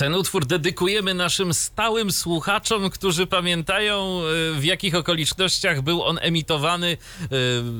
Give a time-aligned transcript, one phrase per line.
[0.00, 6.96] Ten utwór dedykujemy naszym stałym słuchaczom, którzy pamiętają e, w jakich okolicznościach był on emitowany
[6.96, 7.26] e,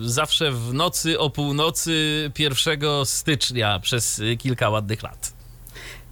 [0.02, 5.39] zawsze w nocy o północy 1 stycznia przez kilka ładnych lat.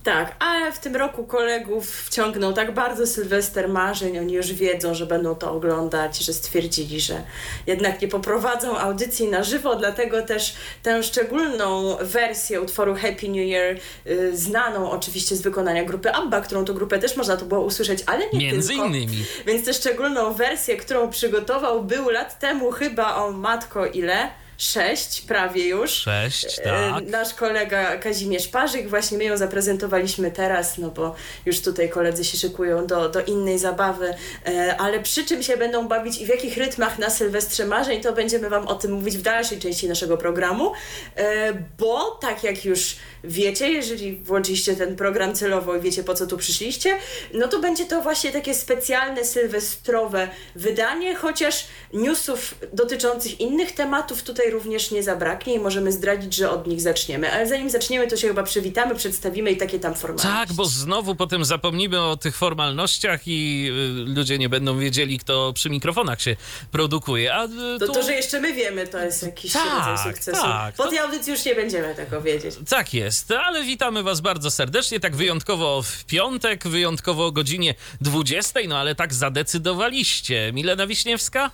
[0.09, 5.07] Tak, ale w tym roku kolegów wciągnął tak bardzo Sylwester marzeń, oni już wiedzą, że
[5.07, 7.23] będą to oglądać, że stwierdzili, że
[7.67, 13.77] jednak nie poprowadzą audycji na żywo, dlatego też tę szczególną wersję utworu Happy New Year,
[14.07, 17.99] y, znaną oczywiście z wykonania grupy ABBA, którą to grupę też można to było usłyszeć,
[18.07, 18.87] ale nie Między tylko.
[18.87, 19.25] innymi.
[19.47, 24.29] Więc tę szczególną wersję, którą przygotował był lat temu chyba o matko ile?
[24.61, 25.91] Sześć, prawie już.
[25.91, 27.07] Sześć, E, tak.
[27.07, 31.15] Nasz kolega Kazimierz Parzyk, właśnie my ją zaprezentowaliśmy teraz, no bo
[31.47, 34.15] już tutaj koledzy się szykują do, do innej zabawy,
[34.47, 38.13] E, ale przy czym się będą bawić i w jakich rytmach na Sylwestrze Marzeń, to
[38.13, 40.73] będziemy Wam o tym mówić w dalszej części naszego programu,
[41.17, 46.27] E, bo tak jak już wiecie, jeżeli włączyliście ten program celowo i wiecie po co
[46.27, 46.99] tu przyszliście,
[47.35, 54.48] no to będzie to właśnie takie specjalne sylwestrowe wydanie, chociaż newsów dotyczących innych tematów tutaj
[54.51, 57.33] również nie zabraknie i możemy zdradzić, że od nich zaczniemy.
[57.33, 60.29] Ale zanim zaczniemy, to się chyba przywitamy, przedstawimy i takie tam formalności.
[60.39, 63.69] Tak, bo znowu potem zapomnimy o tych formalnościach i
[64.07, 66.37] y, ludzie nie będą wiedzieli, kto przy mikrofonach się
[66.73, 67.35] produkuje.
[67.35, 67.49] A y,
[67.81, 67.93] To, tu...
[67.93, 70.43] to, że jeszcze my wiemy, to jest jakiś Tak, rodzaj sukcesu.
[70.43, 70.75] tak.
[70.75, 72.55] Po To- tej audycji już nie będziemy tego wiedzieć.
[72.69, 78.61] Tak jest, ale witamy Was bardzo serdecznie, tak wyjątkowo w piątek, wyjątkowo o godzinie 20,
[78.69, 80.53] no ale tak zadecydowaliście.
[80.53, 81.51] Milena Wiśniewska?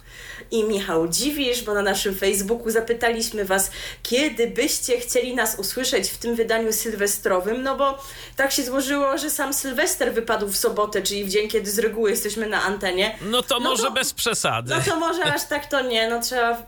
[0.50, 3.70] i Michał Dziwisz, bo na naszym Facebooku zapytaliśmy Was,
[4.02, 7.98] kiedy byście chcieli nas usłyszeć w tym wydaniu sylwestrowym, no bo
[8.36, 12.10] tak się złożyło, że sam Sylwester wypadł w sobotę, czyli w dzień, kiedy z reguły
[12.10, 13.18] jesteśmy na antenie.
[13.22, 14.70] No to No może to- bez przesady.
[14.74, 16.62] No to może aż tak to nie, no trzeba...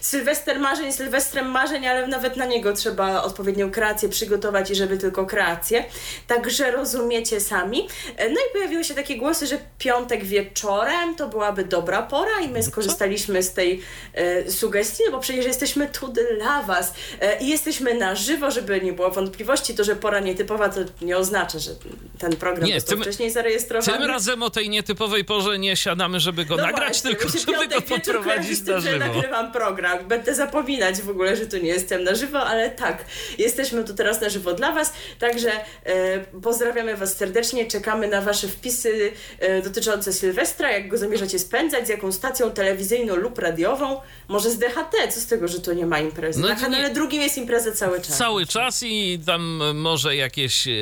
[0.00, 5.26] Sylwester marzeń, Sylwestrem marzeń, ale nawet na niego trzeba odpowiednią kreację przygotować i żeby tylko
[5.26, 5.84] kreację.
[6.26, 7.88] Także rozumiecie sami.
[8.18, 12.62] No i pojawiły się takie głosy, że piątek wieczorem to byłaby dobra pora i my
[12.62, 13.82] skorzystaliśmy z tej
[14.14, 16.08] e, sugestii, no bo przecież jesteśmy tu
[16.38, 20.68] dla Was e, i jesteśmy na żywo, żeby nie było wątpliwości, to, że pora nietypowa
[20.68, 21.70] to nie oznacza, że
[22.18, 23.98] ten program Nie, tym- wcześniej zarejestrowany.
[23.98, 27.68] Tym razem o tej nietypowej porze nie siadamy, żeby go No nagrać, właśnie, tylko żeby
[27.68, 29.04] go poprowadzić z tym, na że żywo.
[29.06, 30.08] nagrywam program.
[30.08, 33.04] Będę zapominać w ogóle, że tu nie jestem na żywo, ale tak,
[33.38, 35.50] jesteśmy tu teraz na żywo dla Was, także
[35.84, 41.86] e, pozdrawiamy Was serdecznie, czekamy na Wasze wpisy e, dotyczące Sylwestra, jak go zamierzacie spędzać,
[41.86, 45.86] z jaką stacją telewizyjną lub radiową, może z DHT, co z tego, że tu nie
[45.86, 46.40] ma imprezy.
[46.40, 48.16] No na to kanale nie- drugim jest impreza cały czas.
[48.18, 50.72] Cały czas i tam może jakieś e,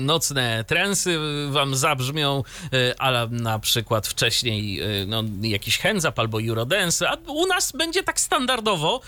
[0.00, 1.18] nocne trensy
[1.50, 2.42] wam zabrzmią,
[2.72, 8.02] e, ale na przykład wcześniej e, no, jakiś hands albo eurodance, a u nas będzie
[8.02, 9.00] tak standardowo.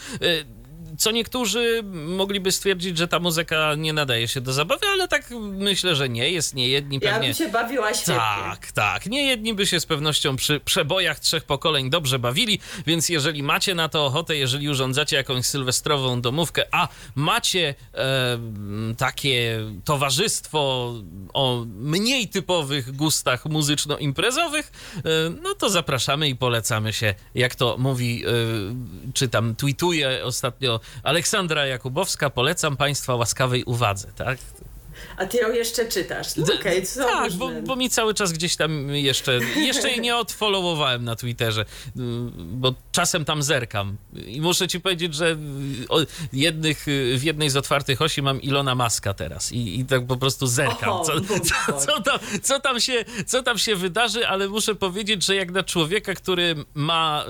[0.99, 5.97] Co niektórzy mogliby stwierdzić, że ta muzyka nie nadaje się do zabawy, ale tak myślę,
[5.97, 6.55] że nie jest.
[6.55, 7.29] Nie jedni Ja pewnie.
[7.29, 8.15] bym się bawiła świetnie.
[8.15, 9.07] Tak, tak.
[9.07, 13.75] Nie jedni by się z pewnością przy przebojach trzech pokoleń dobrze bawili, więc jeżeli macie
[13.75, 18.39] na to ochotę, jeżeli urządzacie jakąś sylwestrową domówkę, a macie e,
[18.99, 20.93] takie towarzystwo
[21.33, 25.01] o mniej typowych gustach muzyczno-imprezowych, e,
[25.43, 28.31] no to zapraszamy i polecamy się, jak to mówi, e,
[29.15, 34.39] czy tam tweetuje ostatnio Aleksandra Jakubowska, polecam Państwa łaskawej uwadze, tak?
[35.17, 36.37] A Ty ją jeszcze czytasz.
[36.37, 40.17] No okej, co Tak, bo, bo mi cały czas gdzieś tam jeszcze, jeszcze jej nie
[40.17, 41.65] odfollowowałem na Twitterze,
[42.37, 43.97] bo czasem tam zerkam.
[44.27, 45.37] I muszę ci powiedzieć, że
[46.33, 50.47] jednych, w jednej z otwartych osi mam Ilona Maska teraz i, i tak po prostu
[50.47, 54.49] zerkam, O, co, mój co, co, tam, co, tam się, co tam się wydarzy, ale
[54.49, 57.25] muszę powiedzieć, że jak na człowieka, który ma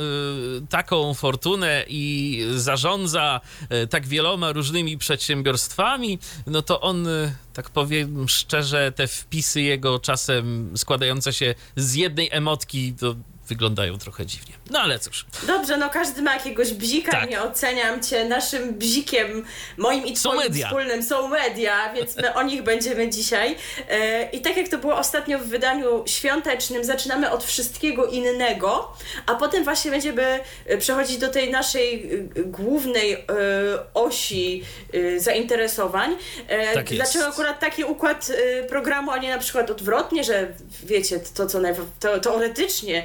[0.62, 3.40] y, taką fortunę i zarządza
[3.84, 9.98] y, tak wieloma różnymi przedsiębiorstwami, no to on, y, tak powiem szczerze, te wpisy jego
[9.98, 13.14] czasem składające się z jednej emotki, to
[13.46, 14.54] wyglądają trochę dziwnie.
[14.70, 15.26] No ale cóż.
[15.46, 17.30] Dobrze, no każdy ma jakiegoś bzika, Tak.
[17.30, 18.24] nie oceniam cię.
[18.24, 19.44] Naszym bzikiem,
[19.76, 20.66] moim i twoim media.
[20.66, 23.56] wspólnym są media, więc my o nich będziemy dzisiaj.
[23.88, 28.92] E, I tak jak to było ostatnio w wydaniu świątecznym, zaczynamy od wszystkiego innego,
[29.26, 33.26] a potem właśnie będziemy e, przechodzić do tej naszej e, głównej
[33.94, 34.64] osi
[35.16, 36.16] zainteresowań.
[36.74, 37.02] Tak jest.
[37.02, 38.32] Dlaczego akurat taki układ
[38.68, 40.48] programu, a nie na przykład odwrotnie, że
[40.84, 41.60] wiecie, to co
[42.00, 43.04] to, teoretycznie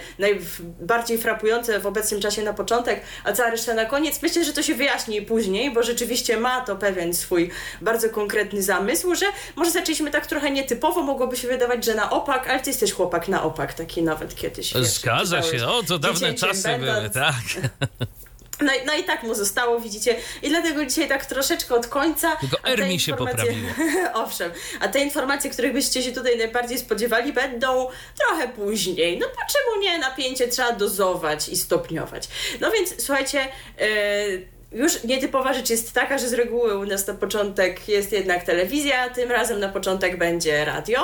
[0.79, 4.21] najbardziej frapujące w obecnym czasie na początek, a cała reszta na koniec.
[4.21, 7.49] Myślę, że to się wyjaśni później, bo rzeczywiście ma to pewien swój
[7.81, 9.25] bardzo konkretny zamysł, że
[9.55, 13.27] może zaczęliśmy tak trochę nietypowo, mogłoby się wydawać, że na opak, ale ty jesteś chłopak
[13.27, 14.73] na opak, taki nawet kiedyś.
[14.73, 15.67] wiesz, Zgadza czytałeś się.
[15.67, 16.99] O, to dawne czasy będąc.
[16.99, 17.35] były, tak.
[18.61, 20.15] No, i- no i tak mu zostało, widzicie.
[20.41, 22.35] I dlaczego dzisiaj tak troszeczkę od końca.
[22.35, 23.69] Tylko R mi się poprawiło.
[24.13, 27.87] Owszem, a te informacje, których byście się tutaj najbardziej spodziewali, będą
[28.19, 29.19] trochę później.
[29.19, 29.99] No po czemu nie?
[29.99, 32.27] Napięcie trzeba dozować i stopniować.
[32.61, 33.47] No więc słuchajcie.
[33.79, 38.43] Yy, już nietypowa rzecz jest taka, że z reguły u nas na początek jest jednak
[38.43, 41.03] telewizja, tym razem na początek będzie radio.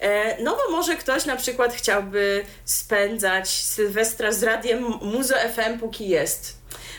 [0.00, 6.08] E, No bo może ktoś na przykład chciałby spędzać Sylwestra z radiem Muzo FM póki
[6.08, 6.56] jest.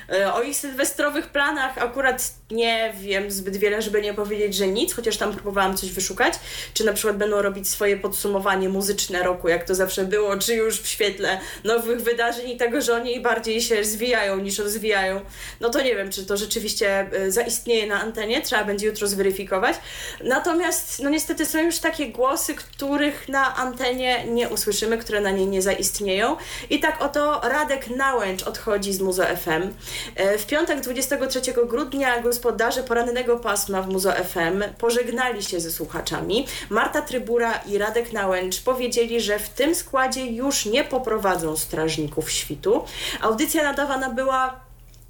[0.08, 4.94] E, O ich sylwestrowych planach akurat nie wiem zbyt wiele, żeby nie powiedzieć, że nic,
[4.94, 6.34] chociaż tam próbowałam coś wyszukać.
[6.74, 10.82] Czy na przykład będą robić swoje podsumowanie muzyczne roku, jak to zawsze było, czy już
[10.82, 15.22] w świetle nowych wydarzeń i tego, że oni bardziej się zwijają niż rozwijają.
[15.60, 19.76] No to nie wiem, czy to rzeczywiście e, zaistnieje na antenie, trzeba będzie jutro zweryfikować.
[20.24, 25.48] Natomiast, no niestety są już takie głosy, których na antenie nie usłyszymy, które na niej
[25.48, 26.38] nie zaistnieją.
[26.70, 29.74] I tak oto Radek Nałęcz odchodzi z Muzo FM.
[30.16, 36.48] E, W piątek 23 grudnia gospodarze porannego pasma w Muzo FM pożegnali się ze słuchaczami.
[36.70, 42.84] Marta Trybura i Radek Nałęcz powiedzieli, że w tym składzie już nie poprowadzą strażników świtu.
[43.22, 44.66] Audycja nadawana była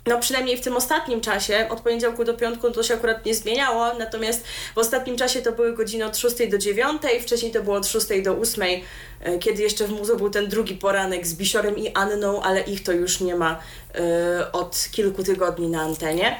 [0.07, 3.93] no przynajmniej w tym ostatnim czasie, od poniedziałku do piątku to się akurat nie zmieniało,
[3.93, 4.45] natomiast
[4.75, 8.07] w ostatnim czasie to były godziny od 6 do 9, wcześniej to było od 6
[8.23, 8.81] do 8, e,
[9.39, 12.91] kiedy jeszcze w muzeum był ten drugi poranek z Bisiorem i Anną, ale ich to
[12.91, 13.59] już nie ma
[13.95, 16.37] e, od kilku tygodni na antenie.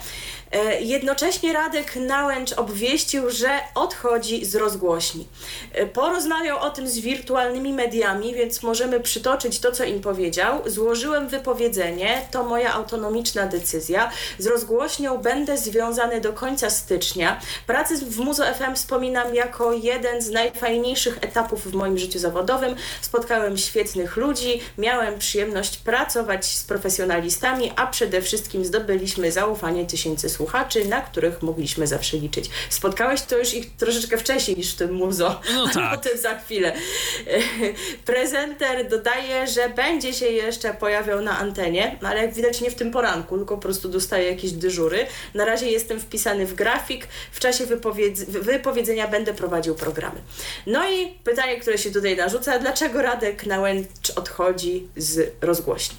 [0.52, 5.28] E, Jednocześnie Radek Nałęcz obwieścił, że odchodzi z rozgłośni.
[5.72, 10.62] E, Porozmawiał o tym z wirtualnymi mediami, więc możemy przytoczyć to, co im powiedział.
[10.66, 14.12] Złożyłem wypowiedzenie, to moja autonomiczna decyzja.
[14.40, 17.40] Z rozgłośnią będę związany do końca stycznia.
[17.68, 22.65] Pracę w Muzo FM wspominam jako jeden z najfajniejszych etapów w moim życiu zawodowym.
[23.02, 30.86] Spotkałem świetnych ludzi, miałem przyjemność pracować z profesjonalistami, a przede wszystkim zdobyliśmy zaufanie tysięcy słuchaczy,
[30.86, 32.50] na których mogliśmy zawsze liczyć.
[32.70, 35.42] Spotkałeś to już ich troszeczkę wcześniej niż w tym muzo.
[35.54, 36.00] No tak.
[36.00, 36.74] O tym za chwilę.
[38.06, 42.92] Prezenter dodaje, że będzie się jeszcze pojawiał na antenie, ale jak widać nie w tym
[42.92, 45.06] poranku, tylko po prostu dostaje jakieś dyżury.
[45.34, 47.08] Na razie jestem wpisany w grafik.
[47.32, 50.22] W czasie wypowiedz- wypowiedzenia będę prowadził programy.
[50.68, 55.98] No i pytanie, które się tutaj narzuca, dlaczego Radek Nałęcz odchodzi z rozgłośni?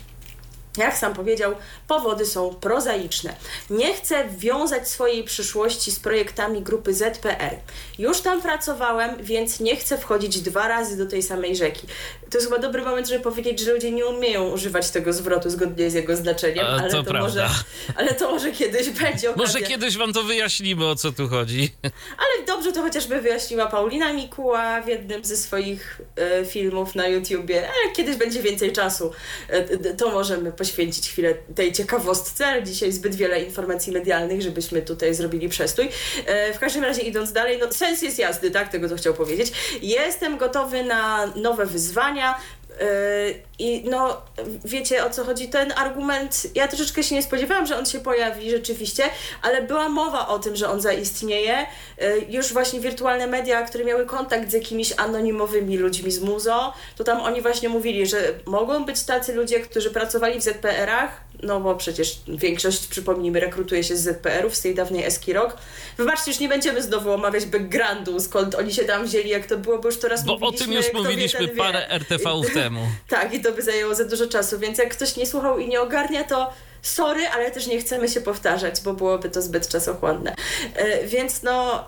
[0.77, 1.55] Jak sam powiedział,
[1.89, 3.37] powody są prozaiczne.
[3.71, 7.57] Nie chcę wiązać swojej przyszłości z projektami grupy ZPR.
[7.99, 11.87] Już tam pracowałem, więc nie chcę wchodzić dwa razy do tej samej rzeki.
[12.31, 15.91] To jest chyba dobry moment, żeby powiedzieć, że ludzie nie umieją używać tego zwrotu zgodnie
[15.91, 17.49] z jego znaczeniem, ale to to, może,
[17.97, 19.35] ale to może kiedyś będzie okazja.
[19.37, 21.71] Może kiedyś wam to wyjaśnimy, o co tu chodzi.
[22.19, 27.69] Ale dobrze to chociażby wyjaśniła Paulina Mikuła w jednym ze swoich e, filmów na YouTubie.
[27.69, 29.13] E, kiedyś będzie więcej czasu,
[29.49, 35.15] e, to możemy poświęcić chwilę tej ciekawostce, ale dzisiaj zbyt wiele informacji medialnych, żebyśmy tutaj
[35.15, 35.89] zrobili przestój.
[36.27, 38.69] E, w każdym razie idąc dalej, no sens jest jasny, tak?
[38.69, 39.53] Tego to chciał powiedzieć.
[39.83, 42.16] Jestem gotowy na nowe wyzwania.
[42.17, 44.23] Yy, I no,
[44.65, 45.49] wiecie o co chodzi?
[45.49, 49.03] Ten argument, ja troszeczkę się nie spodziewałam, że on się pojawi rzeczywiście,
[49.43, 51.67] ale była mowa o tym, że on zaistnieje.
[52.01, 57.05] Yy, Już właśnie wirtualne media, które miały kontakt z jakimiś anonimowymi ludźmi z muzo, to
[57.05, 61.75] tam oni właśnie mówili, że mogą być tacy ludzie, którzy pracowali w ZPR-ach, no bo
[61.75, 65.57] przecież większość, przypomnijmy, rekrutuje się z ZPR-ów, z tej dawnej Eski Rock.
[65.99, 69.79] Wybaczcie, już nie będziemy znowu omawiać backgroundu, skąd oni się tam wzięli, jak to było,
[69.79, 71.57] bo już to raz Bo o mówiliśmy, tym już mówiliśmy wie.
[71.57, 72.81] parę RTV temu.
[73.09, 75.81] Tak, i to by zajęło za dużo czasu, więc jak ktoś nie słuchał i nie
[75.81, 80.35] ogarnia, to sorry, ale też nie chcemy się powtarzać, bo byłoby to zbyt czasochłonne.
[80.75, 81.85] E, Więc no.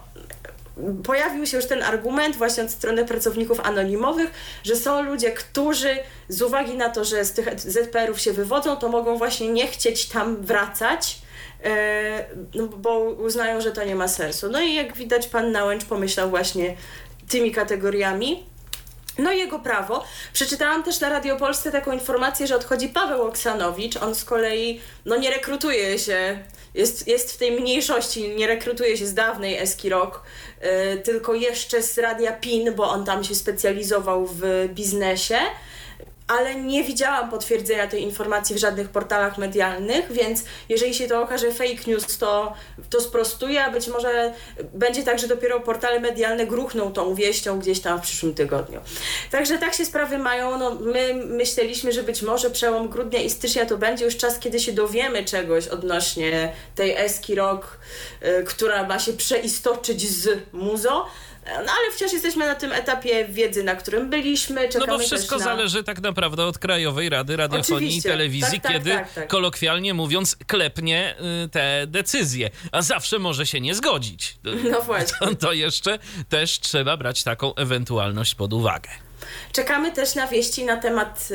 [1.04, 4.30] Pojawił się już ten argument właśnie od strony pracowników anonimowych,
[4.64, 5.96] że są ludzie, którzy
[6.28, 10.08] z uwagi na to, że z tych ZPR-ów się wywodzą, to mogą właśnie nie chcieć
[10.08, 11.18] tam wracać,
[11.64, 12.24] e,
[12.54, 14.48] no, bo uznają, że to nie ma sensu.
[14.50, 16.76] No i jak widać, pan Nałęcz pomyślał właśnie
[17.28, 18.44] tymi kategoriami.
[19.18, 20.04] No jego prawo.
[20.32, 23.96] Przeczytałam też na Radio Polsce taką informację, że odchodzi Paweł Oksanowicz.
[23.96, 26.38] On z kolei no, nie rekrutuje się,
[26.74, 30.22] jest, jest w tej mniejszości, nie rekrutuje się z dawnej Eski Rock,
[30.62, 35.38] yy, tylko jeszcze z Radia PIN, bo on tam się specjalizował w biznesie
[36.28, 41.52] ale nie widziałam potwierdzenia tej informacji w żadnych portalach medialnych, więc jeżeli się to okaże
[41.52, 42.52] fake news, to,
[42.90, 44.32] to sprostuje, a być może
[44.74, 48.80] będzie tak, że dopiero portale medialne gruchną tą wieścią gdzieś tam w przyszłym tygodniu.
[49.30, 50.58] Także tak się sprawy mają.
[50.58, 54.60] No, my myśleliśmy, że być może przełom grudnia i stycznia to będzie już czas, kiedy
[54.60, 57.78] się dowiemy czegoś odnośnie tej Eski Rock,
[58.40, 61.06] y, która ma się przeistoczyć z muzo.
[61.48, 64.68] No ale wciąż jesteśmy na tym etapie wiedzy, na którym byliśmy.
[64.68, 65.44] Czekamy no bo wszystko na...
[65.44, 68.08] zależy tak naprawdę od Krajowej Rady Radiofonii Oczywiście.
[68.08, 69.28] i Telewizji, tak, tak, kiedy tak, tak.
[69.28, 71.14] kolokwialnie mówiąc klepnie
[71.44, 72.50] y, te decyzje.
[72.72, 74.38] A zawsze może się nie zgodzić.
[74.70, 75.18] No właśnie.
[75.28, 78.90] To, to jeszcze też trzeba brać taką ewentualność pod uwagę.
[79.52, 81.28] Czekamy też na wieści na temat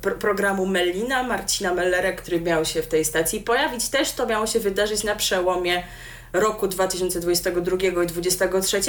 [0.00, 3.88] pro programu Mellina, Marcina Mellera, który miał się w tej stacji pojawić.
[3.88, 5.82] Też to miało się wydarzyć na przełomie
[6.32, 8.80] roku 2022 i 2023,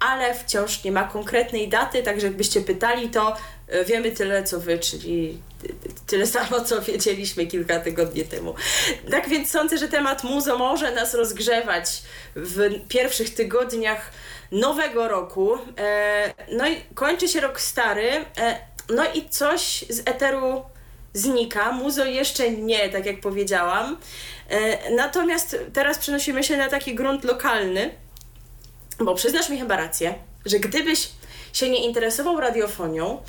[0.00, 3.36] ale wciąż nie ma konkretnej daty, także jakbyście pytali, to
[3.68, 5.38] e, wiemy tyle co wy, czyli
[6.06, 8.54] tyle samo co wiedzieliśmy kilka tygodni temu.
[9.10, 12.02] Tak więc sądzę, że temat muzo może nas rozgrzewać
[12.36, 14.10] w pierwszych tygodniach
[14.52, 15.58] nowego roku.
[15.78, 18.58] E, no i kończy się rok stary, e,
[18.88, 20.62] no i coś z eteru
[21.14, 21.72] znika.
[21.72, 23.96] Muzo jeszcze nie, tak jak powiedziałam.
[24.48, 27.90] E, natomiast teraz przenosimy się na taki grunt lokalny,
[28.98, 30.14] bo przyznasz mi chyba rację,
[30.44, 31.08] że gdybyś
[31.52, 33.22] się nie interesował radiofonią,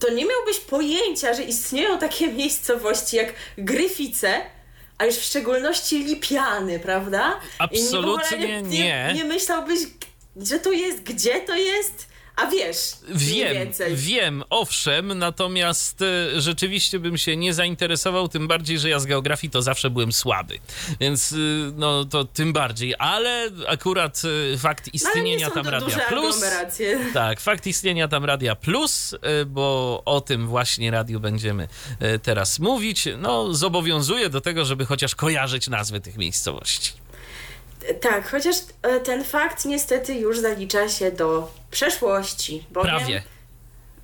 [0.00, 4.40] to nie miałbyś pojęcia, że istnieją takie miejscowości jak Gryfice,
[4.98, 7.40] a już w szczególności Lipiany, prawda?
[7.58, 8.78] Absolutnie nie, nie.
[8.78, 9.12] nie.
[9.14, 9.80] Nie myślałbyś,
[10.36, 12.13] że to jest, gdzie to jest?
[12.36, 18.88] A wiesz, wiem, wiem, owszem, natomiast e, rzeczywiście bym się nie zainteresował, tym bardziej, że
[18.88, 20.58] ja z geografii to zawsze byłem słaby,
[21.00, 21.36] więc e,
[21.76, 24.22] no to tym bardziej, ale akurat
[24.54, 26.44] e, fakt istnienia No, są tam Radia Plus.
[27.14, 29.14] Tak, fakt istnienia tam Radia Plus,
[29.46, 31.68] bo o tym właśnie radiu będziemy
[32.22, 37.03] teraz mówić, no zobowiązuje do tego, żeby chociaż kojarzyć nazwy tych miejscowości.
[38.00, 42.66] Tak, chociaż e, ten fakt niestety już zalicza się do przeszłości.
[42.70, 43.22] Bowiem, Prawie.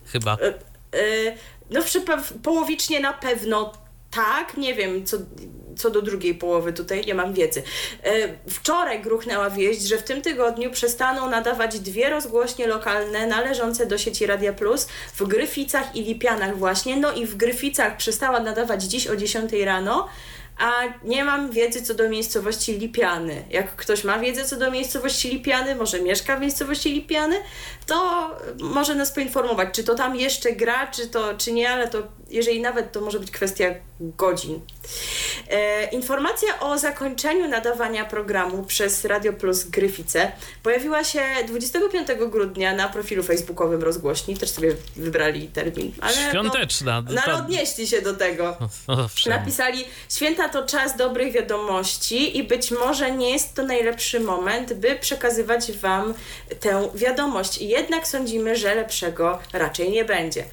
[0.06, 0.34] Chyba.
[0.34, 1.36] E, e,
[1.70, 1.80] no
[2.42, 3.72] połowicznie na pewno
[4.10, 5.16] tak, nie wiem co,
[5.76, 7.62] co do drugiej połowy, tutaj nie mam wiedzy.
[8.48, 14.26] Wczoraj gruchnęła wieść, że w tym tygodniu przestaną nadawać dwie rozgłośnie lokalne należące do sieci
[14.26, 16.96] Radia Plus w Gryficach i Lipianach właśnie.
[16.96, 20.08] No i w Gryficach przestała nadawać dziś o 10 rano,
[20.58, 20.70] a
[21.04, 23.44] nie mam wiedzy co do miejscowości Lipiany.
[23.50, 27.36] Jak ktoś ma wiedzę co do miejscowości Lipiany, może mieszka w miejscowości Lipiany,
[27.86, 28.30] to
[28.60, 32.60] może nas poinformować, czy to tam jeszcze gra, czy to, czy nie, ale to jeżeli
[32.60, 34.60] nawet, to może być kwestia godzin.
[35.50, 40.32] E, informacja o zakończeniu nadawania programu przez Radio Plus Gryfice
[40.62, 45.92] pojawiła się 25 grudnia na profilu facebookowym rozgłośni, też sobie wybrali termin.
[46.00, 47.02] Ale Świąteczna.
[47.02, 48.56] No, no ale odnieśli się do tego.
[48.86, 49.32] Owszem.
[49.32, 54.96] Napisali, święta to czas dobrych wiadomości i być może nie jest to najlepszy moment, by
[55.00, 56.14] przekazywać Wam
[56.60, 57.58] tę wiadomość.
[57.58, 60.44] Jednak sądzimy, że lepszego raczej nie będzie.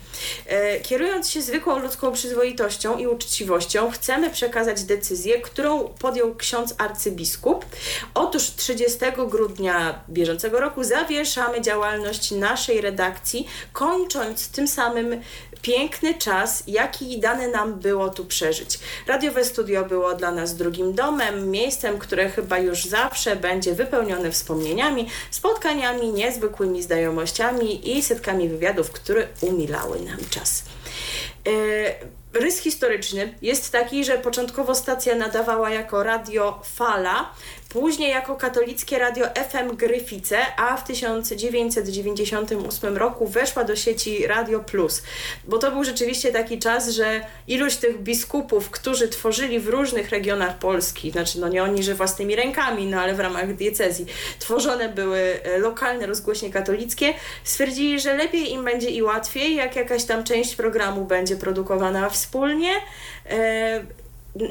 [0.45, 7.65] E, kierując się zwykłą ludzką przyzwoitością i uczciwością, chcemy przekazać decyzję, którą podjął ksiądz arcybiskup.
[8.13, 15.21] Otóż 30 grudnia bieżącego roku zawieszamy działalność naszej redakcji, kończąc tym samym
[15.61, 18.79] piękny czas, jaki dane nam było tu przeżyć.
[19.07, 25.07] Radiowe studio było dla nas drugim domem, miejscem, które chyba już zawsze będzie wypełnione wspomnieniami,
[25.31, 30.66] spotkaniami, niezwykłymi znajomościami i setkami wywiadów, które umilały nam czas.
[31.47, 37.31] E, Rys historyczny jest taki, że początkowo stacja nadawała jako radio Fala,
[37.69, 45.03] później jako katolickie radio FM Gryfice, a w 1998 roku weszła do sieci Radio Plus.
[45.43, 50.57] Bo to był rzeczywiście taki czas, że ilość tych biskupów, którzy tworzyli w różnych regionach
[50.57, 54.05] Polski, znaczy no nie oni, że własnymi rękami, no ale w ramach diecezji,
[54.39, 60.03] tworzone były e, lokalne rozgłośnie katolickie, stwierdzili, że lepiej im będzie i łatwiej, jak jakaś
[60.03, 62.71] tam część programu będzie produkowana wspólnie.
[63.29, 64.06] E,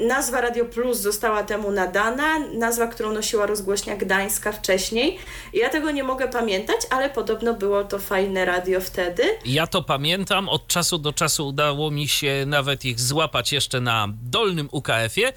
[0.07, 5.17] nazwa Radio Plus została temu nadana, nazwa, którą nosiła rozgłośnia Gdańska wcześniej.
[5.53, 9.23] Ja tego nie mogę pamiętać, ale podobno było to fajne radio wtedy.
[9.45, 10.49] Ja to pamiętam.
[10.49, 15.33] Od czasu do czasu udało mi się nawet ich złapać jeszcze na dolnym UKF-ie e,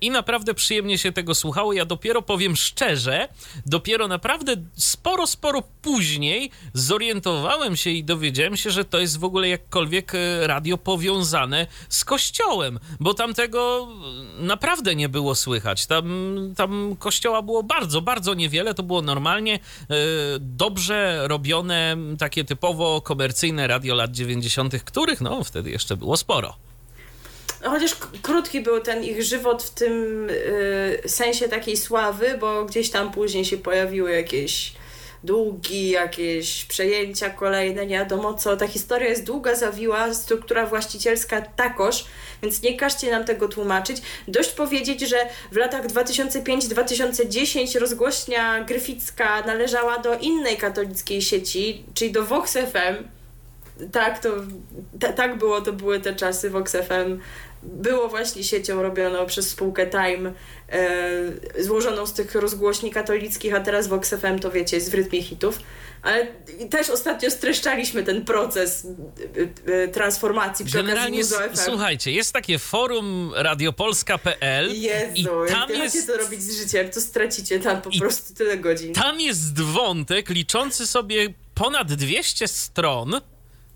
[0.00, 1.72] i naprawdę przyjemnie się tego słuchało.
[1.72, 3.28] Ja dopiero powiem szczerze,
[3.66, 9.48] dopiero naprawdę sporo, sporo później zorientowałem się i dowiedziałem się, że to jest w ogóle
[9.48, 13.88] jakkolwiek e, radio powiązane z kościołem, bo tamtego
[14.38, 15.86] naprawdę nie było słychać.
[15.86, 16.06] Tam,
[16.56, 18.74] tam kościoła było bardzo, bardzo niewiele.
[18.74, 19.58] To było normalnie e,
[20.40, 26.56] dobrze robione, takie typowo komercyjne radio lat 90., których no wtedy jeszcze było sporo.
[27.64, 33.12] Chociaż krótki był ten ich żywot w tym y, sensie takiej sławy, bo gdzieś tam
[33.12, 34.72] później się pojawiły jakieś
[35.24, 38.56] długi, jakieś przejęcia kolejne, nie wiadomo co.
[38.56, 42.04] Ta historia jest długa, zawiła, struktura właścicielska takoż,
[42.42, 44.02] więc nie każcie nam tego tłumaczyć.
[44.28, 45.16] Dość powiedzieć, że
[45.52, 53.08] w latach 2005-2010 rozgłośnia gryficka należała do innej katolickiej sieci, czyli do Vox FM.
[53.92, 54.28] Tak, to
[55.16, 57.20] tak było, to były te czasy Vox FM
[57.62, 60.32] było właśnie siecią robioną przez spółkę Time,
[60.72, 65.22] e, złożoną z tych rozgłośni katolickich, a teraz Vox FM to wiecie, jest w rytmie
[65.22, 65.58] hitów.
[66.02, 66.26] Ale
[66.70, 68.86] też ostatnio streszczaliśmy ten proces
[69.66, 71.22] e, e transformacji przy Generalnie,
[71.54, 76.06] słuchajcie, jest takie forum radiopolska.pl Jezu, i tam jest...
[76.06, 78.94] co robić z życiem, to stracicie tam po I prostu tyle godzin.
[78.94, 83.20] Tam jest wątek liczący sobie ponad 200 stron.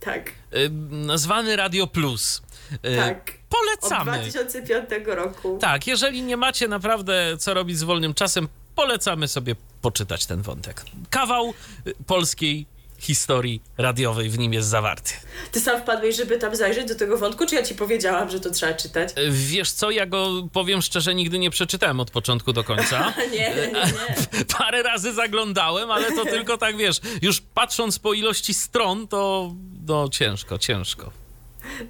[0.01, 0.29] Tak.
[0.29, 2.43] Y, nazwany Radio Plus.
[2.73, 3.36] Y, tak.
[3.49, 4.11] Polecamy.
[4.11, 5.59] Od 2005 roku.
[5.61, 10.85] Tak, jeżeli nie macie naprawdę co robić z wolnym czasem, polecamy sobie poczytać ten wątek.
[11.11, 11.55] Kawał
[11.87, 12.67] y, polskiej
[12.99, 15.13] historii radiowej w nim jest zawarty.
[15.53, 18.51] Ty sam wpadłeś, żeby tam zajrzeć do tego wątku, czy ja ci powiedziałam, że to
[18.51, 19.11] trzeba czytać?
[19.31, 23.13] Wiesz co, ja go powiem szczerze, nigdy nie przeczytałem od początku do końca.
[23.33, 24.45] nie, nie, nie.
[24.59, 29.53] Parę razy zaglądałem, ale to tylko tak wiesz, już patrząc po ilości stron, to
[29.87, 31.26] no ciężko, ciężko.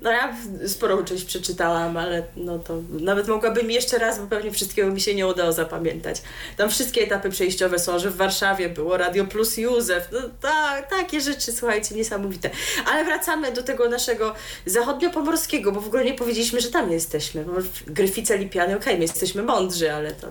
[0.02, 4.90] No ja sporą część przeczytałam, ale no to nawet mogłabym jeszcze raz, bo pewnie wszystkiego
[4.90, 6.23] mi się nie udało zapamiętać.
[6.57, 10.09] Tam wszystkie etapy przejściowe są, że w Warszawie było Radio Plus Józef.
[10.12, 12.50] No tak, takie rzeczy, słuchajcie, niesamowite.
[12.87, 14.35] Ale wracamy do tego naszego
[14.66, 17.45] zachodniopomorskiego, bo w ogóle nie powiedzieliśmy, że tam jesteśmy.
[17.87, 20.28] Gryfice Lipiany, okej, okay, my jesteśmy mądrzy, ale to...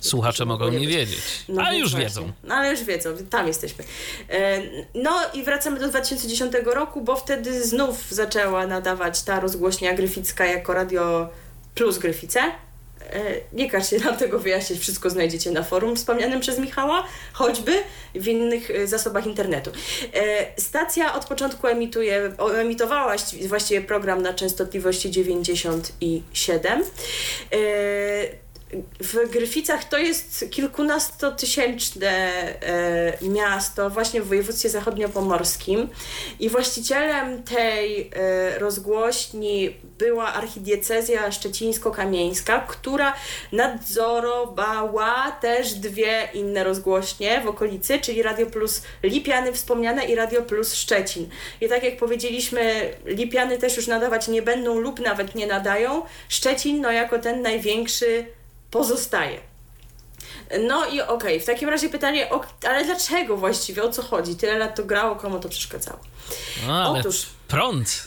[0.00, 1.20] Słuchacze mogą nie wiedzieć.
[1.48, 2.08] No, ale już właśnie.
[2.08, 2.32] wiedzą.
[2.44, 3.84] No ale już wiedzą, tam jesteśmy.
[4.30, 4.62] E,
[4.94, 10.46] no i wracamy do 2010 roku, bo wtedy znów zaczęła nadawać nadawać ta rozgłośnia Gryficka
[10.46, 11.28] jako Radio
[11.74, 12.40] Plus Gryfice.
[12.40, 12.52] E,
[13.52, 17.72] nie każcie nam tego wyjaśnić, wszystko znajdziecie na forum wspomnianym przez Michała, choćby
[18.14, 19.70] w innych e, zasobach internetu.
[20.14, 23.16] E, stacja od początku emituje, emitowała
[23.48, 26.84] właściwie program na częstotliwości 97
[29.00, 35.88] w Gryficach to jest kilkunastotysięczne e, miasto właśnie w województwie zachodniopomorskim
[36.40, 43.14] i właścicielem tej e, rozgłośni była archidiecezja szczecińsko-kamieńska, która
[43.52, 50.74] nadzorowała też dwie inne rozgłośnie w okolicy, czyli Radio Plus Lipiany wspomniane i Radio Plus
[50.74, 51.28] Szczecin.
[51.60, 56.02] I tak jak powiedzieliśmy, Lipiany też już nadawać nie będą lub nawet nie nadają.
[56.28, 58.35] Szczecin no jako ten największy
[58.70, 59.40] pozostaje.
[60.68, 62.28] No i okej, okay, w takim razie pytanie,
[62.68, 64.36] ale dlaczego właściwie, o co chodzi?
[64.36, 65.98] Tyle lat to grało, komu to przeszkadzało?
[66.66, 68.06] No, Otóż prąd.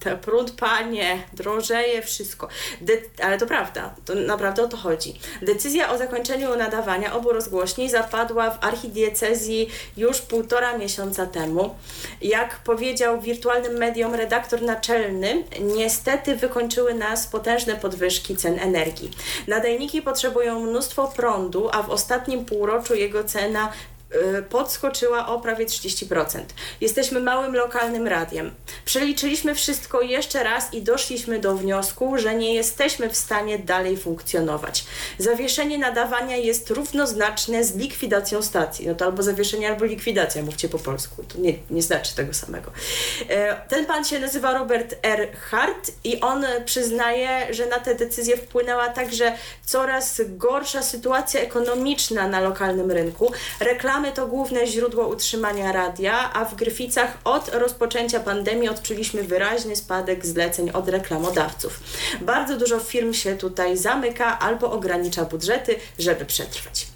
[0.00, 2.48] Te prąd, panie, drożeje wszystko.
[2.80, 5.18] De ale to prawda, to naprawdę o to chodzi.
[5.42, 11.74] Decyzja o zakończeniu nadawania obu rozgłośni zapadła w archidiecezji już półtora miesiąca temu.
[12.22, 19.10] Jak powiedział wirtualnym mediom redaktor naczelny, niestety wykończyły nas potężne podwyżki cen energii.
[19.46, 23.72] Nadajniki potrzebują mnóstwo prądu, a w ostatnim półroczu jego cena
[24.14, 26.40] Y, podskoczyła o prawie 30%.
[26.80, 28.54] Jesteśmy małym lokalnym radiem.
[28.86, 34.84] Przeliczyliśmy wszystko jeszcze raz i doszliśmy do wniosku, że nie jesteśmy w stanie dalej funkcjonować.
[35.18, 38.88] Zawieszenie nadawania jest równoznaczne z likwidacją stacji.
[38.88, 41.24] No to albo zawieszenie, albo likwidacja, mówcie po polsku.
[41.28, 42.70] To nie, nie znaczy tego samego.
[42.70, 43.24] Y,
[43.68, 45.36] ten pan się nazywa Robert R.
[45.36, 49.32] Hart i on przyznaje, że na tę decyzję wpłynęła także
[49.64, 53.32] coraz gorsza sytuacja ekonomiczna na lokalnym rynku.
[53.60, 60.26] Reklamy to główne źródło utrzymania radia, a w Gryficach od rozpoczęcia pandemii odczuliśmy wyraźny spadek
[60.26, 61.80] zleceń od reklamodawców.
[62.20, 66.86] Bardzo dużo firm się tutaj zamyka albo ogranicza budżety, żeby przetrwać.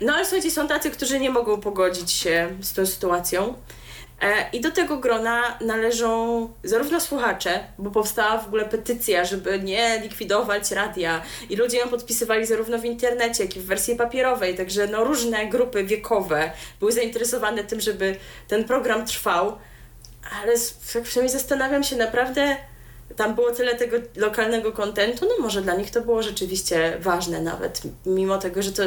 [0.00, 3.54] No ale słuchajcie, są tacy, którzy nie mogą pogodzić się z tą sytuacją.
[4.22, 10.00] E, I do tego grona należą zarówno słuchacze, bo powstała w ogóle petycja, żeby nie
[10.02, 14.86] likwidować radia i ludzie ją podpisywali zarówno w internecie, jak i w wersji papierowej, także
[14.86, 18.16] no różne grupy wiekowe były zainteresowane tym, żeby
[18.48, 19.58] ten program trwał,
[20.30, 20.52] ale
[20.92, 22.56] tak przynajmniej zastanawiam się naprawdę,
[23.16, 27.82] tam było tyle tego lokalnego kontentu, no może dla nich to było rzeczywiście ważne nawet,
[28.06, 28.82] mimo tego, że to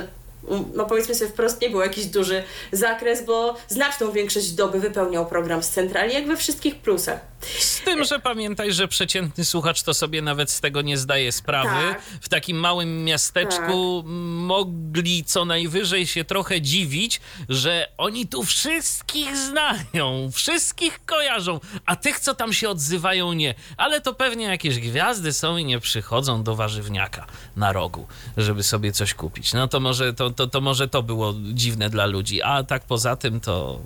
[0.73, 5.63] no powiedzmy sobie wprost, nie był jakiś duży zakres, bo znaczną większość doby wypełniał program
[5.63, 7.19] z centrali, jak we wszystkich plusach.
[7.59, 11.93] Z tym, że pamiętaj, że przeciętny słuchacz to sobie nawet z tego nie zdaje sprawy.
[11.93, 12.01] Tak.
[12.21, 14.11] W takim małym miasteczku tak.
[14.37, 22.19] mogli co najwyżej się trochę dziwić, że oni tu wszystkich znają, wszystkich kojarzą, a tych,
[22.19, 23.55] co tam się odzywają, nie.
[23.77, 28.91] Ale to pewnie jakieś gwiazdy są i nie przychodzą do warzywniaka na rogu, żeby sobie
[28.91, 29.53] coś kupić.
[29.53, 33.15] No to może to, to, to, może to było dziwne dla ludzi, a tak poza
[33.15, 33.79] tym to.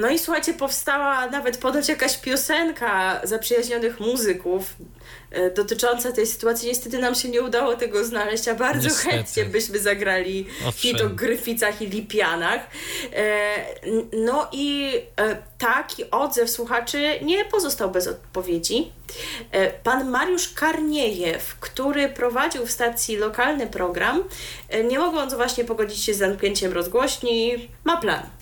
[0.00, 4.76] No i słuchajcie, powstała nawet ponoć jakaś piosenka zaprzyjaźnionych muzyków
[5.30, 6.68] e, dotycząca tej sytuacji.
[6.68, 9.10] Niestety nam się nie udało tego znaleźć, a bardzo Niestety.
[9.10, 12.60] chętnie byśmy zagrali hit o Gryficach i Lipianach.
[13.12, 13.56] E,
[14.12, 18.92] no i e, taki odzew słuchaczy nie pozostał bez odpowiedzi.
[19.82, 24.24] Pan Mariusz Karniejew, który prowadził w stacji lokalny program,
[24.84, 28.39] nie mogąc właśnie pogodzić się z zamknięciem rozgłośni, ma plan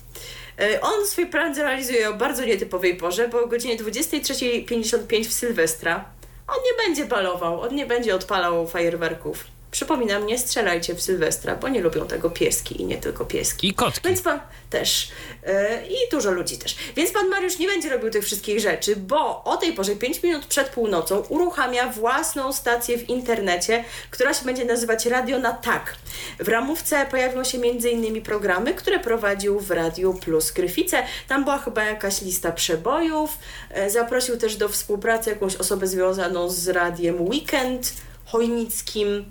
[0.81, 6.05] on swój plan zrealizuje o bardzo nietypowej porze, bo o godzinie 23.55 w Sylwestra
[6.47, 9.43] on nie będzie balował, on nie będzie odpalał fajerwerków.
[9.71, 13.67] Przypominam, nie strzelajcie w Sylwestra, bo nie lubią tego pieski i nie tylko pieski.
[13.67, 14.01] I kotki.
[14.07, 15.11] Więc pan też.
[15.47, 15.53] Yy,
[15.87, 16.75] I dużo ludzi też.
[16.95, 20.45] Więc pan Mariusz nie będzie robił tych wszystkich rzeczy, bo o tej porze, 5 minut
[20.45, 25.95] przed północą, uruchamia własną stację w internecie, która się będzie nazywać Radio na Tak.
[26.39, 28.21] W ramówce pojawią się m.in.
[28.21, 31.03] programy, które prowadził w Radiu Plus Gryfice.
[31.27, 33.37] Tam była chyba jakaś lista przebojów.
[33.75, 37.93] Yy, zaprosił też do współpracy jakąś osobę związaną z Radiem Weekend
[38.25, 39.25] Chojnickim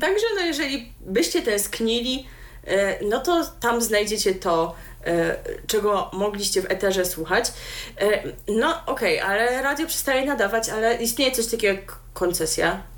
[0.00, 2.26] Także no jeżeli byście tęsknili,
[2.66, 4.74] e, no to tam znajdziecie to,
[5.04, 7.52] e, czego mogliście w eterze słuchać.
[8.00, 12.91] E, no okej, okay, ale radio przestaje nadawać, ale istnieje coś takiego jak koncesja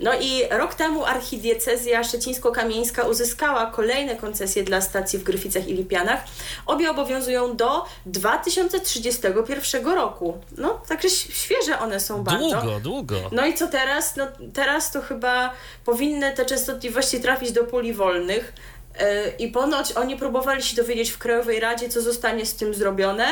[0.00, 6.24] no i rok temu archidiecezja szczecińsko-kamieńska uzyskała kolejne koncesje dla stacji w Gryficach i Lipianach.
[6.66, 10.38] Obie obowiązują do 2031 roku.
[10.58, 12.60] No, także świeże one są bardzo.
[12.60, 13.16] Długo, długo.
[13.32, 14.16] No i co teraz?
[14.16, 15.52] No teraz to chyba
[15.84, 18.52] powinny te częstotliwości trafić do puli wolnych.
[18.98, 23.26] E, I ponoć oni próbowali się dowiedzieć w Krajowej Radzie, co zostanie z tym zrobione,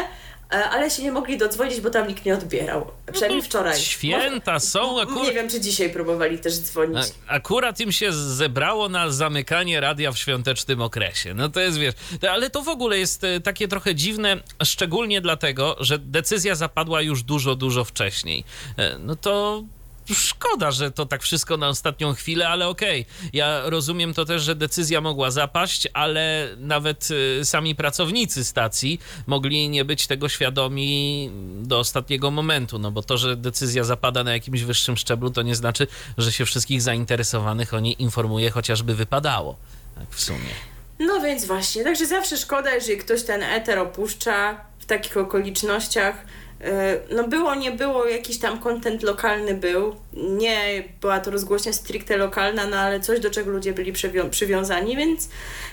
[0.50, 2.90] ale się nie mogli dodzwonić, bo tam nikt nie odbierał.
[3.12, 3.80] Przynajmniej no wczoraj.
[3.80, 5.24] Święta są akurat...
[5.24, 7.06] Nie wiem, czy dzisiaj próbowali też dzwonić.
[7.26, 11.34] Akurat im się zebrało na zamykanie radia w świątecznym okresie.
[11.34, 11.94] No to jest, wiesz...
[12.30, 17.22] Ale to w ogóle jest e, takie trochę dziwne, szczególnie dlatego, że decyzja zapadła już
[17.22, 18.44] dużo, dużo wcześniej.
[18.76, 19.64] E, no to
[20.14, 23.00] szkoda, że to tak wszystko na ostatnią chwilę, ale okej.
[23.00, 23.30] Okay.
[23.32, 27.08] Ja rozumiem to też, że decyzja mogła zapaść, ale nawet
[27.40, 31.30] y, sami pracownicy stacji mogli nie być tego świadomi
[31.62, 35.54] do ostatniego momentu, no bo to, że decyzja zapada na jakimś wyższym szczeblu, to nie
[35.54, 35.86] znaczy,
[36.18, 39.56] że się wszystkich zainteresowanych o niej informuje, chociażby wypadało.
[39.94, 40.54] Tak w sumie.
[40.98, 46.24] No więc właśnie, także zawsze szkoda, jeżeli ktoś ten eter opuszcza w takich okolicznościach
[47.10, 49.96] no było, nie było, jakiś tam kontent lokalny był.
[50.12, 53.92] Nie była to rozgłośnia stricte lokalna, no ale coś, do czego ludzie byli
[54.30, 55.28] przywiązani, więc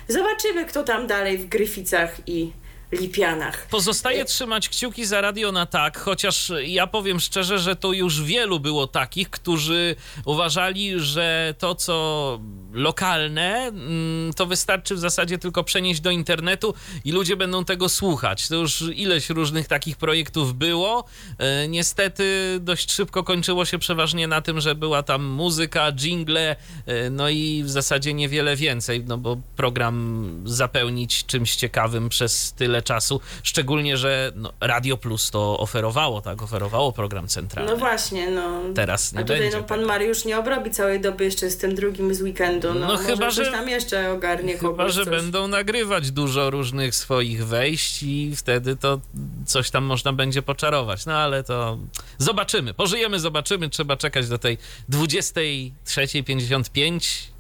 [0.08, 2.52] zobaczymy, kto tam dalej w Gryficach i
[3.00, 3.68] Lipianach.
[3.68, 8.24] Pozostaje e, trzymać kciuki za radio na tak, chociaż ja powiem szczerze, że to już
[8.24, 12.40] wielu było takich, którzy uważali, że to, co
[12.74, 16.74] lokalne, mm, to wystarczy w zasadzie tylko przenieść do internetu
[17.06, 18.48] i ludzie będą tego słuchać.
[18.48, 21.06] To już ileś różnych takich projektów było.
[21.38, 26.56] E, niestety dość szybko kończyło się przeważnie na tym, że była tam muzyka, jingle,
[26.86, 32.82] e, no i w zasadzie niewiele więcej, no bo program zapełnić czymś ciekawym przez tyle
[32.86, 37.72] czasu, szczególnie, że no, Radio Plus to oferowało, tak, oferowało program centralny.
[37.72, 38.62] No właśnie, no.
[38.76, 41.76] Teraz nie A tutaj będzie no, pan Mariusz nie obrobi całej doby jeszcze z tym
[41.76, 45.14] drugim z weekendu, no, no chyba, że tam jeszcze ogarnie Chyba, że coś.
[45.14, 49.00] będą nagrywać dużo różnych swoich wejść i wtedy to
[49.46, 51.78] coś tam można będzie poczarować, no ale to
[52.18, 54.58] zobaczymy, pożyjemy, zobaczymy, trzeba czekać do tej
[54.90, 57.35] 23.55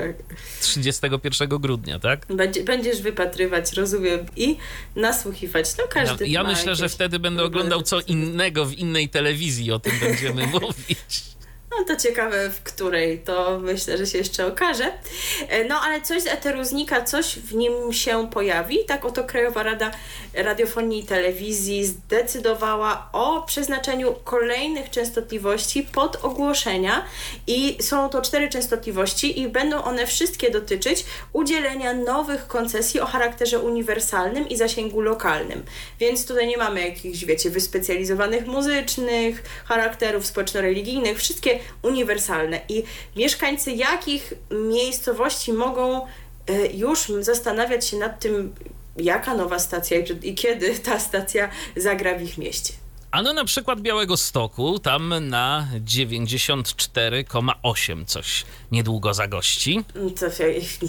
[0.00, 0.36] tak.
[0.60, 2.26] 31 grudnia, tak?
[2.64, 4.56] Będziesz wypatrywać, rozumiem, i
[4.96, 5.76] nasłuchiwać.
[5.78, 9.78] No każdy Ja, ja myślę, że wtedy będę oglądał co innego w innej telewizji, o
[9.78, 11.30] tym będziemy mówić.
[11.78, 14.92] No to ciekawe, w której, to myślę, że się jeszcze okaże.
[15.48, 18.84] E, no ale coś z eteru znika, coś w nim się pojawi.
[18.84, 19.90] Tak oto Krajowa Rada
[20.34, 27.04] Radiofonii i Telewizji zdecydowała o przeznaczeniu kolejnych częstotliwości pod ogłoszenia
[27.46, 33.58] i są to cztery częstotliwości i będą one wszystkie dotyczyć udzielenia nowych koncesji o charakterze
[33.58, 35.62] uniwersalnym i zasięgu lokalnym.
[36.00, 42.60] Więc tutaj nie mamy jakichś, wiecie, wyspecjalizowanych muzycznych, charakterów społeczno-religijnych, wszystkie uniwersalne.
[42.68, 42.82] I
[43.16, 46.08] mieszkańcy jakich miejscowości mogą e,
[46.66, 48.54] już zastanawiać się nad tym,
[48.96, 52.72] jaka nowa stacja i kiedy ta stacja zagra w ich mieście.
[53.10, 59.84] Ano na przykład Białego Stoku, tam na 94,8 coś niedługo zagości.
[60.20, 60.26] To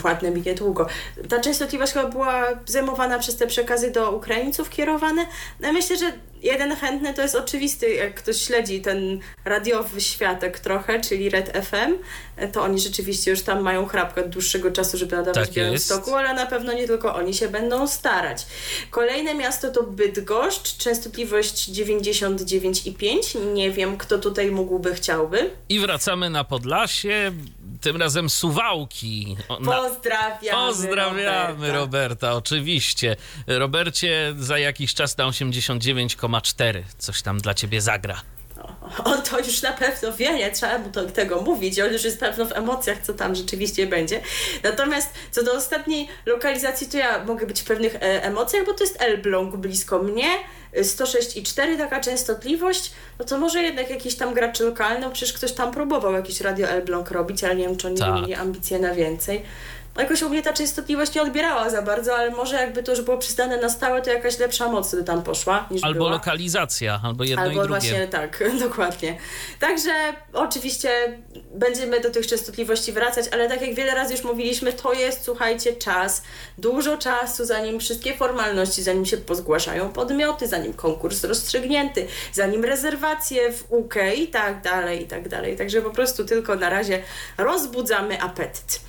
[0.03, 0.87] ładne mi niedługo.
[1.29, 5.25] Ta częstotliwość chyba była zajmowana przez te przekazy do Ukraińców kierowane.
[5.59, 11.01] No myślę, że jeden chętny to jest oczywisty, jak ktoś śledzi ten radiowy światek trochę,
[11.01, 11.93] czyli Red FM,
[12.51, 16.15] to oni rzeczywiście już tam mają chrapkę od dłuższego czasu, żeby nadawać tak w Białymstoku,
[16.15, 18.45] ale na pewno nie tylko oni się będą starać.
[18.91, 23.53] Kolejne miasto to Bydgoszcz, częstotliwość 99,5.
[23.53, 25.49] Nie wiem, kto tutaj mógłby, chciałby.
[25.69, 27.31] I wracamy na Podlasie,
[27.81, 29.37] tym razem Suwałki.
[29.47, 30.67] Pozdrawiamy.
[30.67, 31.73] Pozdrawiamy Roberta.
[31.73, 33.15] Roberta, oczywiście.
[33.47, 38.21] Robercie, za jakiś czas na 89,4 coś tam dla ciebie zagra.
[39.03, 42.19] On to już na pewno wie, nie trzeba mu to, tego mówić, on już jest
[42.19, 44.21] pewno w emocjach, co tam rzeczywiście będzie.
[44.63, 48.83] Natomiast co do ostatniej lokalizacji, to ja mogę być w pewnych e, emocjach, bo to
[48.83, 50.27] jest Elbląg blisko mnie,
[50.73, 55.71] 106,4 taka częstotliwość, no to może jednak jakiś tam gracz lokalny, no przecież ktoś tam
[55.71, 58.15] próbował jakiś radio Elbląg robić, ale nie wiem, czy oni tak.
[58.15, 59.43] mieli ambicje na więcej
[59.97, 63.17] jakoś u mnie ta częstotliwość nie odbierała za bardzo, ale może jakby to już było
[63.17, 66.11] przystane na stałe, to jakaś lepsza moc by tam poszła niż Albo była.
[66.11, 67.69] lokalizacja, albo jedno albo i drugie.
[67.69, 69.17] właśnie tak, dokładnie.
[69.59, 69.91] Także
[70.33, 70.89] oczywiście
[71.53, 75.73] będziemy do tych częstotliwości wracać, ale tak jak wiele razy już mówiliśmy, to jest, słuchajcie,
[75.73, 76.23] czas,
[76.57, 83.65] dużo czasu, zanim wszystkie formalności, zanim się pozgłaszają podmioty, zanim konkurs rozstrzygnięty, zanim rezerwacje w
[83.69, 85.57] UK i tak dalej, i tak dalej.
[85.57, 87.03] Także po prostu tylko na razie
[87.37, 88.79] rozbudzamy apetyt.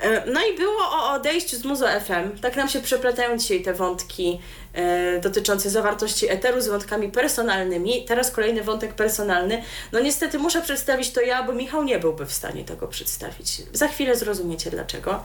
[0.00, 2.38] E, no i było o odejściu z Muzo FM.
[2.40, 4.40] Tak nam się przeplatają dzisiaj te wątki
[4.72, 8.04] e, dotyczące zawartości eteru z wątkami personalnymi.
[8.04, 9.62] Teraz kolejny wątek personalny.
[9.92, 13.62] No niestety muszę przedstawić to ja, bo Michał nie byłby w stanie tego przedstawić.
[13.72, 15.24] Za chwilę zrozumiecie dlaczego.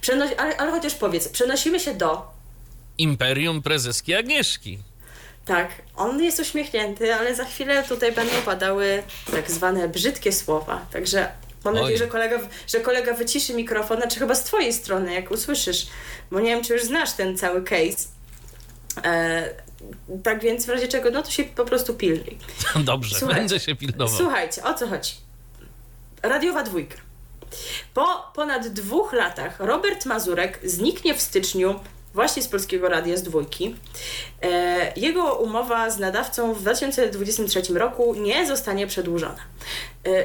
[0.00, 2.38] Przenoś ale, ale chociaż powiedz, przenosimy się do...
[2.98, 4.78] Imperium Prezeski Agnieszki.
[5.44, 10.86] Tak, on jest uśmiechnięty, ale za chwilę tutaj będą padały tak zwane brzydkie słowa.
[10.92, 11.28] Także
[11.64, 11.80] Mam Oj.
[11.80, 15.86] nadzieję, że kolega, że kolega wyciszy mikrofon, znaczy chyba z twojej strony, jak usłyszysz,
[16.30, 18.08] bo nie wiem, czy już znasz ten cały case.
[19.04, 19.48] E,
[20.22, 22.38] tak więc w razie czego, no to się po prostu pilnuj.
[22.84, 24.18] Dobrze, Słuchajcie, będę się pilnował.
[24.18, 25.12] Słuchajcie, o co chodzi?
[26.22, 26.96] Radiowa dwójka.
[27.94, 31.80] Po ponad dwóch latach Robert Mazurek zniknie w styczniu
[32.14, 33.76] właśnie z Polskiego Radia z dwójki.
[34.42, 39.40] E, jego umowa z nadawcą w 2023 roku nie zostanie przedłużona.
[40.06, 40.24] E,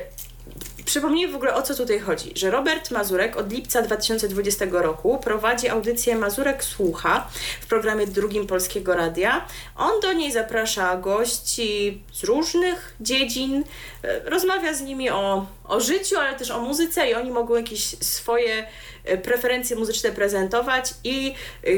[0.86, 5.70] Przypomnijmy w ogóle o co tutaj chodzi, że Robert Mazurek od lipca 2020 roku prowadzi
[5.70, 7.28] audycję Mazurek Słucha
[7.62, 9.46] w programie drugim Polskiego Radia.
[9.78, 13.64] On do niej zaprasza gości z różnych dziedzin,
[14.04, 17.82] e, rozmawia z nimi o, o życiu, ale też o muzyce i oni mogą jakieś
[17.84, 18.68] swoje
[19.24, 21.70] preferencje muzyczne prezentować i e,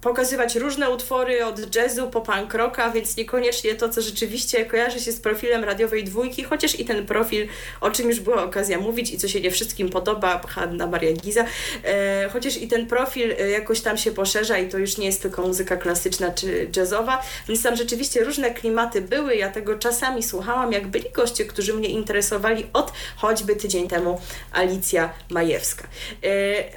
[0.00, 5.12] pokazywać różne utwory od jazzu po punk rocka, więc niekoniecznie to, co rzeczywiście kojarzy się
[5.12, 7.48] z profilem radiowej dwójki, chociaż i ten profil,
[7.80, 11.44] o czym już była okazja mówić i co się nie wszystkim podoba, Hanna Maria Giza,
[11.84, 15.42] e, chociaż i ten profil jakoś tam się poszerza i to już nie jest tylko
[15.42, 20.86] muzyka klasyczna czy jazzowa, więc tam rzeczywiście różne klimaty były, ja tego czasami słuchałam, jak
[20.86, 24.20] byli goście, którzy mnie interesowali od choćby tydzień temu
[24.52, 25.88] Alicja Majewska.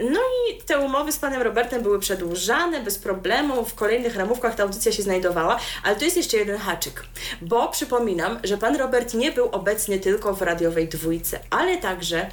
[0.01, 4.63] No i te umowy z panem Robertem były przedłużane bez problemu, w kolejnych ramówkach ta
[4.63, 7.03] audycja się znajdowała, ale tu jest jeszcze jeden haczyk,
[7.41, 12.29] bo przypominam, że pan Robert nie był obecny tylko w radiowej dwójce, ale także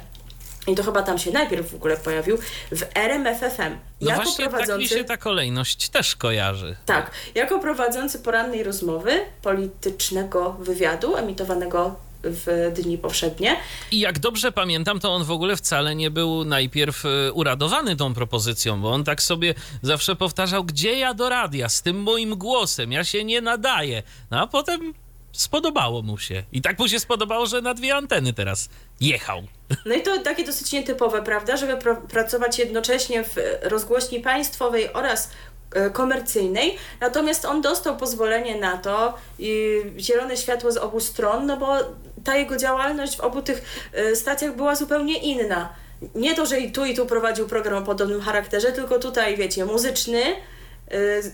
[0.67, 2.37] i to chyba tam się najpierw w ogóle pojawił,
[2.71, 3.77] w RMFFM.
[4.01, 4.71] No jako właśnie prowadzący...
[4.71, 6.75] tak mi się ta kolejność też kojarzy.
[6.85, 13.55] Tak, jako prowadzący porannej rozmowy politycznego wywiadu emitowanego w dni powszednie.
[13.91, 18.13] I jak dobrze pamiętam, to on w ogóle wcale nie był najpierw e, uradowany tą
[18.13, 22.91] propozycją, bo on tak sobie zawsze powtarzał, gdzie ja do radia z tym moim głosem,
[22.91, 24.03] ja się nie nadaję.
[24.31, 24.93] No a potem
[25.31, 26.43] spodobało mu się.
[26.51, 28.69] I tak mu się spodobało, że na dwie anteny teraz
[29.01, 29.43] jechał.
[29.85, 31.77] No i to takie dosyć nietypowe, prawda, żeby
[32.09, 35.29] pracować jednocześnie w rozgłośni państwowej oraz
[35.93, 41.77] komercyjnej, natomiast on dostał pozwolenie na to i zielone światło z obu stron, no bo
[42.23, 45.69] ta jego działalność w obu tych e, stacjach była zupełnie inna.
[46.15, 49.65] Nie to, że i tu i tu prowadził program o podobnym charakterze, tylko tutaj, wiecie,
[49.65, 50.21] muzyczny,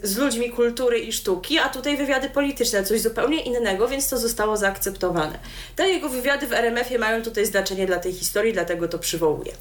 [0.03, 4.57] z ludźmi kultury i sztuki, a tutaj wywiady polityczne, coś zupełnie innego, więc to zostało
[4.57, 5.39] zaakceptowane.
[5.75, 9.51] Te jego wywiady w RMF-ie mają tutaj znaczenie dla tej historii, dlatego to przywołuję.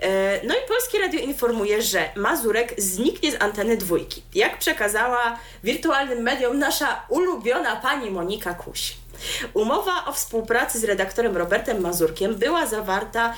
[0.00, 4.22] E, No i Polskie Radio informuje, że Mazurek zniknie z anteny dwójki.
[4.34, 8.96] Jak przekazała wirtualnym mediom nasza ulubiona pani Monika Kuś.
[9.54, 13.34] Umowa o współpracy z redaktorem Robertem Mazurkiem była zawarta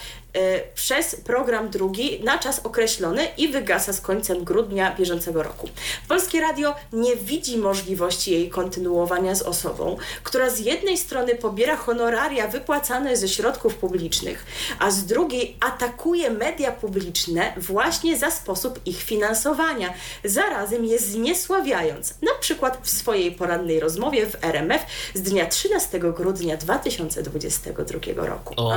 [0.74, 5.68] przez program drugi na czas określony i wygasa z końcem grudnia bieżącego roku.
[6.08, 12.48] Polskie Radio nie widzi możliwości jej kontynuowania z osobą, która z jednej strony pobiera honoraria
[12.48, 14.46] wypłacane ze środków publicznych,
[14.78, 22.34] a z drugiej atakuje media publiczne właśnie za sposób ich finansowania, zarazem je zniesławiając, na
[22.40, 24.82] przykład w swojej porannej rozmowie w RMF
[25.14, 28.54] z dnia 13 grudnia 2022 roku.
[28.56, 28.74] O.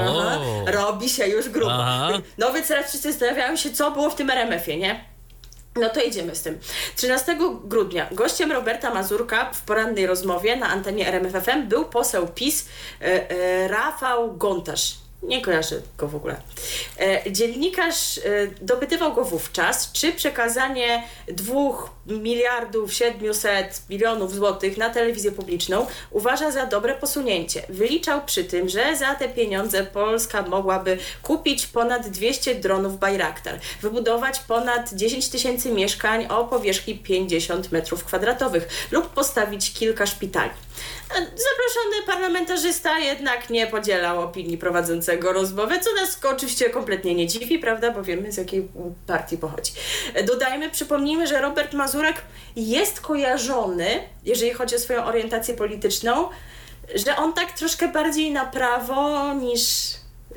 [0.65, 1.71] robi się już grubo.
[1.71, 2.09] Aha.
[2.37, 5.11] No więc teraz wszyscy zastanawiają się, co było w tym RMF-ie, nie?
[5.75, 6.59] No to jedziemy z tym.
[6.95, 12.69] 13 grudnia gościem Roberta Mazurka w porannej rozmowie na antenie RMFFM był poseł PiS
[13.01, 15.00] e, e, Rafał Gontarz.
[15.23, 16.41] Nie kojarzę go w ogóle.
[16.99, 18.21] E, dziennikarz e,
[18.61, 21.53] dopytywał go wówczas, czy przekazanie 2
[22.07, 27.65] miliardów 700 milionów złotych na telewizję publiczną uważa za dobre posunięcie.
[27.69, 34.39] Wyliczał przy tym, że za te pieniądze Polska mogłaby kupić ponad 200 dronów Bayraktar, wybudować
[34.39, 40.51] ponad 10 tysięcy mieszkań o powierzchni 50 metrów kwadratowych lub postawić kilka szpitali.
[41.15, 47.91] Zaproszony parlamentarzysta jednak nie podzielał opinii prowadzącego rozmowę, co nas oczywiście kompletnie nie dziwi, prawda,
[47.91, 48.67] bo wiemy z jakiej
[49.07, 49.71] partii pochodzi.
[50.27, 52.21] Dodajmy, przypomnijmy, że Robert Mazurek
[52.55, 53.85] jest kojarzony,
[54.25, 56.29] jeżeli chodzi o swoją orientację polityczną,
[57.05, 59.61] że on tak troszkę bardziej na prawo niż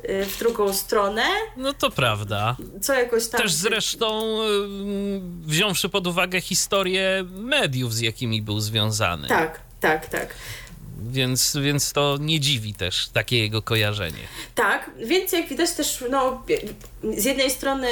[0.09, 1.23] y, w drugą stronę,
[1.57, 2.55] No to prawda.
[2.81, 3.41] co jakoś tam...
[3.41, 9.27] Też zresztą ym, wziąwszy pod uwagę historię mediów, z jakimi był związany.
[9.27, 10.35] Tak, tak, tak.
[10.97, 14.19] Więc, więc to nie dziwi też takie jego kojarzenie.
[14.55, 16.43] Tak, więc jak widać też, no,
[17.17, 17.87] z jednej strony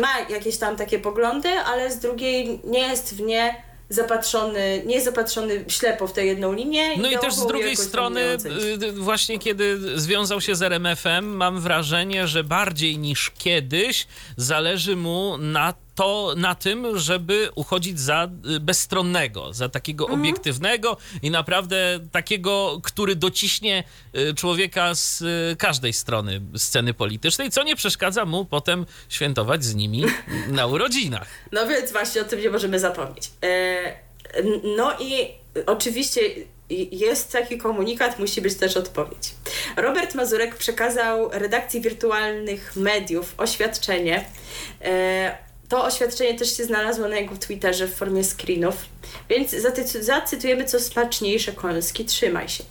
[0.00, 5.06] ma jakieś tam takie poglądy, ale z drugiej nie jest w nie zapatrzony, nie jest
[5.06, 6.96] zapatrzony ślepo w tę jedną linię.
[6.96, 8.82] No i też z drugiej strony, ocenić.
[8.82, 15.38] y, właśnie kiedy związał się z RMF-em, mam wrażenie, że bardziej niż kiedyś zależy mu
[15.38, 20.20] na to, na tym, żeby uchodzić za y, bezstronnego, za takiego Mhm.
[20.20, 23.84] obiektywnego i naprawdę takiego, który dociśnie
[24.16, 29.74] y, człowieka z y, każdej strony sceny politycznej, co nie przeszkadza mu potem świętować z
[29.74, 30.04] nimi
[30.48, 31.26] na urodzinach.
[31.52, 33.30] No więc właśnie o tym nie możemy zapomnieć.
[33.42, 34.12] E,
[34.76, 35.28] no i
[35.66, 36.20] oczywiście
[36.90, 39.34] jest taki komunikat, musi być też odpowiedź.
[39.76, 44.24] Robert Mazurek przekazał redakcji wirtualnych mediów oświadczenie.
[45.72, 48.74] E, to oświadczenie też się znalazło na jego Twitterze w formie screenów,
[49.28, 49.50] więc
[50.00, 52.64] zacytujemy co smaczniejsze kąski, trzymaj się.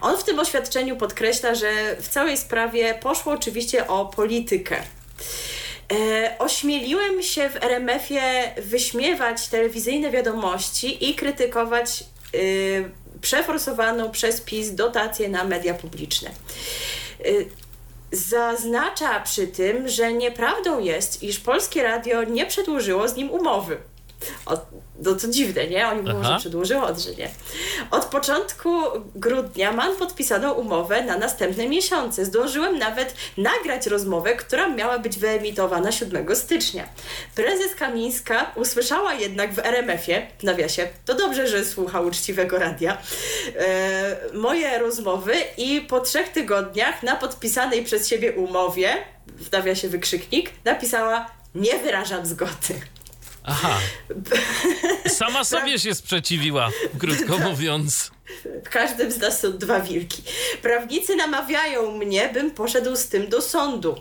[0.00, 4.76] On w tym oświadczeniu podkreśla, że w całej sprawie poszło oczywiście o politykę.
[5.92, 12.90] E, ośmieliłem się w RMF-ie wyśmiewać telewizyjne wiadomości i krytykować y,
[13.20, 16.30] przeforsowaną przez PiS dotację na media publiczne.
[17.26, 17.46] Y,
[18.12, 23.76] zaznacza przy tym, że nieprawdą jest, iż Polskie Radio nie przedłużyło z nim umowy.
[25.02, 25.88] No to dziwne, nie?
[25.88, 26.32] Oni mówią, Aha.
[26.32, 27.30] że przedłużyło, że nie.
[27.90, 28.82] Od początku
[29.14, 32.24] grudnia mam podpisaną umowę na następne miesiące.
[32.24, 36.88] Zdążyłem nawet nagrać rozmowę, która miała być wyemitowana 7 stycznia.
[37.34, 42.98] Prezes Kamińska usłyszała jednak w RMF-ie, w nawiasie, to dobrze, że słucha uczciwego radia,
[43.58, 50.50] e, moje rozmowy i po trzech tygodniach na podpisanej przez siebie umowie, w nawiasie wykrzyknik,
[50.64, 52.80] napisała nie wyrażam zgody.
[53.46, 53.78] Aha.
[55.08, 58.10] Sama sobie się sprzeciwiła, krótko mówiąc.
[58.64, 60.22] W każdym z nas są dwa wilki.
[60.62, 63.96] Prawnicy namawiają mnie, bym poszedł z tym do sądu.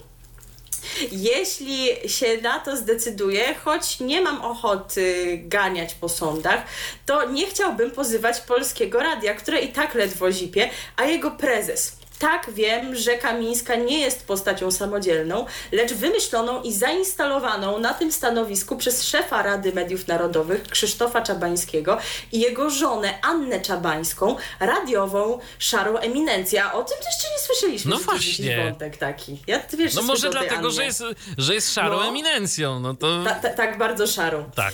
[1.12, 6.64] Jeśli się na to zdecyduję, choć nie mam ochoty ganiać po sądach,
[7.06, 11.98] to nie chciałbym pozywać polskiego radia, które i tak ledwo zipie, a jego prezes.
[12.20, 18.76] Tak wiem, że Kamińska nie jest postacią samodzielną, lecz wymyśloną i zainstalowaną na tym stanowisku
[18.78, 21.98] przez szefa Rady Mediów Narodowych Krzysztofa Czabańskiego
[22.32, 26.64] i jego żonę Annę Czabańską, radiową szarą eminencję.
[26.64, 27.92] A o tym jeszcze nie słyszeliśmy.
[27.92, 28.64] No właśnie.
[28.64, 29.40] wątek taki.
[29.48, 31.04] Ja wiesz, No że może dlatego, że jest,
[31.38, 32.08] że jest szarą No.
[32.08, 32.80] eminencją.
[32.80, 34.50] No to Ta, ta, tak bardzo szarą.
[34.56, 34.74] tak.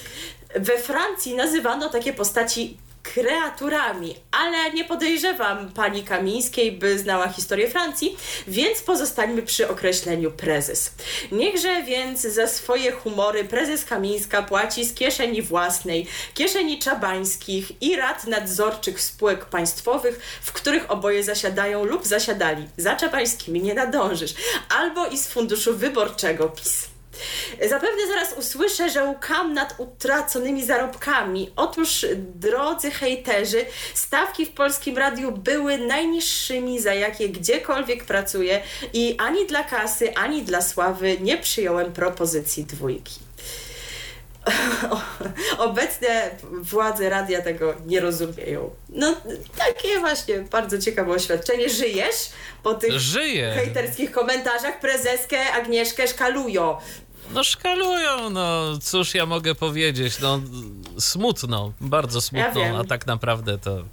[0.55, 8.17] we Francji nazywano takie postaci kreaturami, ale nie podejrzewam pani Kamińskiej, by znała historię Francji,
[8.47, 10.91] więc pozostańmy przy określeniu prezes.
[11.31, 18.27] Niechże więc za swoje humory prezes Kamińska płaci z kieszeni własnej, kieszeni Czabańskich i rad
[18.27, 22.67] nadzorczych spółek państwowych, w których oboje zasiadają lub zasiadali.
[22.77, 24.33] Za Czabańskimi nie nadążysz.
[24.69, 26.90] Albo i z funduszu wyborczego PiS.
[27.69, 31.51] Zapewne zaraz usłyszę, że łkam nad utraconymi zarobkami.
[31.55, 32.05] Otóż,
[32.35, 38.61] drodzy hejterzy, stawki w polskim radiu były najniższymi, za jakie gdziekolwiek pracuję
[38.93, 43.30] i ani dla kasy, ani dla sławy nie przyjąłem propozycji dwójki.
[45.57, 46.31] Obecne
[46.61, 48.69] władze radia tego nie rozumieją.
[48.89, 49.15] No,
[49.57, 51.69] takie właśnie bardzo ciekawe oświadczenie.
[51.69, 52.29] Żyjesz
[52.63, 53.51] po tych Żyję.
[53.55, 54.79] hejterskich komentarzach?
[54.79, 56.77] Prezeskę Agnieszkę szkalują.
[57.33, 60.41] No szkalują, no cóż ja mogę powiedzieć, no
[60.99, 62.75] smutno, bardzo smutno, wiem.
[62.75, 63.83] a tak naprawdę to...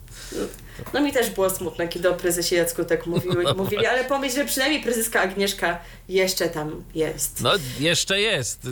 [0.94, 4.34] No mi też było smutno, kiedy o prezesie Jacku tak mówiły, No mówili, ale pomyśl,
[4.34, 5.78] że przynajmniej prezeska Agnieszka
[6.08, 7.40] jeszcze tam jest.
[7.40, 8.66] No jeszcze jest.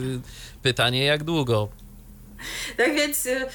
[0.67, 1.69] Pytanie jak długo?
[2.77, 3.45] Tak więc y,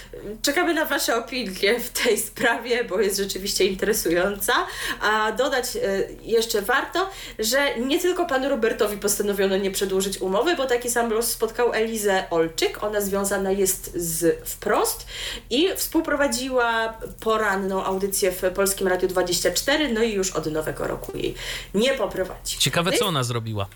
[0.42, 4.52] czekamy na Wasze opinie w tej sprawie, bo jest rzeczywiście interesująca.
[5.00, 5.80] A dodać y,
[6.22, 11.30] jeszcze warto, że nie tylko panu Robertowi postanowiono nie przedłużyć umowy, bo taki sam los
[11.30, 12.82] spotkał Elizę Olczyk.
[12.82, 15.06] Ona związana jest z Wprost
[15.50, 21.34] i współprowadziła poranną audycję w Polskim Radiu 24, no i już od nowego roku jej
[21.74, 22.58] nie poprowadzi.
[22.58, 23.66] Ciekawe co ona zrobiła.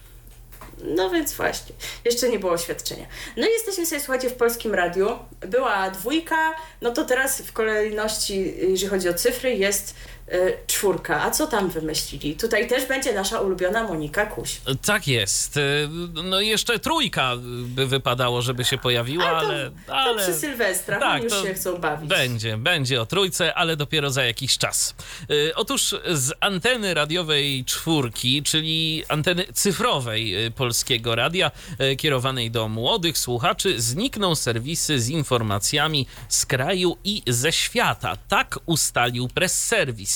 [0.84, 1.74] No więc właśnie,
[2.04, 3.06] jeszcze nie było oświadczenia.
[3.36, 5.08] No i jesteśmy sobie, słuchajcie, w Polskim Radiu.
[5.40, 9.94] Była dwójka, no to teraz w kolejności, jeżeli chodzi o cyfry, jest
[10.66, 11.22] czwórka.
[11.22, 12.36] A co tam wymyślili?
[12.36, 14.60] Tutaj też będzie nasza ulubiona Monika Kuś.
[14.86, 15.56] Tak jest.
[15.56, 15.88] Y,
[16.24, 17.32] No jeszcze trójka
[17.64, 19.70] by wypadało, żeby się pojawiła, A to, ale...
[19.86, 20.22] to ale...
[20.22, 22.08] przy Sylwestrach, Tak, oni już się chcą bawić.
[22.10, 24.94] Będzie, będzie o trójce, ale dopiero za jakiś czas.
[25.30, 31.50] Y, Otóż z anteny radiowej czwórki, czyli anteny cyfrowej y, Polskiego Radia,
[31.92, 38.16] y, kierowanej do młodych słuchaczy, znikną serwisy z informacjami z kraju i ze świata.
[38.28, 40.15] Tak ustalił press service.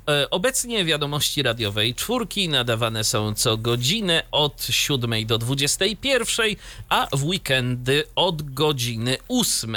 [0.31, 6.45] Obecnie wiadomości radiowej czwórki nadawane są co godzinę od 7 do 21,
[6.89, 9.75] a w weekendy od godziny 8.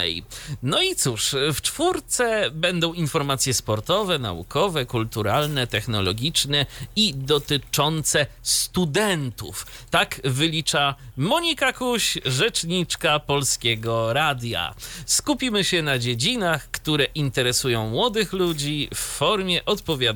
[0.63, 6.67] No i cóż, w czwórce będą informacje sportowe, naukowe, kulturalne, technologiczne
[6.97, 9.67] i dotyczące studentów.
[9.91, 14.75] Tak wylicza Monika Kuś, rzeczniczka Polskiego Radia.
[15.07, 20.14] Skupimy się na dziedzinach, które interesują młodych ludzi w formie odpowiadającej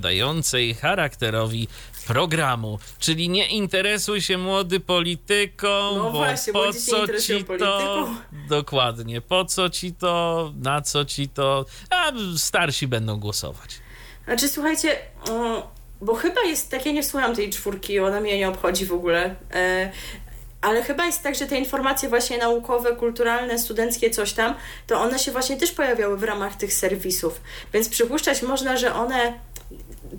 [0.74, 1.68] charakterowi
[2.06, 2.78] programu.
[2.98, 7.44] Czyli nie interesuj się młody polityką, No bo właśnie, po się co ci to?
[7.46, 8.14] polityką.
[8.48, 9.20] Dokładnie.
[9.20, 10.52] Po co ci to?
[10.62, 11.64] Na co ci to?
[11.90, 13.70] A starsi będą głosować.
[14.24, 14.96] Znaczy, słuchajcie,
[16.00, 19.34] bo chyba jest tak, ja nie słucham tej czwórki, ona mnie nie obchodzi w ogóle.
[19.54, 19.92] E,
[20.60, 24.54] ale chyba jest tak, że te informacje właśnie naukowe, kulturalne, studenckie, coś tam,
[24.86, 27.40] to one się właśnie też pojawiały w ramach tych serwisów.
[27.72, 29.38] Więc przypuszczać można, że one.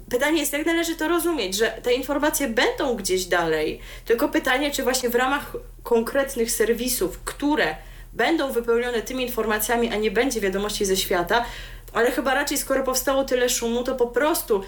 [0.09, 3.79] Pytanie jest, jak należy to rozumieć, że te informacje będą gdzieś dalej.
[4.05, 7.75] Tylko pytanie, czy właśnie w ramach konkretnych serwisów, które
[8.13, 11.45] będą wypełnione tymi informacjami, a nie będzie wiadomości ze świata,
[11.93, 14.63] ale chyba raczej skoro powstało tyle szumu, to po prostu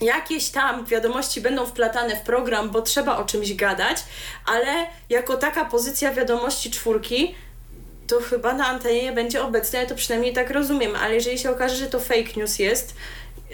[0.00, 3.96] jakieś tam wiadomości będą wplatane w program, bo trzeba o czymś gadać,
[4.46, 7.34] ale jako taka pozycja wiadomości czwórki,
[8.06, 11.76] to chyba na antenie będzie obecna, ja to przynajmniej tak rozumiem, ale jeżeli się okaże,
[11.76, 12.94] że to fake news jest,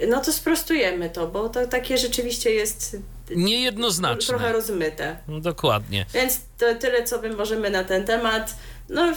[0.07, 2.97] no to sprostujemy to, bo to takie rzeczywiście jest
[3.35, 4.27] Niejednoznaczne.
[4.27, 5.17] trochę rozmyte.
[5.27, 6.05] Dokładnie.
[6.13, 8.55] Więc to tyle, co my możemy na ten temat.
[8.89, 9.13] No,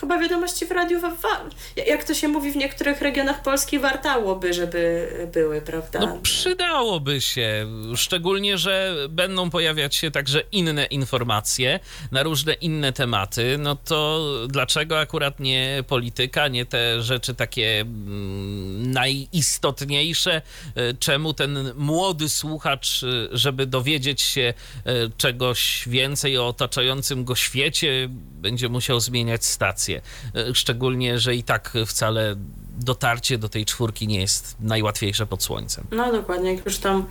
[0.00, 1.44] chyba wiadomości w radiu, wa- wa-
[1.86, 6.00] jak to się mówi w niektórych regionach Polski, wartałoby, żeby były, prawda?
[6.00, 7.66] No przydałoby się,
[7.96, 11.80] szczególnie, że będą pojawiać się także inne informacje
[12.10, 18.92] na różne inne tematy, no to dlaczego akurat nie polityka, nie te rzeczy takie mm,
[18.92, 20.42] najistotniejsze,
[20.74, 24.54] E, czemu ten młody słuchacz, e, żeby dowiedzieć się
[24.86, 28.08] e, czegoś więcej o otaczającym go świecie,
[28.42, 32.34] będzie musiał zmieniać stację, E, szczególnie, że i tak wcale
[32.78, 35.86] dotarcie do tej czwórki nie jest najłatwiejsze pod słońcem.
[35.90, 37.06] No dokładnie, jak już tam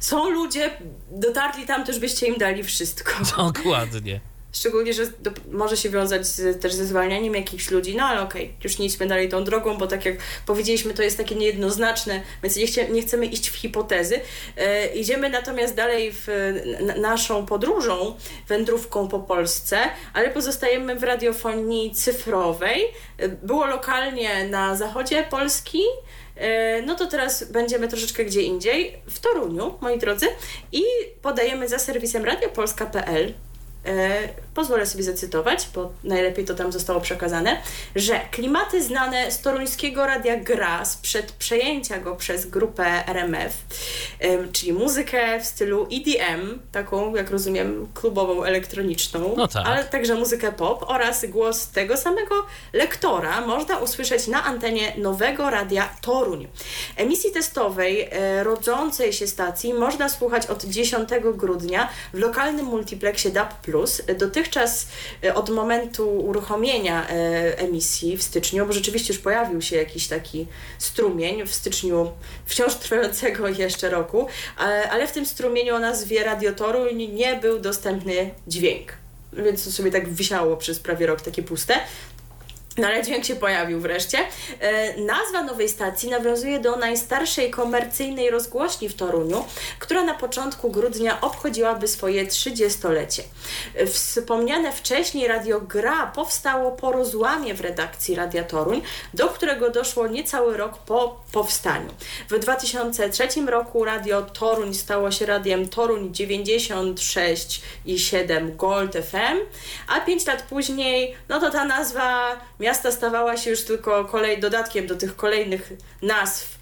[0.00, 0.70] są ludzie,
[1.10, 3.12] dotarli tam, to już byście im dali wszystko.
[3.52, 4.20] Dokładnie.
[4.52, 8.44] Szczególnie, że do, może się wiązać z, też ze zwalnianiem jakichś ludzi, no ale okej,
[8.44, 12.22] okay, już nie idźmy dalej tą drogą, bo tak jak powiedzieliśmy, to jest takie niejednoznaczne,
[12.42, 14.20] więc nie, chcie, nie chcemy iść w hipotezy.
[14.56, 16.26] E, idziemy natomiast dalej w
[16.96, 18.16] naszą podróżą,
[18.48, 19.78] wędrówką po Polsce,
[20.12, 22.84] ale pozostajemy w radiofonii cyfrowej.
[23.18, 25.82] E, było lokalnie na zachodzie Polski,
[26.36, 30.26] e, no to teraz będziemy troszeczkę gdzie indziej, w Toruniu, moi drodzy,
[30.72, 30.82] i
[31.22, 33.34] podajemy za serwisem radiopolska.pl
[34.54, 37.56] pozwolę sobie zacytować, bo najlepiej to tam zostało przekazane,
[37.96, 43.52] że klimaty znane z toruńskiego radia Gra sprzed przejęcia go przez grupę RMF,
[44.20, 49.66] e, czyli muzykę w stylu EDM, taką jak rozumiem klubową elektroniczną, no tak.
[49.66, 55.88] ale także muzykę pop oraz głos tego samego lektora można usłyszeć na antenie nowego radia
[56.00, 56.48] Toruń.
[56.96, 63.30] Emisji testowej e, rodzącej się stacji można słuchać od 10 grudnia w lokalnym multiplexie
[63.72, 64.86] DAB+, Dotychczas
[65.24, 70.46] e, od momentu uruchomienia e, emisji w styczniu, bo rzeczywiście już pojawił się jakiś taki
[70.78, 72.12] strumień w styczniu
[72.46, 74.26] wciąż trwającego jeszcze roku,
[74.90, 78.92] ale w tym strumieniu o nazwie Radiotoru nie był dostępny dźwięk.
[79.32, 81.74] Więc sobie tak wisiało przez prawie rok takie puste.
[82.78, 84.18] No ale dźwięk się pojawił wreszcie.
[84.60, 89.44] E, nazwa nowej stacji nawiązuje do najstarszej komercyjnej rozgłośni w Toruniu,
[89.78, 93.22] która na początku grudnia obchodziłaby swoje 30-lecie.
[93.74, 98.82] E, wspomniane wcześniej Radio Gra powstało po rozłamie w redakcji Radia Toruń,
[99.14, 101.88] do którego doszło niecały rok po powstaniu.
[102.30, 109.38] W 2003 roku Radio Toruń stało się radiem Toruń 96 i 7 Gold FM,
[109.88, 114.86] a 5 lat później, no to ta nazwa miasta stawała się już tylko kolej, dodatkiem
[114.86, 116.58] do tych kolejnych nazw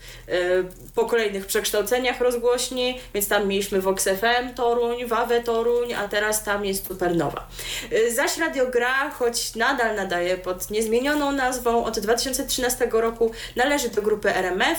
[0.94, 6.64] po kolejnych przekształceniach rozgłośni, więc tam mieliśmy Vox FM Toruń, Wawe Toruń, a teraz tam
[6.64, 7.48] jest Supernowa.
[7.92, 14.02] Y, zaś Radio Gra, choć nadal nadaje pod niezmienioną nazwą, od 2013 roku należy do
[14.02, 14.78] grupy RMF,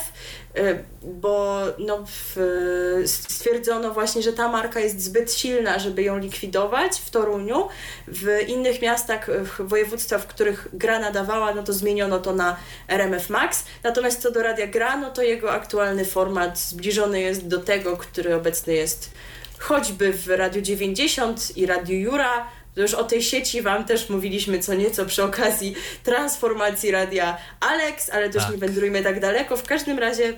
[0.57, 2.05] y, bo no,
[3.05, 7.67] stwierdzono właśnie, że ta marka jest zbyt silna, żeby ją likwidować w Toruniu.
[8.07, 12.57] W innych miastach, w województwach, w których gra nadawała, no to zmieniono to na
[12.87, 13.65] RMF Max.
[13.83, 18.35] Natomiast co do Radia Gra, no to jego aktualny format zbliżony jest do tego, który
[18.35, 19.11] obecny jest
[19.59, 24.59] choćby w Radiu 90 i Radiu Jura, to już o tej sieci Wam też mówiliśmy
[24.59, 28.51] co nieco przy okazji transformacji radia Alex, ale też tak.
[28.51, 29.57] nie wędrujmy tak daleko.
[29.57, 30.33] W każdym razie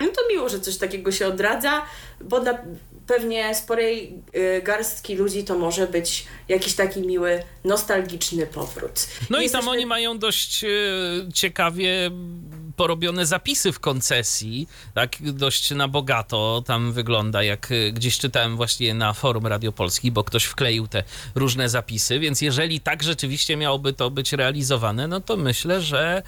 [0.00, 1.82] no to miło, że coś takiego się odradza,
[2.20, 2.58] bo na
[3.06, 9.06] pewnie sporej y, garstki ludzi to może być jakiś taki miły, nostalgiczny powrót.
[9.30, 10.68] No i, i tam oni mają dość y,
[11.34, 12.10] ciekawie
[12.76, 18.94] porobione zapisy w koncesji, tak dość na bogato tam wygląda, jak y, gdzieś czytałem właśnie
[18.94, 21.02] na forum Radio Polski, bo ktoś wkleił te
[21.34, 26.22] różne zapisy, więc jeżeli tak rzeczywiście miałoby to być realizowane, no to myślę, że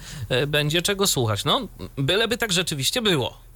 [0.47, 1.45] będzie czego słuchać.
[1.45, 1.67] No,
[1.97, 3.47] byleby tak rzeczywiście było.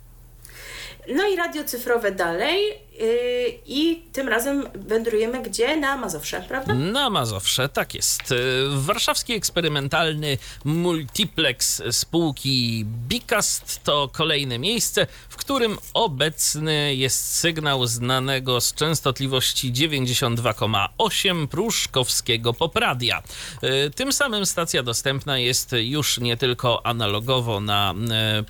[1.08, 2.80] No i radio cyfrowe dalej
[3.66, 5.78] i tym razem wędrujemy gdzie?
[5.78, 6.74] Na Mazowsze, prawda?
[6.74, 8.32] Na Mazowsze, tak jest.
[8.32, 8.38] Yy,
[8.72, 18.74] warszawski eksperymentalny multiplex spółki Bicast to kolejne miejsce, w którym obecny jest sygnał znanego z
[18.74, 23.24] częstotliwości 92,8 pruszkowskiego popradia.
[23.62, 27.94] Yy, tym samym stacja dostępna jest już nie tylko analogowo na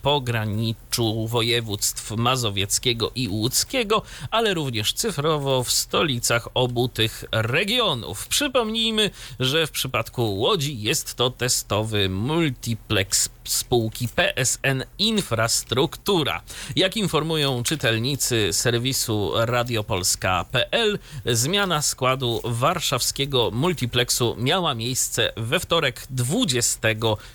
[0.01, 4.01] pograniczu województw mazowieckiego i łódzkiego,
[4.31, 8.27] ale również cyfrowo w stolicach obu tych regionów.
[8.27, 9.09] Przypomnijmy,
[9.39, 16.41] że w przypadku Łodzi jest to testowy multiplex spółki PSN Infrastruktura.
[16.75, 26.79] Jak informują czytelnicy serwisu radiopolska.pl, zmiana składu warszawskiego multiplexu miała miejsce we wtorek 20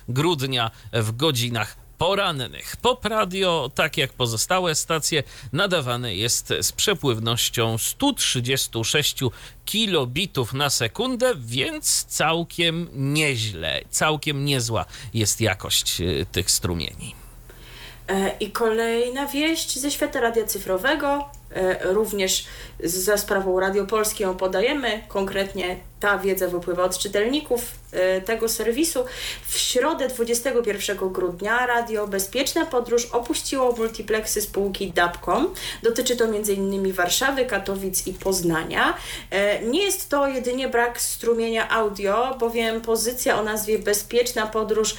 [0.09, 2.75] grudnia w godzinach porannych.
[2.75, 5.23] Pop radio, tak jak pozostałe stacje,
[5.53, 9.15] nadawane jest z przepływnością 136
[9.65, 17.15] kilobitów na sekundę, więc całkiem nieźle, całkiem niezła jest jakość e, tych strumieni.
[18.07, 21.29] E, I kolejna wieść ze świata radia cyfrowego.
[21.51, 22.45] E, również
[22.83, 25.03] za sprawą Radiopolski ją podajemy.
[25.07, 27.61] Konkretnie ta wiedza wypływa od czytelników
[27.91, 29.05] e, tego serwisu.
[29.47, 35.53] W środę 21 grudnia Radio Bezpieczna Podróż opuściło multiplexy spółki DAPCOM.
[35.83, 36.93] Dotyczy to m.in.
[36.93, 38.97] Warszawy, Katowic i Poznania.
[39.29, 44.95] E, nie jest to jedynie brak strumienia audio, bowiem pozycja o nazwie Bezpieczna Podróż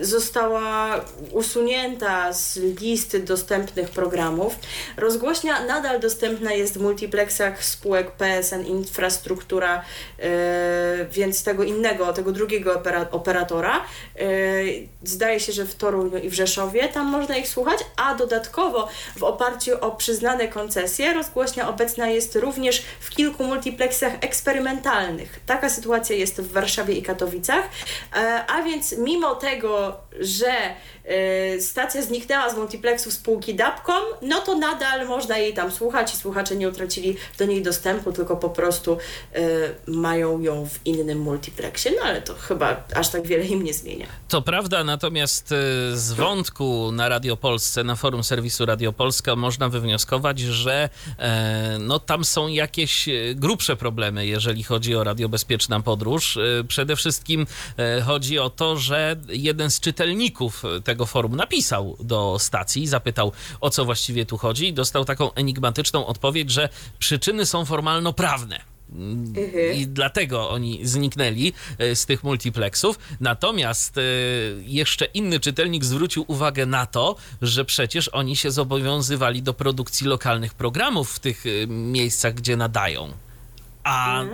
[0.00, 1.00] została
[1.32, 4.54] usunięta z listy dostępnych programów.
[4.96, 9.82] Rozgłoś rozgłośnia nadal dostępna jest w multiplexach spółek PSN Infrastruktura,
[10.18, 13.84] e, więc tego innego, tego drugiego opera, operatora.
[14.16, 14.24] E,
[15.02, 19.22] zdaje się, że w Toruniu i w Rzeszowie tam można ich słuchać, a dodatkowo w
[19.22, 25.40] oparciu o przyznane koncesje rozgłośnia obecna jest również w kilku multiplexach eksperymentalnych.
[25.46, 27.64] Taka sytuacja jest w Warszawie i Katowicach,
[28.16, 30.52] e, a więc mimo tego, że
[31.04, 36.16] e, stacja zniknęła z multiplexu spółki Dapcom, no to nadal można jej tam słuchać i
[36.16, 38.98] słuchacze nie utracili do niej dostępu, tylko po prostu
[39.34, 39.40] e,
[39.86, 41.90] mają ją w innym multiplexie.
[41.90, 44.06] No ale to chyba aż tak wiele im nie zmienia.
[44.28, 45.56] To prawda, natomiast e,
[45.96, 50.88] z wątku na Radio Polsce, na forum serwisu Radio Polska można wywnioskować, że
[51.80, 56.38] no, tam są jakieś grubsze problemy, jeżeli chodzi o radiobezpieczna podróż.
[56.68, 57.46] Przede wszystkim
[58.06, 60.07] chodzi o to, że jeden z czytelników
[60.84, 66.06] tego forum napisał do stacji, zapytał o co właściwie tu chodzi i dostał taką enigmatyczną
[66.06, 68.60] odpowiedź, że przyczyny są formalno-prawne.
[69.74, 72.98] I dlatego oni zniknęli e, z tych multiplexów.
[73.20, 74.02] Natomiast e,
[74.62, 80.54] jeszcze inny czytelnik zwrócił uwagę na to, że przecież oni się zobowiązywali do produkcji lokalnych
[80.54, 83.12] programów w tych e, miejscach, gdzie nadają.
[83.84, 84.24] A,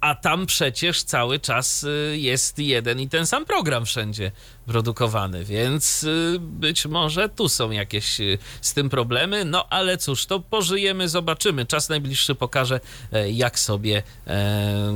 [0.00, 4.32] a tam przecież cały czas jest jeden i ten sam program wszędzie
[4.70, 10.26] produkowany, więc y, być może tu są jakieś y, z tym problemy, no ale cóż,
[10.26, 11.66] to pożyjemy, zobaczymy.
[11.66, 12.80] Czas najbliższy pokaże,
[13.12, 14.92] e, jak sobie e,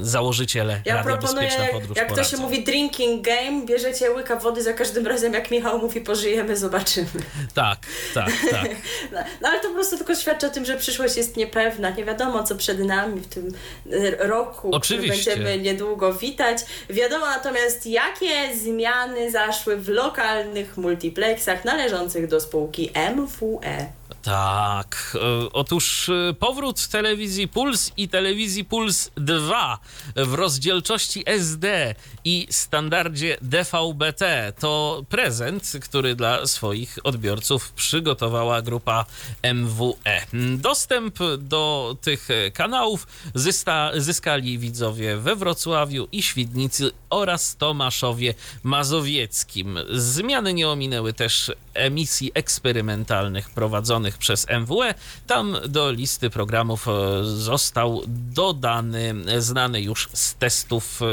[0.00, 4.36] założyciele Ja Radio proponuję, Bezpieczna jak, Podróż jak to się mówi drinking game, bierzecie łyka
[4.36, 7.08] wody za każdym razem, jak Michał mówi pożyjemy, zobaczymy.
[7.54, 7.78] Tak,
[8.14, 8.68] tak, tak.
[9.12, 12.04] No, no ale to po prostu tylko świadczy o tym, że przyszłość jest niepewna, nie
[12.04, 13.54] wiadomo co przed nami w tym
[13.92, 15.30] y, roku, Oczywiście.
[15.30, 16.58] który będziemy niedługo witać.
[16.90, 18.97] Wiadomo natomiast jakie zmiany
[19.30, 23.97] zaszły w lokalnych multiplexach należących do spółki MWE.
[24.22, 25.16] Tak.
[25.20, 29.78] E, Otóż e, powrót telewizji Puls i telewizji Puls 2
[30.16, 31.94] w rozdzielczości SD
[32.24, 39.06] i standardzie DVB-T to prezent, który dla swoich odbiorców przygotowała grupa
[39.54, 40.26] MWE.
[40.56, 49.78] Dostęp do tych kanałów zysta, zyskali widzowie we Wrocławiu i Świdnicy oraz Tomaszowie Mazowieckim.
[49.90, 54.94] Zmiany nie ominęły też emisji eksperymentalnych prowadzonych przez MWE.
[55.26, 56.92] Tam do listy programów e,
[57.24, 61.06] został dodany e, znany już z testów e,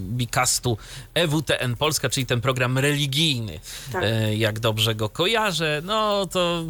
[0.00, 0.78] Bicastu
[1.14, 3.60] EWTN Polska, czyli ten program religijny,
[3.92, 4.04] Tak.
[4.36, 5.82] jak dobrze go kojarzę.
[5.84, 6.64] No to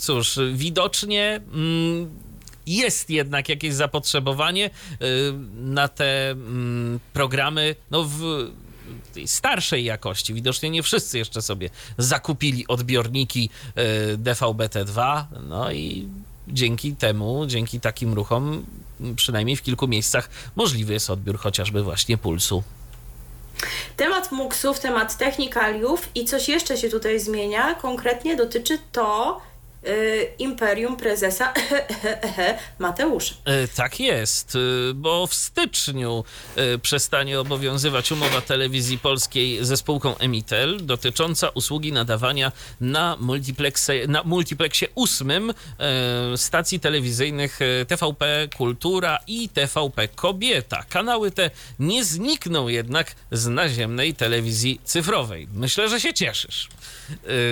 [0.00, 1.40] cóż, widocznie.
[1.52, 2.30] Mm,
[2.66, 4.70] jest jednak jakieś zapotrzebowanie
[5.54, 8.50] na te mm, programy no, w
[9.14, 10.34] tej starszej jakości.
[10.34, 13.50] Widocznie nie wszyscy jeszcze sobie zakupili odbiorniki
[14.14, 16.08] y, DVB-T2, no i
[16.48, 18.66] dzięki temu, dzięki takim ruchom,
[19.16, 22.62] przynajmniej w kilku miejscach możliwy jest odbiór chociażby właśnie pulsu.
[23.96, 29.40] Temat muksów, temat technikaliów i coś jeszcze się tutaj zmienia, konkretnie dotyczy to
[30.38, 31.52] Imperium Prezesa
[32.78, 33.34] Mateusza.
[33.44, 36.24] E, Tak jest, e, bo w styczniu
[36.56, 44.22] e, przestanie obowiązywać umowa telewizji polskiej ze spółką Emitel dotycząca usługi nadawania na, multiplexie, na
[44.22, 45.54] multiplexie ósmym
[46.36, 47.58] stacji telewizyjnych
[47.88, 50.84] TVP Kultura i TVP Kobieta.
[50.88, 55.48] Kanały te nie znikną jednak z naziemnej telewizji cyfrowej.
[55.54, 56.68] Myślę, że się cieszysz.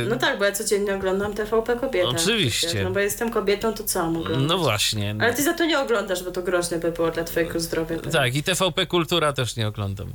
[0.09, 2.18] No tak, bo ja codziennie oglądam TVP Kobieta.
[2.23, 2.67] Oczywiście.
[2.67, 4.49] Przecież, No bo jestem kobietą, to co oglądać?
[4.49, 5.15] No właśnie.
[5.21, 7.99] Ale ty za to nie oglądasz, bo to groźne by było dla twojego zdrowia.
[7.99, 10.13] Tak, i TVP Kultura też nie oglądam.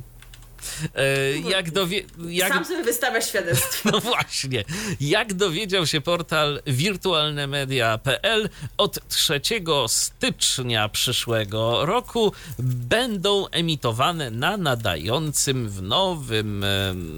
[0.94, 2.02] E, jak dowie...
[2.28, 2.52] Jak...
[2.52, 3.90] Sam sobie wystawiasz świadectwo.
[3.92, 4.64] No właśnie.
[5.00, 9.40] Jak dowiedział się portal wirtualnemedia.pl, od 3
[9.86, 16.64] stycznia przyszłego roku będą emitowane na nadającym w nowym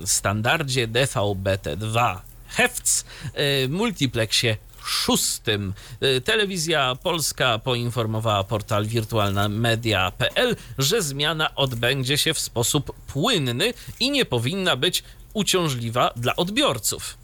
[0.05, 2.17] standardzie DVB-T2
[2.49, 4.57] Hefc e, multiplexie
[4.89, 5.75] szóstym.
[6.01, 14.25] E, Telewizja Polska poinformowała portal wirtualnamedia.pl, że zmiana odbędzie się w sposób płynny i nie
[14.25, 17.17] powinna być uciążliwa dla odbiorców.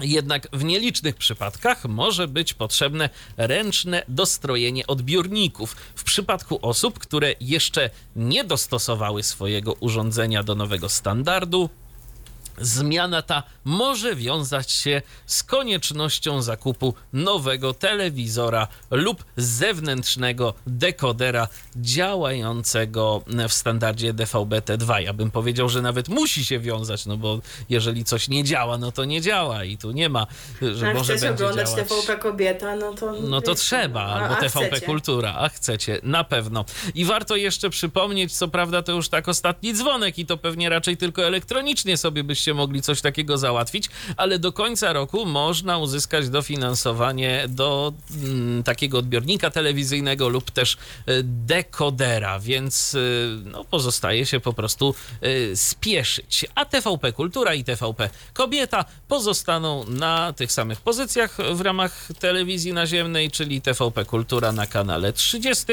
[0.00, 5.76] Jednak w nielicznych przypadkach może być potrzebne ręczne dostrojenie odbiorników.
[5.94, 11.70] W przypadku osób, które jeszcze nie dostosowały swojego urządzenia do nowego standardu,
[12.60, 23.52] Zmiana ta może wiązać się z koniecznością zakupu nowego telewizora lub zewnętrznego dekodera działającego w
[23.52, 24.98] standardzie DVB-T2.
[25.02, 27.38] Ja bym powiedział, że nawet musi się wiązać, no bo
[27.68, 30.26] jeżeli coś nie działa, no to nie działa i tu nie ma,
[30.62, 31.88] że Jak może będzie oglądać działać.
[31.88, 33.12] TVP Kobieta, no to...
[33.12, 34.86] No to trzeba, a- albo a TVP chcecie.
[34.86, 36.64] Kultura, a chcecie, na pewno.
[36.94, 40.96] I warto jeszcze przypomnieć, co prawda to już tak ostatni dzwonek i to pewnie raczej
[40.96, 47.44] tylko elektronicznie sobie byście mogli coś takiego załatwić, ale do końca roku można uzyskać dofinansowanie
[47.48, 47.92] do
[48.22, 50.76] mm, takiego odbiornika telewizyjnego lub też y,
[51.22, 56.46] dekodera, więc y, no, pozostaje się po prostu y, spieszyć.
[56.54, 63.30] A TVP Kultura i TVP Kobieta pozostaną na tych samych pozycjach w ramach telewizji naziemnej,
[63.30, 65.64] czyli TVP Kultura na kanale 30,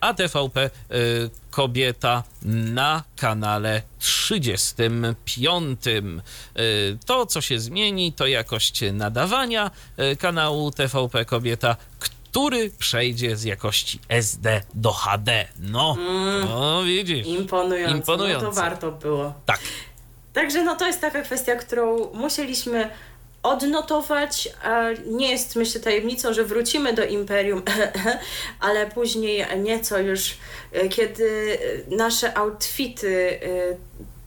[0.00, 5.86] a TVP y, Kobieta na kanale 35.
[5.86, 9.70] Y, To, co się zmieni, to jakość nadawania
[10.12, 15.46] y, kanału TVP Kobieta, który przejdzie z jakości SD do HD.
[15.60, 15.96] No,
[16.48, 17.26] no widzisz.
[17.26, 17.96] Imponujące.
[17.96, 18.46] Imponujące.
[18.46, 19.34] No to warto było.
[19.46, 19.60] Tak.
[20.32, 22.90] Także no to jest taka kwestia, którą musieliśmy
[23.48, 24.48] odnotować.
[25.06, 27.62] Nie jest myślę tajemnicą, że wrócimy do Imperium,
[28.60, 30.36] ale później nieco już,
[30.72, 31.58] e, kiedy
[31.90, 33.76] nasze outfity e,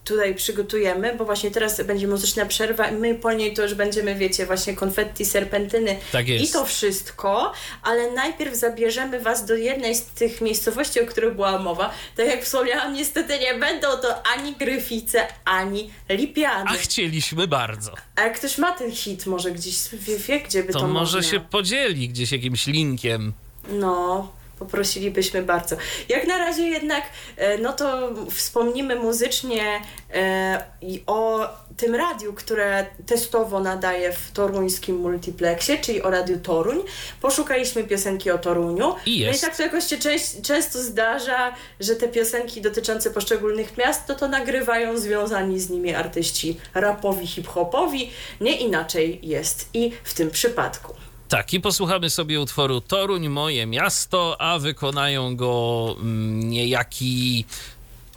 [0.03, 4.15] tutaj przygotujemy, bo właśnie teraz będzie muzyczna przerwa i my po niej to już będziemy,
[4.15, 6.45] wiecie, właśnie konfetti, serpentyny Tak jest.
[6.45, 7.51] i to wszystko,
[7.83, 11.93] ale najpierw zabierzemy Was do jednej z tych miejscowości, o których była mowa.
[12.17, 16.69] Tak jak wspomniałam, niestety nie będą to ani Gryfice, ani Lipiany.
[16.69, 17.93] A chcieliśmy bardzo.
[18.15, 21.17] A jak ktoś ma ten hit może gdzieś, wie, wie gdzie by to, To może
[21.17, 21.31] można?
[21.31, 23.33] się podzieli gdzieś jakimś linkiem.
[23.69, 24.31] No,
[24.61, 25.75] poprosilibyśmy bardzo.
[26.09, 27.03] Jak na razie jednak,
[27.37, 29.81] e, no to wspomnimy muzycznie
[30.13, 30.63] e,
[31.07, 31.47] o
[31.77, 36.79] tym radiu, które testowo nadaje w toruńskim multiplexie, czyli o Radiu Toruń.
[37.21, 38.75] Poszukaliśmy piosenki o Toruniu.
[38.75, 39.41] I No i jest.
[39.41, 39.97] tak to jakoś się
[40.43, 46.59] często zdarza, że te piosenki dotyczące poszczególnych miast, to to nagrywają związani z nimi artyści
[46.73, 48.11] rapowi, hip-hopowi.
[48.41, 50.93] Nie inaczej jest i w tym przypadku.
[51.31, 57.45] Tak, i posłuchamy sobie utworu Toruń, moje miasto, a wykonają go mm, niejaki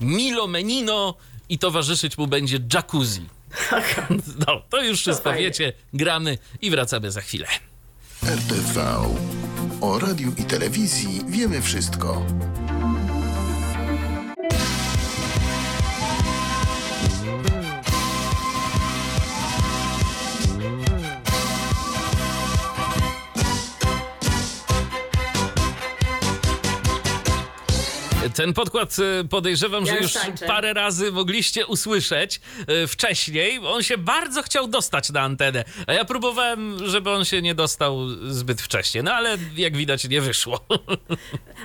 [0.00, 1.14] Milo Menino
[1.48, 3.26] i towarzyszyć mu będzie Jacuzzi.
[4.46, 5.46] No, to już wszystko fajnie.
[5.46, 7.46] wiecie, gramy i wracamy za chwilę.
[8.22, 9.02] RTV.
[9.80, 12.26] O radiu i telewizji wiemy wszystko.
[28.34, 30.46] Ten podkład y, podejrzewam, Ja że już tańczę.
[30.46, 32.40] parę razy mogliście usłyszeć
[32.84, 33.60] y, wcześniej.
[33.66, 38.08] On się bardzo chciał dostać na antenę, a ja próbowałem, żeby on się nie dostał
[38.28, 40.60] zbyt wcześnie, no ale jak widać nie wyszło.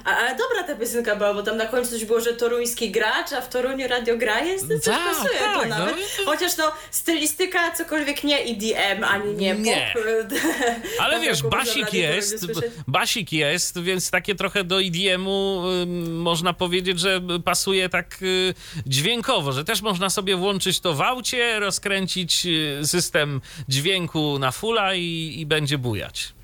[0.05, 3.33] A, ale dobra ta piosenka była, bo tam na końcu coś było, że toruński gracz,
[3.33, 5.77] a w Toruniu radio gra jest, to coś Tak, pasuje tak, to no.
[5.79, 5.95] nawet.
[6.25, 9.93] Chociaż no, stylistyka cokolwiek nie EDM, ani nie, Nie.
[9.93, 10.03] pop.
[10.99, 12.45] Ale Tak, wiesz, basik jest,
[12.87, 18.53] basik jest, więc takie trochę do EDM-u ym, można powiedzieć, że pasuje tak y,
[18.85, 24.95] dźwiękowo, że też można sobie włączyć to w aucie, rozkręcić y, system dźwięku na fulla
[24.95, 26.38] i, i będzie bujać.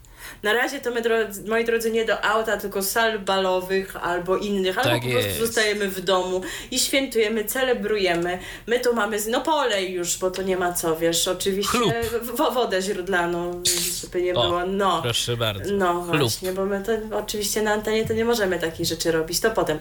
[0.45, 4.77] Na razie to my, drodzy, moi drodzy, nie do auta, tylko sal balowych albo innych,
[4.77, 5.39] albo Tak po prostu jest.
[5.39, 6.41] zostajemy w domu
[6.71, 8.39] i świętujemy, celebrujemy.
[8.67, 11.77] My tu mamy, z- no polej już, bo to nie ma co, wiesz, oczywiście
[12.21, 13.61] w- wodę źródlaną,
[14.01, 15.01] żeby nie O, było, no.
[15.01, 15.73] Proszę bardzo.
[15.73, 16.17] No Chlub.
[16.19, 19.77] właśnie, bo my to oczywiście na antenie to nie możemy takich rzeczy robić, to potem.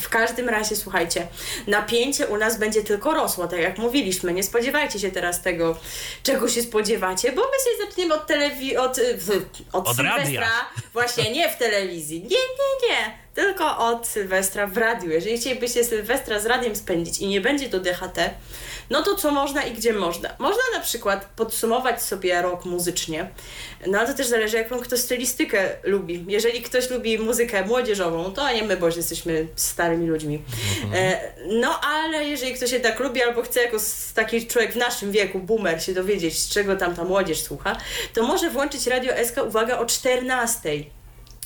[0.00, 1.26] W każdym razie, słuchajcie,
[1.66, 4.32] napięcie u nas będzie tylko rosło, tak jak mówiliśmy.
[4.32, 5.76] Nie spodziewajcie się teraz tego,
[6.22, 9.30] czego się spodziewacie, bo my sobie zaczniemy od telewizji, od, w-
[9.72, 10.22] od, Od Sylwestra.
[10.24, 10.48] radia.
[10.92, 12.20] Właśnie, nie w telewizji.
[12.22, 13.18] Nie, nie, nie.
[13.40, 15.10] Tylko od Sylwestra w radiu.
[15.10, 18.30] Jeżeli chcielibyście Sylwestra z radiem spędzić i nie będzie to DHT,
[18.90, 20.28] no to co można i gdzie można?
[20.38, 23.30] Można na przykład podsumować sobie rok muzycznie.
[23.86, 26.24] No ale to też zależy, jaką ktoś stylistykę lubi.
[26.28, 30.42] Jeżeli ktoś lubi muzykę młodzieżową, to nie my, bo jesteśmy starymi ludźmi.
[30.94, 33.76] E, no ale jeżeli ktoś jednak lubi albo chce jako
[34.14, 37.76] taki człowiek w naszym wieku, boomer, się dowiedzieć, z czego tam ta młodzież słucha,
[38.14, 40.70] to może włączyć Radio SK, uwaga, o 14.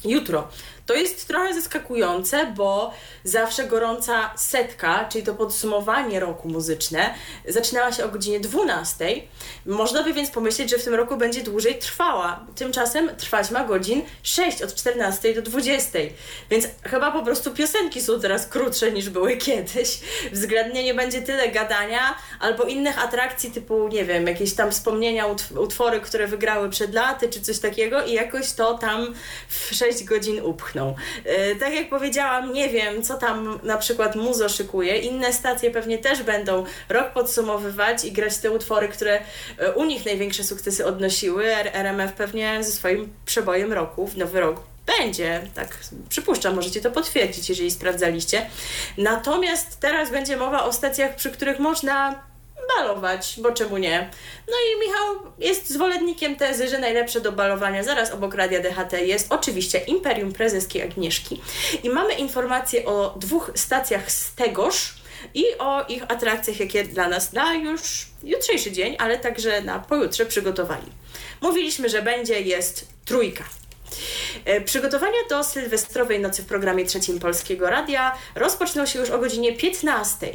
[0.04, 0.48] Jutro.
[0.86, 7.14] To jest trochę zaskakujące, bo zawsze gorąca setka, czyli to podsumowanie roku muzyczne,
[7.48, 9.22] zaczynała się o godzinie 12.
[9.66, 12.46] Można by więc pomyśleć, że w tym roku będzie dłużej trwała.
[12.54, 15.98] Tymczasem trwać ma godzin 6 od 14 do 20.
[16.50, 20.00] Więc chyba po prostu piosenki są teraz krótsze niż były kiedyś.
[20.32, 25.26] Względnie nie będzie tyle gadania albo innych atrakcji typu, nie wiem, jakieś tam wspomnienia,
[25.56, 29.14] utwory, które wygrały przed laty czy coś takiego i jakoś to tam
[29.48, 30.73] w 6 godzin upchną.
[31.24, 34.98] Yy, tak jak powiedziałam, nie wiem, co tam na przykład muzo szykuje.
[34.98, 39.20] Inne stacje pewnie też będą rok podsumowywać i grać te utwory, które
[39.58, 41.54] e, u nich największe sukcesy odnosiły.
[41.72, 47.48] RMF pewnie ze swoim przebojem roku, w nowy rok będzie, tak przypuszczam, możecie to potwierdzić,
[47.48, 48.46] jeżeli sprawdzaliście.
[48.98, 52.22] Natomiast teraz będzie mowa o stacjach, przy których można
[52.76, 54.10] balować, bo czemu nie?
[54.48, 59.32] No i Michał jest zwolennikiem tezy, że najlepsze do balowania zaraz obok Radia DHT jest
[59.32, 61.40] oczywiście Imperium Prezeskiej Agnieszki.
[61.82, 64.94] I mamy informacje o dwóch stacjach z tegoż
[65.34, 70.26] i o ich atrakcjach, jakie dla nas na już jutrzejszy dzień, ale także na pojutrze
[70.26, 70.86] przygotowali.
[71.40, 73.44] Mówiliśmy, że będzie, jest trójka.
[74.44, 79.52] E, przygotowania do sylwestrowej nocy w programie trzecim Polskiego Radia rozpoczną się już o godzinie
[79.52, 80.32] 15.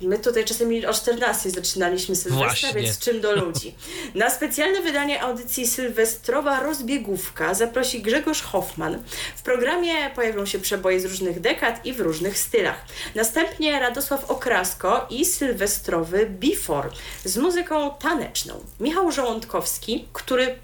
[0.00, 2.82] My tutaj czasami o 14 zaczynaliśmy Sylwestra, Właśnie.
[2.82, 3.74] więc czym do ludzi.
[4.14, 9.02] Na specjalne wydanie audycji Sylwestrowa Rozbiegówka zaprosi Grzegorz Hoffman.
[9.36, 12.84] W programie pojawią się przeboje z różnych dekad i w różnych stylach.
[13.14, 16.90] Następnie Radosław Okrasko i sylwestrowy Before
[17.24, 18.54] z muzyką taneczną.
[18.80, 20.56] Michał Żołądkowski, który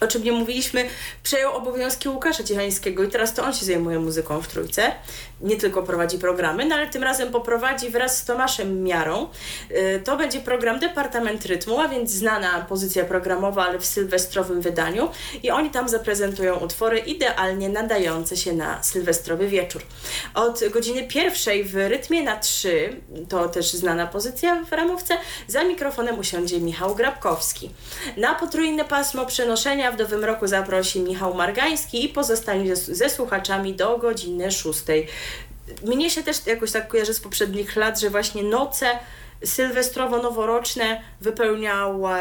[0.00, 0.84] o czym nie mówiliśmy,
[1.22, 4.92] przejął obowiązki Łukasza Ciechańskiego i teraz to on się zajmuje muzyką w Trójce.
[5.40, 9.28] Nie tylko prowadzi programy, no ale tym razem poprowadzi wraz z Tomaszem Miarą.
[9.70, 15.08] Y, to będzie program Departament Rytmu, a więc znana pozycja programowa, ale w sylwestrowym wydaniu
[15.42, 19.82] i oni tam zaprezentują utwory idealnie nadające się na sylwestrowy wieczór.
[20.34, 22.96] Od godziny pierwszej w Rytmie na trzy,
[23.28, 25.14] to też znana pozycja w ramówce,
[25.46, 27.70] za mikrofonem usiądzie Michał Grabkowski.
[28.16, 33.74] Na potrójne pasmo przenoszenia w nowym roku zaprosi Michał Margański i pozostanie ze, ze słuchaczami
[33.74, 34.78] do godziny 6.
[35.84, 38.86] Mnie się też jakoś tak kojarzy z poprzednich lat, że właśnie noce
[39.44, 42.16] sylwestrowo-noworoczne wypełniała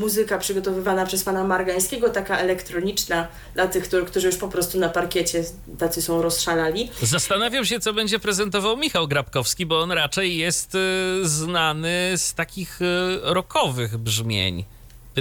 [0.00, 5.44] muzyka przygotowywana przez pana Margańskiego, taka elektroniczna dla tych, którzy już po prostu na parkiecie
[5.78, 6.90] tacy są rozszalali.
[7.02, 10.78] Zastanawiam się, co będzie prezentował Michał Grabkowski, bo on raczej jest y,
[11.22, 12.84] znany z takich y,
[13.22, 14.64] rockowych brzmień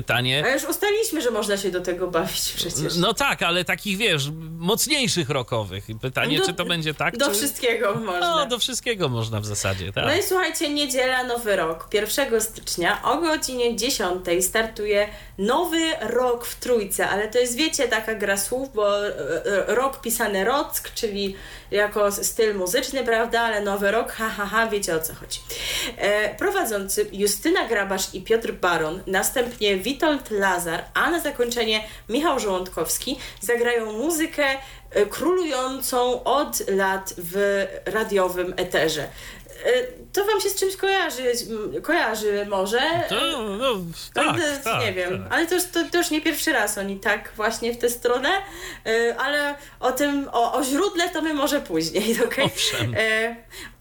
[0.01, 0.43] pytanie.
[0.45, 2.95] A już ustaliliśmy, że można się do tego bawić przecież.
[2.95, 5.83] No tak, ale takich wiesz, mocniejszych rokowych.
[6.01, 7.17] Pytanie, do, czy to będzie tak?
[7.17, 7.33] Do czy...
[7.33, 8.19] wszystkiego można.
[8.19, 10.05] No, do wszystkiego można w zasadzie, tak.
[10.05, 11.89] No i słuchajcie, niedziela, nowy rok.
[11.93, 18.15] 1 stycznia o godzinie 10 startuje nowy rok w trójce, ale to jest, wiecie, taka
[18.15, 19.09] gra słów, bo e,
[19.45, 21.35] e, rok pisany rock, czyli
[21.71, 25.39] jako styl muzyczny, prawda, ale nowy rok, ha, ha, ha, wiecie o co chodzi.
[25.97, 33.19] E, prowadzący Justyna Grabasz i Piotr Baron, następnie Witold Lazar, a na zakończenie Michał Żołądkowski
[33.41, 34.45] zagrają muzykę
[34.91, 39.03] e, królującą od lat w radiowym eterze.
[39.03, 41.23] E, to wam się z czymś kojarzy,
[41.81, 42.79] kojarzy może?
[43.09, 43.73] To, no,
[44.13, 45.33] tak, tak, nie wiem, tak.
[45.33, 48.29] ale to już, to, to, już nie pierwszy raz oni tak właśnie w tę stronę,
[48.85, 52.45] e, ale o tym, o, o źródle to my może później, okej?
[52.45, 53.35] Okay?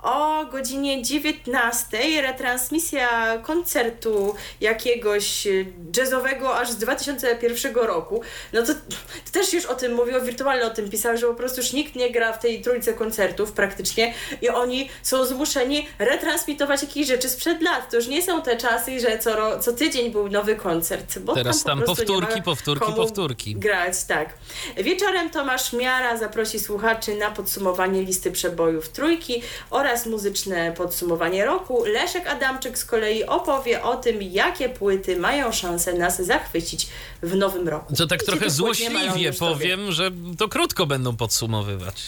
[0.06, 5.48] o godzinie 19 retransmisja koncertu jakiegoś
[5.96, 8.22] jazzowego aż z 2001 roku.
[8.52, 11.60] No to, to też już o tym mówił, wirtualnie o tym pisał, że po prostu
[11.60, 15.88] już nikt nie gra w tej trójce koncertów praktycznie i oni są zmuszeni
[16.26, 17.90] retransmitować jakieś rzeczy sprzed lat.
[17.90, 21.18] To już nie są te czasy, że co, co tydzień był nowy koncert.
[21.18, 23.56] Bo Teraz tam, po tam powtórki, powtórki, powtórki.
[23.56, 24.34] Grać, tak.
[24.76, 31.84] Wieczorem Tomasz Miara zaprosi słuchaczy na podsumowanie listy przebojów trójki oraz muzyczne podsumowanie roku.
[31.84, 36.86] Leszek Adamczyk z kolei opowie o tym, jakie płyty mają szansę nas zachwycić
[37.22, 37.96] w nowym roku.
[37.96, 42.02] To tak trochę złośliwie powiem, że to krótko będą podsumowywać.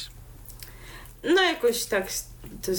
[1.24, 2.06] No jakoś tak
[2.62, 2.72] to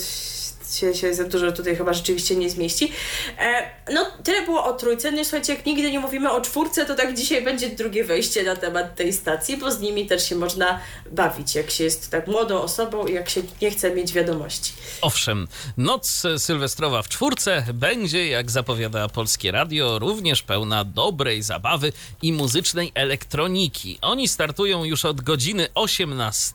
[0.76, 2.92] się, się za dużo tutaj chyba rzeczywiście nie zmieści.
[3.38, 5.12] E, no, tyle było o trójce.
[5.12, 8.56] No słuchajcie, jak nigdy nie mówimy o czwórce, to tak dzisiaj będzie drugie wejście na
[8.56, 10.80] temat tej stacji, bo z nimi też się można
[11.12, 14.72] bawić, jak się jest tak młodą osobą i jak się nie chce mieć wiadomości.
[15.00, 21.92] Owszem, noc sylwestrowa w czwórce będzie, jak zapowiada Polskie Radio, również pełna dobrej zabawy
[22.22, 23.98] i muzycznej elektroniki.
[24.02, 26.52] Oni startują już od godziny 18.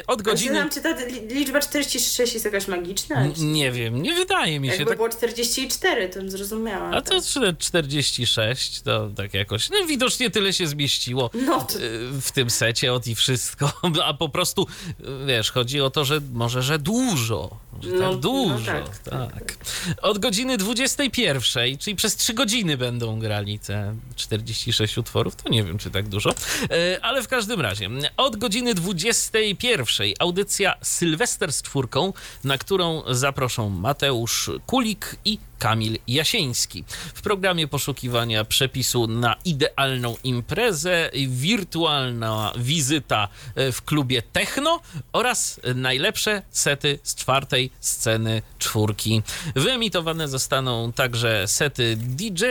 [0.00, 0.54] E, Od Godziny...
[0.64, 0.70] godziny...
[0.74, 3.26] czy ta li- liczba 46 jest jakaś magiczna?
[3.38, 4.74] Nie wiem, nie wydaje mi się.
[4.74, 6.90] Jakby Tak było 44, to bym zrozumiała.
[6.90, 7.24] A to tak.
[7.24, 9.70] czy- 46, to tak jakoś.
[9.70, 13.72] No widocznie tyle się zmieściło No to- y, w tym secie od i wszystko.
[14.04, 14.66] A po prostu
[15.00, 17.56] y, wiesz, chodzi o to, że może, że dużo.
[17.82, 18.64] Że No, tak no dużo.
[18.66, 19.56] tak, tak,
[20.02, 21.42] Od godziny 21,
[21.78, 25.36] czyli przez 3 godziny będą grali te 46 utworów.
[25.36, 26.30] To nie wiem, czy tak dużo.
[26.70, 32.12] E, Ale w każdym razie, od godziny 21 audycja Sylwester z czwórką,
[32.44, 36.84] na którą zaproszą Mateusz Kulik i Kamil Jasieński.
[37.14, 44.80] W programie poszukiwania przepisu na idealną imprezę, wirtualna wizyta e, w klubie Techno
[45.12, 49.22] oraz najlepsze sety z czwartej sceny czwórki.
[49.54, 52.44] Wyemitowane zostaną także sety DJ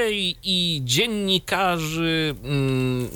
[0.43, 3.09] i dziennikarzy mm,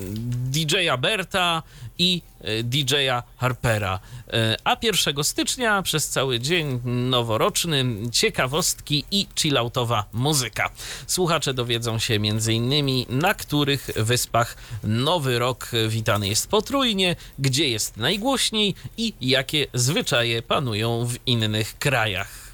[0.52, 1.62] DJ-a Berta
[2.02, 4.00] i e, DJ-a Harpera.
[4.32, 10.70] E, A 1 stycznia przez cały dzień noworoczny ciekawostki i chilloutowa muzyka.
[11.06, 13.04] Słuchacze dowiedzą się m.in.
[13.08, 21.06] na których wyspach nowy rok witany jest potrójnie, gdzie jest najgłośniej i jakie zwyczaje panują
[21.06, 22.52] w innych krajach.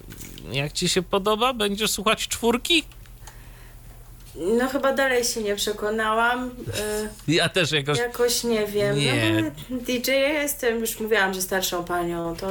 [0.53, 1.55] Jak ci się podoba?
[1.55, 2.85] Będziesz słuchać czwórki?
[4.41, 6.51] No chyba dalej się nie przekonałam.
[7.29, 7.99] y, Ja też jakoś...
[7.99, 8.99] Jakoś nie wiem.
[8.99, 9.43] Nie.
[9.71, 12.37] No, DJ ja jestem, już mówiłam, że starszą panią.
[12.37, 12.47] To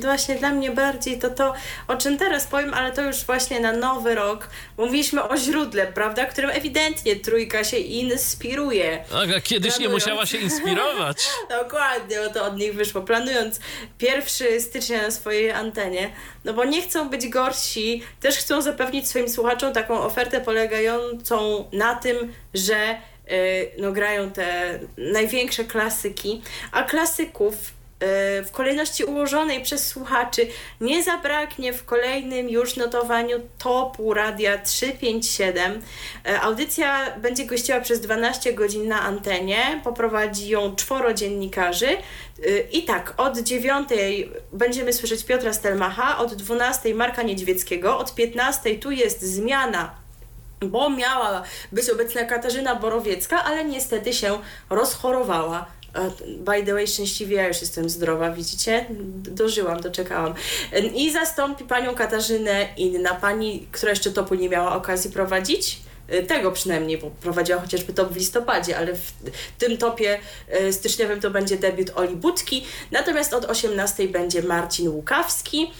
[0.00, 1.54] właśnie dla mnie bardziej to to,
[1.88, 4.48] o czym teraz powiem, ale to już właśnie na nowy rok.
[4.78, 9.04] Mówiliśmy o źródle, prawda, którym ewidentnie trójka się inspiruje.
[9.14, 9.92] A kiedyś nie Planując.
[10.04, 11.28] musiała się inspirować.
[11.62, 13.00] Dokładnie, o to od nich wyszło.
[13.02, 13.60] Planując
[14.02, 16.10] 1 stycznia na swojej antenie,
[16.44, 21.29] no bo nie chcą być gorsi, też chcą zapewnić swoim słuchaczom taką ofertę polegającą
[21.72, 22.96] na tym, że
[23.32, 30.46] y, no, grają te największe klasyki, a klasyków y, w kolejności ułożonej przez słuchaczy
[30.80, 35.82] nie zabraknie w kolejnym już notowaniu topu Radia 357.
[36.26, 41.96] E, Audycja będzie gościła przez 12 godzin na antenie, poprowadzi ją czworo dziennikarzy.
[42.72, 43.88] I tak, od 9
[44.52, 49.99] będziemy słyszeć Piotra Stelmacha, od 12 Marka Niedźwieckiego, od 15 tu jest zmiana
[50.66, 51.42] bo miała
[51.72, 54.38] być obecna Katarzyna Borowiecka, ale niestety się
[54.70, 55.66] rozchorowała.
[55.94, 58.86] E, By the way, szczęśliwie ja już jestem zdrowa, widzicie?
[59.30, 60.34] Dożyłam, doczekałam.
[60.94, 65.78] I zastąpi panią Katarzynę inna pani, która jeszcze topu nie miała okazji prowadzić.
[66.08, 69.12] E, Tego przynajmniej, bo prowadziła chociażby top w listopadzie, ale w
[69.58, 72.66] tym topie e, styczniowym to będzie debiut Oli Budki.
[72.90, 75.72] Natomiast od 18 będzie Marcin Łukawski.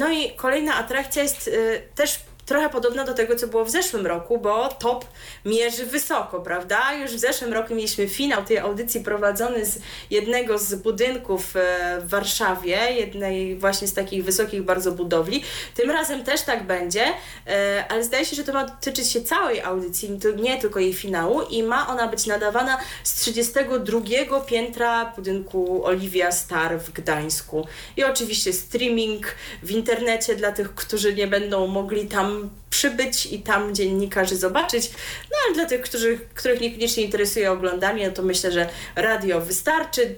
[0.00, 1.50] No i kolejna atrakcja jest
[1.94, 5.04] też trochę podobna do tego, co było w zeszłym roku, bo top
[5.44, 6.94] mierzy wysoko, prawda?
[6.94, 9.78] Już w zeszłym roku mieliśmy finał tej audycji prowadzony z
[10.10, 15.42] jednego z budynków e, w Warszawie, jednej właśnie z takich wysokich bardzo budowli.
[15.74, 17.04] Tym razem też tak będzie,
[17.46, 21.42] e, ale zdaje się, że to ma dotyczyć się całej audycji, nie tylko jej finału
[21.42, 27.66] i ma ona być nadawana z 32 piętra budynku Olivia Star w Gdańsku.
[27.96, 29.26] I oczywiście streaming
[29.62, 32.31] w internecie dla tych, którzy nie będą mogli tam
[32.70, 34.90] przybyć i tam dziennikarzy zobaczyć.
[35.30, 40.14] No ale dla tych, którzy, których niekoniecznie interesuje oglądanie, no to myślę, że radio wystarczy.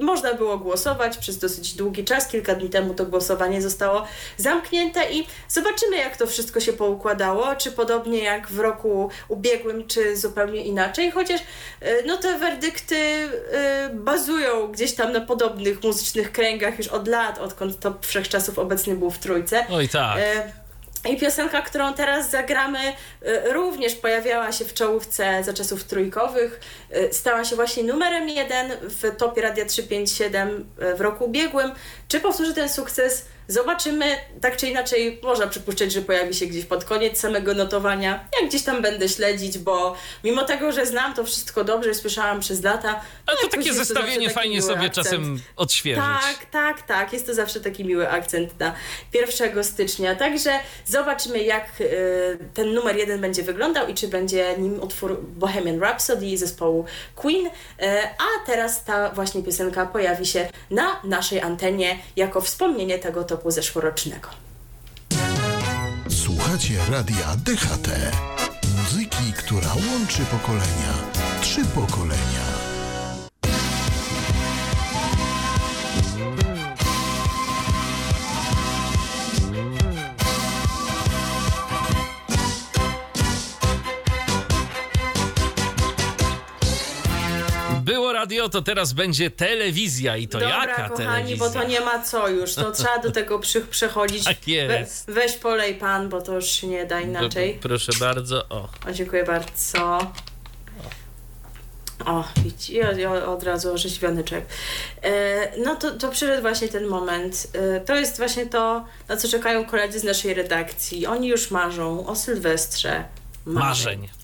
[0.00, 2.28] Można było głosować przez dosyć długi czas.
[2.28, 7.56] Kilka dni temu to głosowanie zostało zamknięte i zobaczymy, jak to wszystko się poukładało.
[7.56, 11.10] Czy podobnie jak w roku ubiegłym, czy zupełnie inaczej.
[11.10, 11.40] Chociaż
[11.80, 17.38] e, no, te werdykty e, bazują gdzieś tam na podobnych muzycznych kręgach już od lat,
[17.38, 19.66] odkąd to wszechczasów obecny był w trójce.
[19.70, 20.18] Oj tak.
[20.18, 20.61] E,
[21.10, 22.78] I piosenka, którą teraz zagramy,
[23.22, 26.60] e, również pojawiała się w czołówce za czasów trójkowych.
[26.90, 31.72] E, Stała się właśnie numerem jeden w topie Radia 357 w roku ubiegłym.
[32.08, 33.24] Czy powtórzy ten sukces?
[33.52, 34.16] Zobaczymy.
[34.40, 38.28] Tak czy inaczej, można przypuszczać, że pojawi się gdzieś pod koniec samego notowania.
[38.40, 42.62] Ja gdzieś tam będę śledzić, bo mimo tego, że znam to wszystko dobrze słyszałam przez
[42.62, 42.88] lata.
[43.26, 44.94] Ale to jakoś takie zestawienie taki fajnie sobie akcent.
[44.94, 46.04] czasem odświeżyć.
[46.04, 47.12] Tak, tak, tak.
[47.12, 48.74] Jest to zawsze taki miły akcent na
[49.12, 50.14] 1 stycznia.
[50.14, 50.50] Także
[50.86, 56.38] zobaczymy, jak y, ten numer jeden będzie wyglądał i czy będzie nim utwór Bohemian Rhapsody
[56.38, 56.84] zespołu
[57.14, 57.46] Queen.
[57.46, 57.50] Y,
[58.18, 64.28] a teraz ta właśnie piosenka pojawi się na naszej antenie jako wspomnienie tego topu zeszłorocznego.
[66.08, 67.88] Słuchacie radia DHT.
[69.32, 70.94] która łączy pokolenia.
[71.40, 72.61] Trzy pokolenia.
[88.42, 91.36] Radio, to teraz będzie telewizja i to Dobra, jaka kochani, telewizja?
[91.36, 94.24] bo to nie ma co już, to trzeba do tego przy, przechodzić.
[94.24, 95.06] Tak jest.
[95.06, 97.58] We, weź polej pan, bo to już się nie da inaczej.
[97.62, 98.68] Proszę bardzo, o.
[98.88, 99.98] O, dziękuję bardzo.
[102.06, 102.24] O,
[102.68, 104.24] ja od razu orzeźwiony
[105.02, 107.48] E, no to, to przyszedł właśnie ten moment.
[107.52, 111.06] E, to jest właśnie to, na co czekają koledzy z naszej redakcji.
[111.06, 113.04] Oni już marzą o Sylwestrze.
[113.44, 114.04] Marzeń.
[114.04, 114.21] E,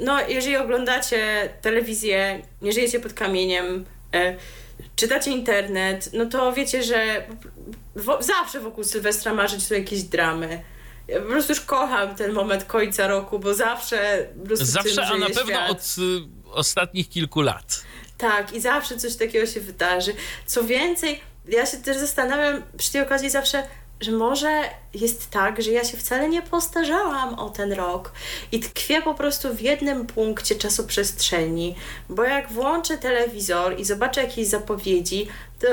[0.00, 3.84] no, jeżeli oglądacie telewizję, nie żyjecie pod kamieniem,
[4.14, 4.36] e,
[4.96, 7.26] czytacie internet, no to wiecie, że
[8.20, 10.62] zawsze wokół Sylwestra marzyć są jakieś dramy.
[11.08, 15.04] Ja po prostu już kocham ten moment końca roku, bo zawsze po prostu Zawsze, tym
[15.04, 15.70] a na pewno świat.
[15.70, 17.82] od y, ostatnich kilku lat.
[18.18, 20.14] Tak, i zawsze coś takiego się wydarzy.
[20.46, 23.66] Co więcej, ja się też zastanawiam przy tej okazji zawsze,
[24.00, 24.62] że może
[24.94, 28.12] jest tak, że ja się wcale nie postarzałam o ten rok
[28.52, 31.74] i tkwię po prostu w jednym punkcie czasoprzestrzeni,
[32.08, 35.28] bo jak włączę telewizor i zobaczę jakieś zapowiedzi,
[35.58, 35.66] to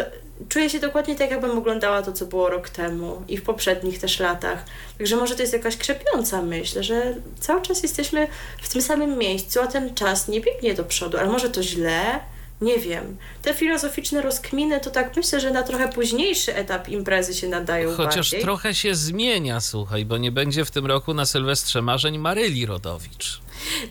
[0.50, 4.20] czuję się dokładnie tak, jakbym oglądała to, co było rok temu i w poprzednich też
[4.20, 4.66] latach.
[4.98, 8.28] Także może to jest jakaś krzepiąca myśl, że cały czas jesteśmy
[8.62, 11.18] w tym samym miejscu, a ten czas nie biegnie do przodu.
[11.18, 12.20] Ale może to źle?
[12.64, 13.18] Nie wiem.
[13.42, 18.16] Te filozoficzne rozkminy to tak myślę, że na trochę późniejszy etap imprezy się nadają Chociaż
[18.16, 18.42] bardziej.
[18.42, 23.42] trochę się zmienia, słuchaj, bo nie będzie w tym roku na Sylwestrze Marzeń Maryli Rodowicz.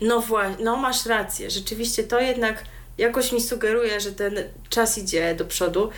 [0.01, 1.51] No właśnie, no masz rację.
[1.51, 2.63] Rzeczywiście to jednak
[2.97, 4.35] jakoś mi sugeruje, że ten
[4.69, 5.89] czas idzie do przodu.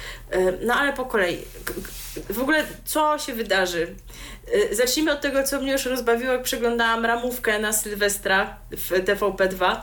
[0.62, 1.38] No ale po kolei.
[2.30, 3.96] W ogóle co się wydarzy?
[4.72, 9.76] Zacznijmy od tego, co mnie już rozbawiło, jak przeglądałam ramówkę na Sylwestra w TVP2,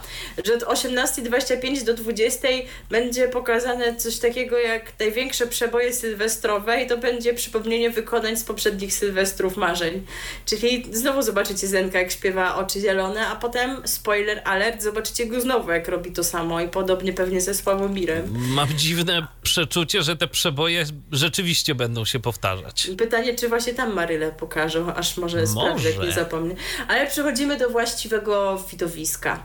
[0.45, 6.99] że od 18.25 do 20.00 będzie pokazane coś takiego jak największe przeboje sylwestrowe i to
[6.99, 10.07] będzie przypomnienie wykonań z poprzednich sylwestrów marzeń.
[10.47, 15.71] Czyli znowu zobaczycie Zenka, jak śpiewa Oczy Zielone, a potem, spoiler alert, zobaczycie go znowu,
[15.71, 18.35] jak robi to samo i podobnie pewnie ze Sławomirem.
[18.55, 22.91] Mam dziwne przeczucie, że te przeboje rzeczywiście będą się powtarzać.
[22.99, 26.09] Pytanie, czy właśnie tam Marylę pokażą, aż może sprawdzę, jak Może.
[26.09, 26.55] nie zapomnę.
[26.89, 29.43] Ale przechodzimy do właściwego widowiska.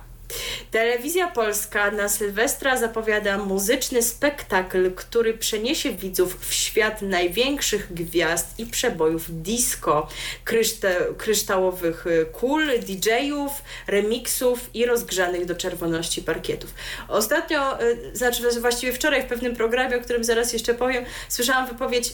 [0.72, 8.66] Telewizja Polska na Sylwestra zapowiada muzyczny spektakl, który przeniesie widzów w świat największych gwiazd i
[8.66, 10.08] przebojów disco,
[10.46, 13.52] kryszta- kryształowych y, kul, DJ-ów,
[13.88, 16.74] remiksów i rozgrzanych do czerwoności parkietów.
[17.08, 22.14] Ostatnio, y, znaczy właściwie wczoraj w pewnym programie, o którym zaraz jeszcze powiem, słyszałam wypowiedź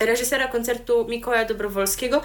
[0.00, 2.22] reżysera koncertu Mikołaja Dobrowolskiego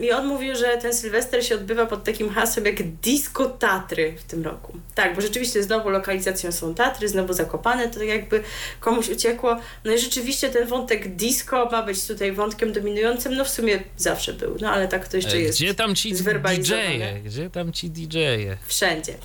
[0.00, 4.22] i on mówił, że ten Sylwester się odbywa pod takim hasłem jak Disco Tatry w
[4.24, 4.72] tym roku.
[4.94, 8.42] Tak, bo rzeczywiście znowu lokalizacją są Tatry, znowu Zakopane, to tak jakby
[8.80, 9.56] komuś uciekło.
[9.84, 14.32] No i rzeczywiście ten wątek disco ma być tutaj wątkiem dominującym, no w sumie zawsze
[14.32, 16.12] był, no ale tak to jeszcze E, jest Gdzie tam ci.
[16.12, 17.20] DJ-e?
[17.20, 18.56] Gdzie tam ci DJ-e?
[18.66, 19.14] Wszędzie.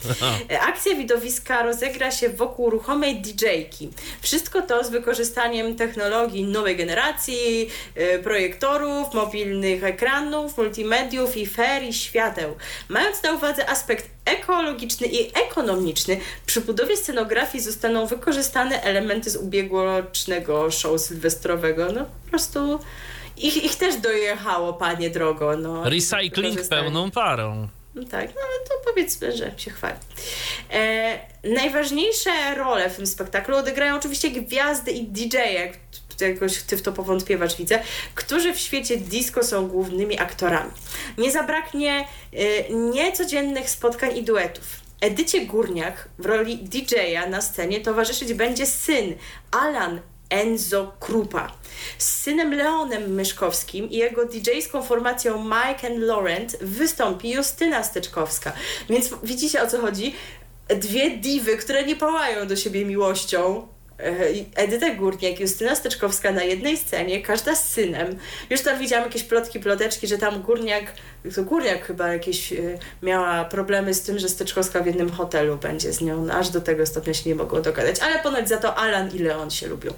[0.52, 3.90] E, Akcja widowiska rozegra się wokół ruchomej DJ-ki.
[4.22, 7.70] Wszystko to z wykorzystaniem technologii nowej generacji,
[8.24, 12.56] projektorów, mobilnych ekranów, multimediów i ferii świateł.
[12.90, 20.72] Mając na uwadze aspekt ekologiczny i ekonomiczny, przy budowie scenografii zostaną wykorzystane elementy z ubiegłorocznego
[20.72, 21.92] show sylwestrowego.
[21.92, 22.80] No po prostu
[23.38, 25.58] ich, ich też dojechało, panie drogo.
[25.58, 27.68] No, Recycling pełną parą.
[27.96, 29.96] No tak, no to powiedzmy, że się chwali.
[30.72, 35.72] E, najważniejsze role w tym spektaklu odegrają oczywiście gwiazdy i DJ-e,
[36.22, 37.80] jakoś ty w to powątpiewasz widzę,
[38.16, 40.72] którzy w świecie disco są głównymi aktorami.
[41.18, 44.64] Nie zabraknie e, niecodziennych spotkań i duetów.
[45.02, 49.16] Edycie Górniak w roli DJ-a na scenie towarzyszyć będzie syn
[49.52, 50.00] Alan
[50.30, 51.52] Enzo Krupa.
[51.98, 58.54] Z synem Leonem Myszkowskim i jego DJ-ską formacją Mike and Laurent wystąpi Justyna Steczkowska.
[58.90, 60.16] Więc widzicie o co chodzi?
[60.68, 63.68] Dwie diwy, które nie pałają do siebie miłością.
[64.00, 68.18] E, Edyta Górniak, Justyna Steczkowska na jednej scenie, każda z synem.
[68.50, 70.84] Już tam widziałam jakieś plotki, ploteczki, że tam Górniak,
[71.36, 72.56] to Górniak chyba jakieś e,
[73.02, 76.86] miała problemy z tym, że Steczkowska w jednym hotelu będzie z nią, aż do tego
[76.86, 78.00] stopnia się nie mogą dogadać.
[78.00, 79.94] Ale ponoć za to Alan i Leon się lubią.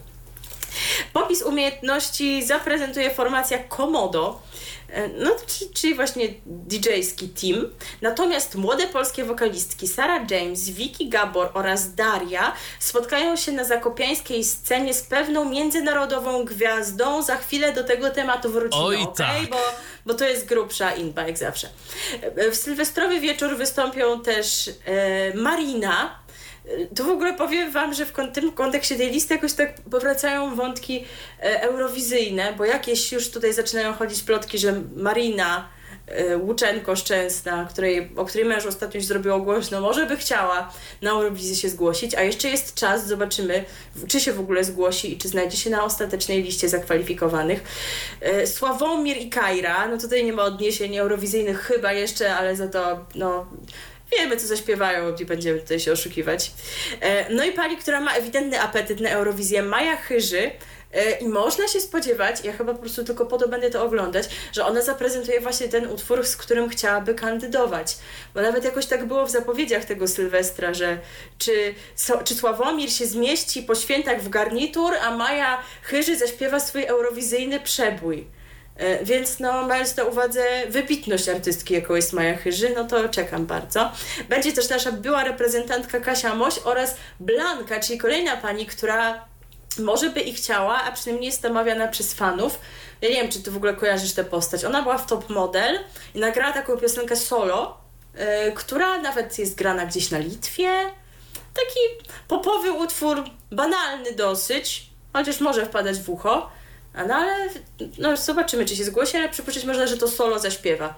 [1.13, 4.41] Popis umiejętności zaprezentuje formacja Komodo,
[4.89, 5.31] e, no,
[5.73, 7.69] czyli właśnie DJ-ski team.
[8.01, 14.93] Natomiast młode polskie wokalistki Sarah James, Vicky Gabor oraz Daria spotkają się na zakopiańskiej scenie
[14.93, 17.21] z pewną międzynarodową gwiazdą.
[17.21, 19.15] Za chwilę do tego tematu wrócimy, Oj, okay?
[19.15, 19.49] tak.
[19.49, 19.57] bo,
[20.05, 21.69] bo to jest grubsza inba, jak zawsze.
[22.21, 26.19] E, W sylwestrowy wieczór wystąpią też e, Marina,
[26.95, 31.05] to w ogóle powiem Wam, że w tym kontekście tej listy jakoś tak powracają wątki
[31.39, 35.69] e, eurowizyjne, bo jakieś już tutaj zaczynają chodzić plotki, że Marina
[36.07, 41.11] e, Łuczenko Szczęsna, której, o której męż ostatnio już zrobiło głośno, może by chciała na
[41.11, 43.65] Eurowizję się zgłosić, a jeszcze jest czas, zobaczymy,
[44.07, 47.63] czy się w ogóle zgłosi i czy znajdzie się na ostatecznej liście zakwalifikowanych.
[48.21, 53.05] E, Sławomir i Kajra, no tutaj nie ma odniesień eurowizyjnych chyba jeszcze, ale za to,
[53.15, 53.45] no
[54.11, 56.51] wiemy, co zaśpiewają, nie będziemy tutaj się oszukiwać.
[57.01, 60.51] E, No i pani, która ma ewidentny apetyt na Eurowizję, Maja Chyży.
[60.93, 64.29] E, I można się spodziewać, ja chyba po prostu tylko po to będę to oglądać,
[64.51, 67.97] że ona zaprezentuje właśnie ten utwór, z którym chciałaby kandydować.
[68.33, 70.97] Bo nawet jakoś tak było w zapowiedziach tego Sylwestra, że
[71.37, 71.75] czy,
[72.23, 78.27] czy Sławomir się zmieści po świętach w garnitur, a Maja Chyży zaśpiewa swój eurowizyjny przebój.
[78.77, 83.45] E, Więc no, mając na uwadze wybitność artystki, jaką jest Maja Chyży, no to czekam
[83.45, 83.91] bardzo.
[84.29, 89.25] Będzie też nasza była reprezentantka Kasia Moś oraz Blanka, czyli kolejna pani, która
[89.79, 92.59] może by i chciała, a przynajmniej jest namawiana przez fanów.
[93.01, 94.65] Ja nie wiem, czy ty w ogóle kojarzysz tę postać.
[94.65, 95.79] Ona była w Top Model
[96.15, 97.77] i nagrała taką piosenkę solo,
[98.15, 100.69] e, która nawet jest grana gdzieś na Litwie.
[101.33, 106.56] Taki popowy utwór, banalny dosyć, chociaż może wpadać w ucho.
[107.05, 107.49] No ale
[107.97, 110.95] no, zobaczymy, czy się zgłosi, ale przypuszczać można, że to solo zaśpiewa.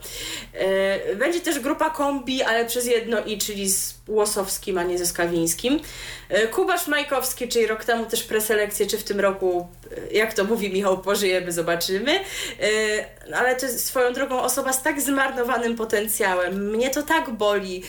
[0.54, 5.06] E, będzie też grupa kombi, ale przez jedno i, czyli z Łosowskim, a nie ze
[5.06, 5.80] Skawińskim.
[6.30, 9.68] E, Kubasz Majkowski, czyli rok temu też preselekcję, czy w tym roku,
[10.12, 12.20] e, jak to mówi Michał, pożyjemy, zobaczymy.
[13.36, 16.70] Ale to jest swoją drogą osoba z tak zmarnowanym potencjałem.
[16.70, 17.84] Mnie to tak boli,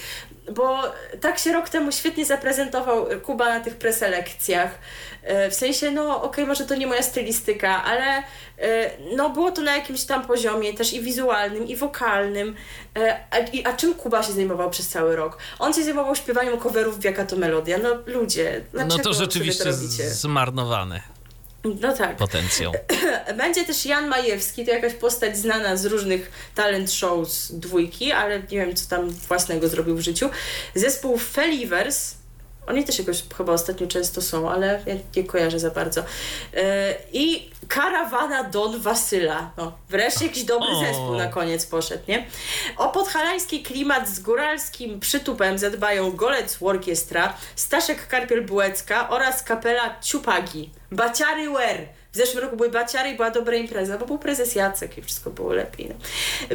[0.55, 0.83] bo
[1.21, 4.71] tak się rok temu świetnie zaprezentował Kuba na tych preselekcjach.
[5.23, 8.19] E, W sensie, no okej, może to nie moja stylistyka, ale
[8.59, 12.57] e, no było to na jakimś tam poziomie, też i wizualnym, i wokalnym.
[12.99, 15.39] E, A, i, a czym Kuba się zajmował przez cały rok?
[15.59, 17.79] On się zajmował śpiewaniem coverów w Jaka to Melodia.
[17.79, 20.11] No ludzie, No to rzeczywiście to robicie?
[21.65, 22.17] No tak.
[22.17, 22.73] potencjał.
[23.37, 28.59] Będzie też Jan Majewski, to jakaś postać znana z różnych talent shows dwójki, ale nie
[28.59, 30.31] wiem, co tam własnego zrobił w życiu.
[30.75, 32.15] Zespół Felivers,
[32.71, 36.01] oni też jakoś chyba ostatnio często są, ale ja nie kojarzę za bardzo.
[36.53, 36.61] Yy,
[37.13, 39.51] I Karawana Don Wasyla.
[39.57, 40.81] No, wreszcie jakiś dobry O.
[40.81, 42.27] zespół na koniec poszedł, nie?
[42.77, 50.71] O podhalański klimat z góralskim przytupem zadbają Golec Orkiestra, Staszek Karpiel-Bułecka oraz kapela Ciupagi.
[50.93, 52.00] Baciary Wer.
[52.13, 55.31] W zeszłym roku były baciary i była dobra impreza, bo był prezes Jacek i wszystko
[55.31, 55.89] było lepiej.
[55.89, 55.95] No.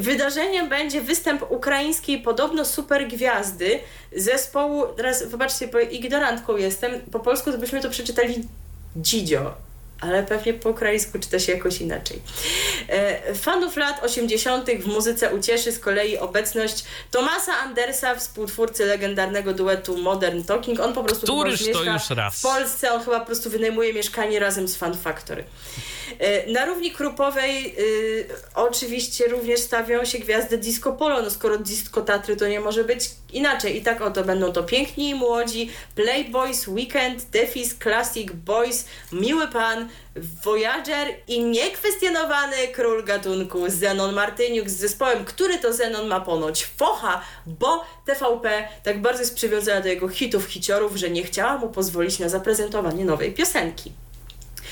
[0.01, 3.79] Wydarzeniem będzie występ ukraińskiej podobno super gwiazdy
[4.15, 8.47] zespołu, teraz wybaczcie, bo ignorantką jestem, po polsku to byśmy to przeczytali
[8.95, 9.53] Dzidzio,
[10.05, 12.21] ale pewnie po ukraińsku czyta się jakoś inaczej.
[12.87, 14.69] E, fanów lat 80.
[14.71, 20.79] w muzyce ucieszy z kolei obecność Tomasa Andersa, współtwórcy legendarnego duetu Modern Talking.
[20.79, 22.39] On po prostu Któryż to już raz?
[22.39, 25.43] w Polsce, on chyba po prostu wynajmuje mieszkanie razem z Fan Factory.
[26.19, 32.01] E, Na równi krupowej y, oczywiście również stawią się gwiazdy disco polo, no skoro disco
[32.01, 33.77] Tatry to nie może być inaczej.
[33.77, 39.89] I tak oto będą to piękni i młodzi, Playboys, Weekend, Defis, Classic, Boys, Miły Pan,
[40.43, 47.21] Voyager i niekwestionowany król gatunku Zenon Martyniuk z zespołem, który to Zenon ma ponoć focha,
[47.45, 52.19] bo TVP tak bardzo jest przywiązana do jego hitów, hiciorów, że nie chciała mu pozwolić
[52.19, 53.91] na zaprezentowanie nowej piosenki.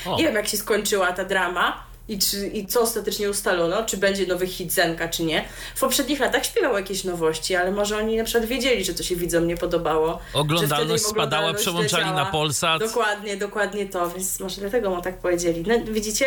[0.06, 0.16] O.
[0.16, 4.26] Nie wiem, jak się skończyła ta drama i, czy, i co ostatecznie ustalono, czy będzie
[4.26, 5.44] nowy hit Zenka, czy nie.
[5.74, 9.16] W poprzednich latach śpiewał jakieś nowości, ale może oni na przykład wiedzieli, że to się
[9.16, 10.18] widzom nie podobało.
[10.34, 12.24] Oglądalność spadała, przełączali leciała.
[12.24, 12.80] na Polsat.
[12.80, 15.64] Dokładnie, dokładnie to, więc może dlatego mu tak powiedzieli.
[15.66, 16.26] No, widzicie,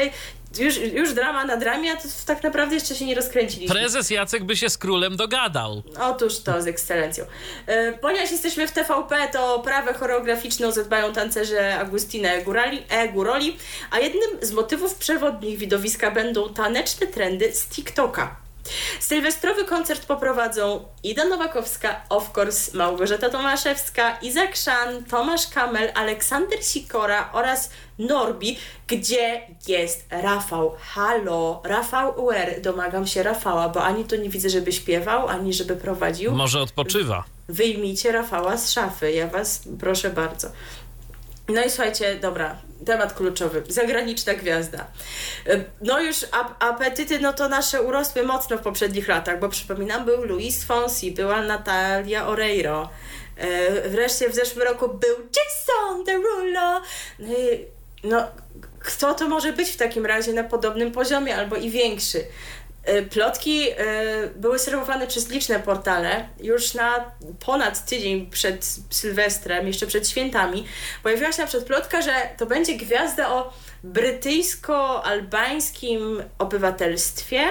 [0.60, 3.76] już, już drama na dramie, a to tak naprawdę jeszcze się nie rozkręciliśmy.
[3.76, 5.84] Prezes Jacek by się z królem dogadał.
[6.02, 7.26] Otóż to, z ekscelencją.
[7.68, 13.58] E, Ponieważ jesteśmy w TVP, to prawę choreograficzną zadbają tancerze Agustina Egurali, Eguroli,
[13.92, 18.47] a jednym z motywów przewodnich widowiska będą taneczne trendy z TikToka.
[19.00, 27.30] Sylwestrowy koncert poprowadzą Ida Nowakowska, of course Małgorzata Tomaszewska, Izak Szan, Tomasz Kamel, Aleksander Sikora
[27.34, 27.70] oraz
[28.00, 30.76] Norbi, gdzie jest Rafał.
[30.80, 32.62] Halo, Rafał UR.
[32.62, 36.32] Domagam się Rafała, bo ani to nie widzę, żeby śpiewał, ani żeby prowadził.
[36.32, 37.24] Może odpoczywa.
[37.50, 40.48] Wyjmijcie Rafała z szafy, ja was proszę bardzo.
[41.50, 42.56] No i słuchajcie, dobra,
[42.86, 43.64] temat kluczowy.
[43.70, 44.88] Zagraniczna gwiazda.
[45.48, 50.06] E, no już ap apetyty, no to nasze urosły mocno w poprzednich latach, bo przypominam,
[50.06, 52.90] był Luis Fonsi, była Natalia Oreiro.
[53.38, 56.82] E, wreszcie w zeszłym roku był Jason Derulo.
[57.20, 57.66] No, i,
[58.04, 58.28] no
[58.80, 62.24] kto to może być w takim razie na podobnym poziomie albo i większy?
[62.88, 63.68] E, plotki
[64.36, 66.30] były serwowane przez liczne portale.
[66.40, 67.12] Już na
[67.46, 70.68] ponad tydzień przed Sylwestrem, jeszcze przed świętami,
[71.04, 73.54] pojawiła się na przykład plotka, że to będzie gwiazda o
[73.84, 77.42] brytyjsko-albańskim obywatelstwie.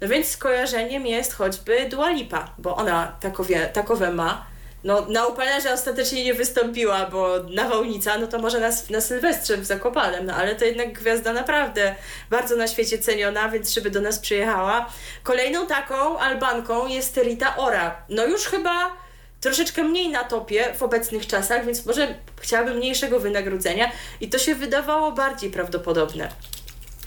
[0.00, 4.53] No więc skojarzeniem jest choćby Dua Lipa, bo ona takowe, takowe ma.
[4.84, 9.64] No, na Upanerze ostatecznie nie wystąpiła, bo nawałnica, no to może na, na Sylwestrze w
[9.64, 11.94] Zakopanem, no ale to jednak gwiazda naprawdę
[12.30, 14.88] bardzo na świecie ceniona, więc żeby do nas przyjechała.
[15.22, 18.02] Kolejną taką Albanką jest Rita Ora.
[18.08, 18.96] No już chyba
[19.40, 24.54] troszeczkę mniej na topie w obecnych czasach, więc może chciałabym mniejszego wynagrodzenia i to się
[24.54, 26.28] wydawało bardziej prawdopodobne.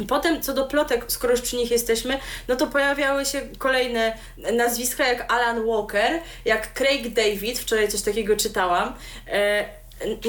[0.08, 4.18] Potem co do plotek, skoro już przy nich jesteśmy, no to pojawiały się kolejne
[4.54, 8.94] nazwiska jak Alan Walker, jak Craig David, wczoraj coś takiego czytałam.
[9.28, 9.66] E,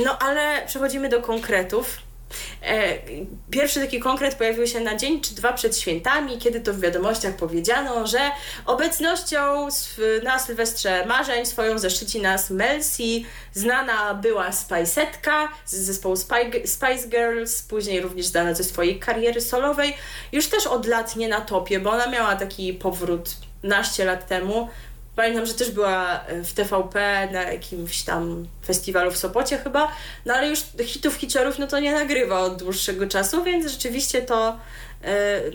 [0.05, 2.08] no ale przechodzimy do konkretów.
[2.63, 2.99] E,
[3.51, 7.37] pierwszy taki konkret pojawił się na dzień czy dwa przed świętami, kiedy to w wiadomościach
[7.37, 8.19] powiedziano, że
[8.67, 9.69] obecnością
[10.23, 13.03] na Sylwestrze Marzeń swoją zaszczyci nas Melcy,
[13.55, 16.17] znana była Spiceetka z zespołu
[16.65, 19.97] Spice Girls, później również znana ze swojej kariery solowej,
[20.33, 23.31] już też od lat nie na topie, bo ona miała taki powrót
[23.63, 24.69] naście lat temu,
[25.19, 29.93] Pamiętam, że też była e, w TVP na jakimś tam festiwalu w Sopocie chyba,
[30.27, 34.59] no ale już hitów, hiciorów no to nie nagrywa od dłuższego czasu, więc rzeczywiście to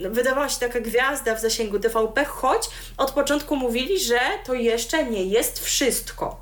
[0.00, 2.62] yy, wydawała się taka gwiazda w zasięgu TVP, choć
[2.96, 6.40] od początku mówili, że to jeszcze nie jest wszystko.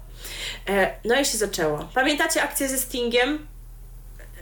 [0.69, 0.75] Yy,
[1.05, 1.89] no i się zaczęło.
[1.95, 3.47] Pamiętacie akcję ze Stingiem?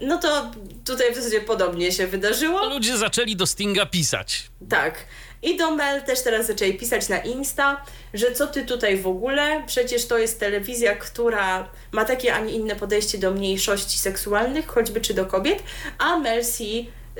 [0.00, 0.50] No to
[0.86, 2.68] tutaj w zasadzie podobnie się wydarzyło.
[2.68, 4.50] Ludzie zaczęli do Stinga pisać.
[4.68, 5.04] Tak.
[5.42, 7.84] I do Mel też teraz zaczęli pisać na Insta,
[8.14, 9.62] że co ty tutaj w ogóle?
[9.66, 15.00] Przecież to jest telewizja, która ma takie, a nie inne podejście do mniejszości seksualnych, choćby
[15.00, 15.62] czy do kobiet,
[15.98, 16.64] a Mercy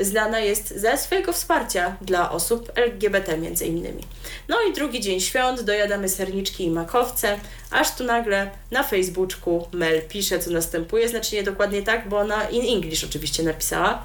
[0.01, 4.05] znana jest ze swojego wsparcia dla osób LGBT między innymi.
[4.48, 7.38] No i drugi dzień świąt, dojadamy serniczki i makowce,
[7.70, 12.48] aż tu nagle na Facebooku Mel pisze, co następuje, znaczy nie dokładnie tak, bo ona
[12.48, 14.05] in English oczywiście napisała,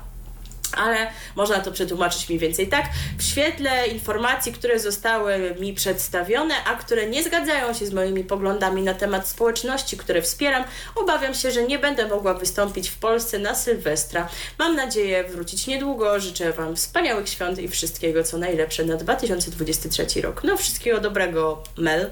[0.78, 2.86] ale można to przetłumaczyć mniej więcej tak.
[3.18, 8.82] W świetle informacji, które zostały mi przedstawione, a które nie zgadzają się z moimi poglądami
[8.84, 10.64] na temat społeczności, które wspieram,
[10.96, 14.30] obawiam się, że nie będę mogła wystąpić w Polsce na Sylwestra.
[14.60, 16.20] Mam nadzieję wrócić niedługo.
[16.20, 20.44] Życzę Wam wspaniałych świąt i wszystkiego, co najlepsze na 2023 rok.
[20.44, 22.12] No, wszystkiego dobrego, Mel.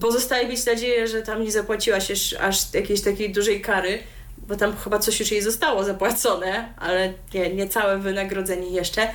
[0.00, 3.98] Pozostaje mieć nadzieję, że tam nie zapłaciłaś aż jakiejś takiej dużej kary
[4.48, 9.08] bo tam chyba coś już jej zostało zapłacone, ale nie, nie całe wynagrodzenie jeszcze.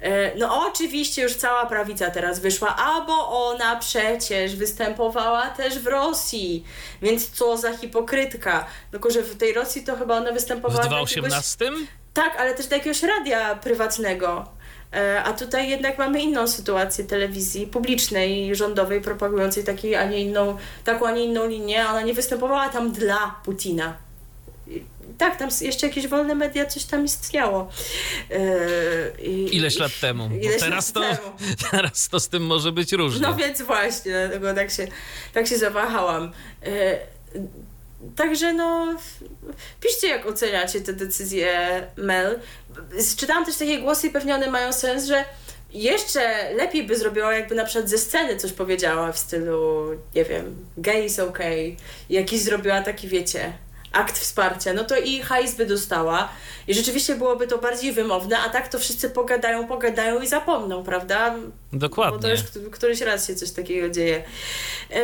[0.00, 5.86] E, no oczywiście już cała prawica teraz wyszła, a bo ona przecież występowała też w
[5.86, 6.64] Rosji,
[7.02, 8.66] więc co za hipokrytka.
[8.90, 10.84] Tylko, że w tej Rosji to chyba ona występowała...
[10.84, 11.64] W 2018?
[11.64, 11.88] Jakiegoś...
[12.14, 14.44] Tak, ale też do jakiegoś radia prywatnego.
[14.92, 20.56] E, a tutaj jednak mamy inną sytuację telewizji publicznej, rządowej, propagującej takiej, a nie inną,
[20.84, 21.88] taką, a nie inną linię.
[21.88, 24.07] Ona nie występowała tam dla Putina
[25.18, 27.70] tak, tam jeszcze jakieś wolne media, coś tam istniało.
[28.30, 28.38] Yy,
[29.22, 30.30] i, Ileś lat temu.
[30.42, 31.36] Ileś teraz, lat to, temu.
[31.70, 33.20] teraz to z tym może być różnie.
[33.20, 34.88] No więc właśnie, dlatego tak się,
[35.32, 36.32] tak się zawahałam.
[36.62, 36.98] Yy,
[38.16, 38.96] Także no,
[39.80, 42.40] piszcie jak oceniacie te decyzje Mel.
[43.16, 45.24] Czytałam też takie głosy i pewnie one mają sens, że
[45.72, 50.66] jeszcze lepiej by zrobiła, jakby na przykład ze sceny coś powiedziała w stylu, nie wiem,
[50.76, 51.76] gay is okay.
[52.10, 53.52] Jakiś zrobiła taki, wiecie,
[53.92, 56.28] akt wsparcia, no to i hajs by dostała
[56.68, 61.34] i rzeczywiście byłoby to bardziej wymowne, a tak to wszyscy pogadają, pogadają i zapomną, prawda?
[61.72, 62.16] Dokładnie.
[62.16, 62.40] Bo to już
[62.72, 64.22] któryś raz się coś takiego dzieje.
[64.90, 65.00] E,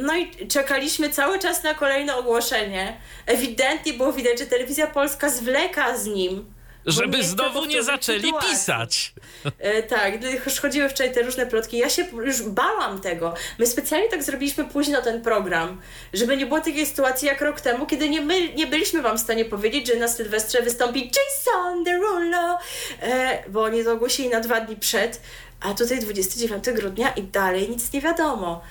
[0.00, 2.96] no i czekaliśmy cały czas na kolejne ogłoszenie.
[3.26, 6.55] Ewidentnie było widać, że telewizja polska zwleka z nim
[6.86, 8.50] żeby znowu nie zaczęli sytuacji.
[8.50, 9.14] pisać.
[9.58, 10.14] E, tak,
[10.46, 11.78] już chodziły wczoraj te różne plotki.
[11.78, 13.34] Ja się już bałam tego.
[13.58, 15.80] My specjalnie tak zrobiliśmy późno ten program,
[16.12, 19.20] żeby nie było takiej sytuacji jak rok temu, kiedy nie, my, nie byliśmy wam w
[19.20, 22.58] stanie powiedzieć, że na Sylwestrze wystąpi Jason Derulo,
[23.02, 25.20] e, bo oni to ogłosili na dwa dni przed,
[25.60, 28.62] a tutaj 29 grudnia i dalej nic nie wiadomo.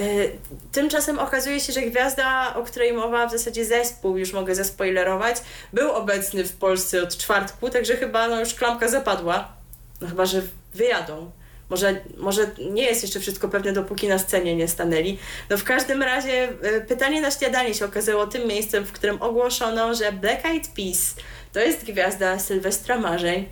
[0.00, 0.04] E,
[0.72, 5.36] tymczasem okazuje się, że gwiazda, o której mowa, w zasadzie zespół, już mogę zaspoilerować,
[5.72, 9.52] był obecny w Polsce od czwartku, także chyba no, już klamka zapadła.
[10.00, 10.42] No chyba, że
[10.74, 11.30] wyjadą.
[11.70, 15.18] Może, może nie jest jeszcze wszystko pewne, dopóki na scenie nie stanęli.
[15.50, 19.94] No w każdym razie e, pytanie na śniadanie się okazało tym miejscem, w którym ogłoszono,
[19.94, 21.14] że Black Eyed Peas
[21.52, 23.48] to jest gwiazda Sylwestra Marzeń.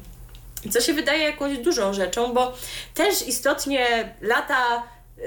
[0.70, 2.52] Co się wydaje jakąś dużą rzeczą, bo
[2.94, 4.82] też istotnie lata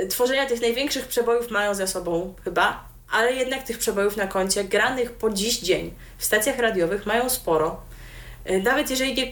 [0.10, 5.12] tworzenia tych największych przebojów mają za sobą chyba, ale jednak tych przebojów na koncie granych
[5.12, 7.82] po dziś dzień w stacjach radiowych mają sporo.
[8.46, 9.32] E, nawet jeżeli nie,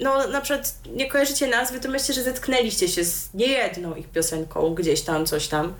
[0.00, 4.74] no, na przykład nie kojarzycie nazwy, to myślę, że zetknęliście się z niejedną ich piosenką,
[4.74, 5.74] gdzieś tam, coś tam.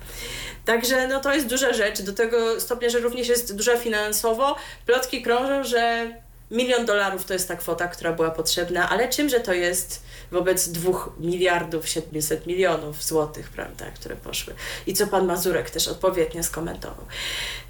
[0.65, 4.55] Także no, to jest duża rzecz, do tego stopnia, że również jest duża finansowo.
[4.85, 6.11] Plotki krążą, że
[6.51, 11.09] milion dolarów to jest ta kwota, która była potrzebna, ale czymże to jest wobec dwóch
[11.19, 14.53] miliardów 700 milionów złotych, prawda, które poszły.
[14.87, 17.05] I co pan Mazurek też odpowiednio skomentował.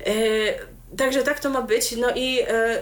[0.06, 0.14] E,
[0.98, 1.92] także tak to ma być.
[1.92, 2.82] No i e,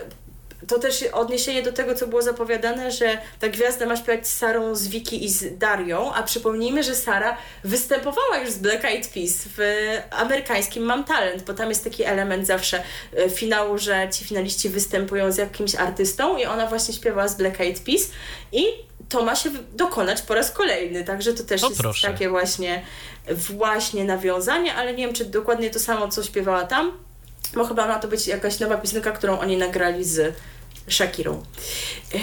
[0.67, 4.75] to też odniesienie do tego, co było zapowiadane, że ta gwiazda ma śpiewać z Sarą,
[4.75, 9.47] z Wiki i z Darią, a przypomnijmy, że Sara występowała już z Black Eyed Peas
[9.57, 9.59] w
[10.11, 12.83] amerykańskim Mam Talent, bo tam jest taki element zawsze
[13.17, 17.61] e, finału, że ci finaliści występują z jakimś artystą i ona właśnie śpiewała z Black
[17.61, 18.11] Eyed Peas
[18.51, 18.63] i
[19.09, 22.07] to ma się dokonać po raz kolejny, także to też o, jest proszę.
[22.07, 22.81] takie właśnie,
[23.29, 27.08] właśnie nawiązanie, ale nie wiem, czy dokładnie to samo, co śpiewała tam,
[27.53, 30.35] bo chyba ma to być jakaś nowa piosenka, którą oni nagrali z
[30.89, 31.43] Shakirą.
[32.13, 32.19] E,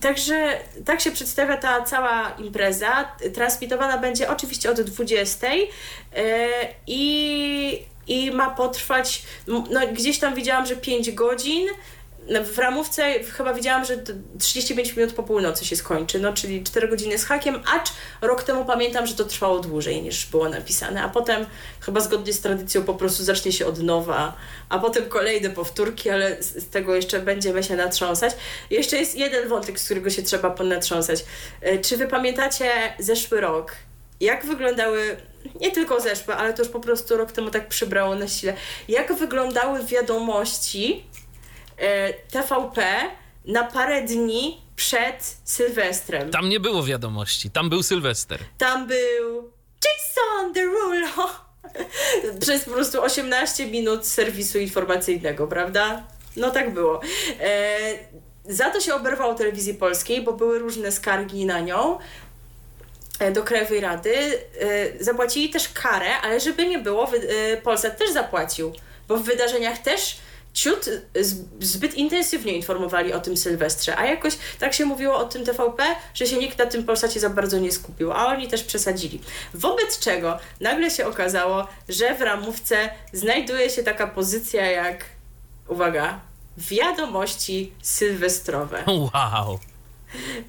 [0.00, 3.12] także tak się przedstawia ta cała impreza.
[3.34, 5.58] Transmitowana będzie oczywiście od 20 e,
[6.86, 11.66] i, i ma potrwać, no gdzieś tam widziałam, że 5 godzin.
[12.44, 13.96] W ramówce chyba widziałam, że
[14.38, 18.64] 35 minut po północy się skończy, no czyli 4 godziny z hakiem, acz rok temu
[18.64, 21.46] pamiętam, że to trwało dłużej niż było napisane, a potem
[21.80, 24.36] chyba zgodnie z tradycją po prostu zacznie się od nowa,
[24.68, 28.34] a potem kolejne powtórki, ale z tego jeszcze będziemy się natrząsać.
[28.70, 31.24] Jeszcze jest jeden wątek, z którego się trzeba ponatrząsać.
[31.60, 33.72] E, czy wy pamiętacie zeszły rok?
[34.20, 35.16] Jak wyglądały
[35.60, 38.54] nie tylko zeszłe, ale to już po prostu rok temu tak przybrało na sile.
[38.88, 41.04] Jak wyglądały wiadomości
[42.30, 42.86] TVP
[43.44, 46.30] na parę dni przed Sylwestrem.
[46.30, 48.40] Tam nie było wiadomości, tam był Sylwester.
[48.58, 49.52] Tam był
[49.84, 51.30] Jason Derulo
[52.40, 56.02] przez po prostu 18 minut serwisu informacyjnego, prawda?
[56.36, 57.00] No tak było.
[57.40, 57.78] E,
[58.48, 61.98] za to się oberwał telewizji polskiej, bo były różne skargi na nią
[63.18, 64.14] e, do Krajowej Rady.
[64.14, 68.72] E, zapłacili też karę, ale żeby nie było, e, Polsat też zapłacił,
[69.08, 70.18] bo w wydarzeniach też
[70.58, 70.88] ciut
[71.60, 75.82] zbyt intensywnie informowali o tym Sylwestrze, a jakoś tak się mówiło o tym TVP,
[76.14, 79.20] że się nikt na tym Polsacie za bardzo nie skupił, a oni też przesadzili.
[79.54, 85.04] Wobec czego nagle się okazało, że w ramówce znajduje się taka pozycja jak,
[85.68, 86.20] uwaga,
[86.56, 88.84] wiadomości sylwestrowe.
[88.86, 89.58] Wow!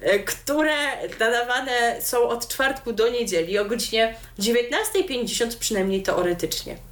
[0.00, 0.76] E, które
[1.20, 6.89] nadawane są od czwartku do niedzieli o godzinie 19.50 przynajmniej teoretycznie.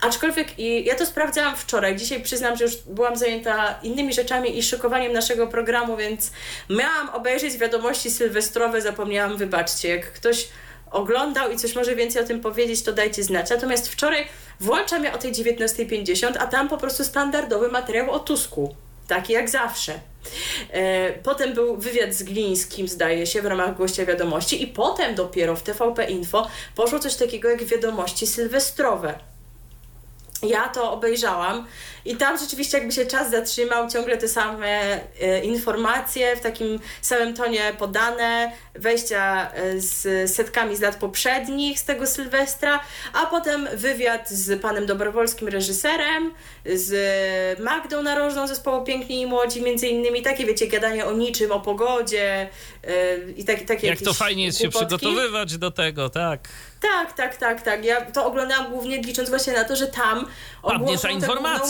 [0.00, 1.96] Aczkolwiek i ja to sprawdzałam wczoraj.
[1.96, 6.30] Dzisiaj przyznam, że już byłam zajęta innymi rzeczami i szykowaniem naszego programu, więc
[6.70, 9.88] miałam obejrzeć wiadomości sylwestrowe, zapomniałam, wybaczcie.
[9.88, 10.48] Jak ktoś
[10.90, 13.50] oglądał i coś może więcej o tym powiedzieć, to dajcie znać.
[13.50, 14.26] Natomiast wczoraj
[14.60, 18.74] włączam je o tej 19.50, a tam po prostu standardowy materiał o Tusku.
[19.08, 19.92] Taki jak zawsze.
[20.70, 25.56] E, potem był wywiad z Glińskim, zdaje się, w ramach gościa wiadomości, i potem dopiero
[25.56, 29.18] w TVP Info poszło coś takiego jak wiadomości sylwestrowe
[30.48, 31.66] ja to obejrzałam
[32.04, 37.34] i tam rzeczywiście jakby się czas zatrzymał, ciągle te same e, informacje w takim samym
[37.34, 42.80] tonie podane, wejścia e, z setkami z lat poprzednich z tego Sylwestra,
[43.12, 46.30] a potem wywiad z panem Dobrowolskim, reżyserem,
[46.74, 51.60] z Magdą Narożną zespołu Piękni i Młodzi, między innymi takie, wiecie, gadanie o niczym, o
[51.60, 52.48] pogodzie
[52.82, 56.48] yy, i tak, takie Jak to fajnie jest się przygotowywać do tego, tak.
[56.84, 57.84] Tak, tak, tak, tak.
[57.84, 60.26] Ja to oglądałam głównie licząc właśnie na to, że tam
[60.62, 61.26] ogłoszą tę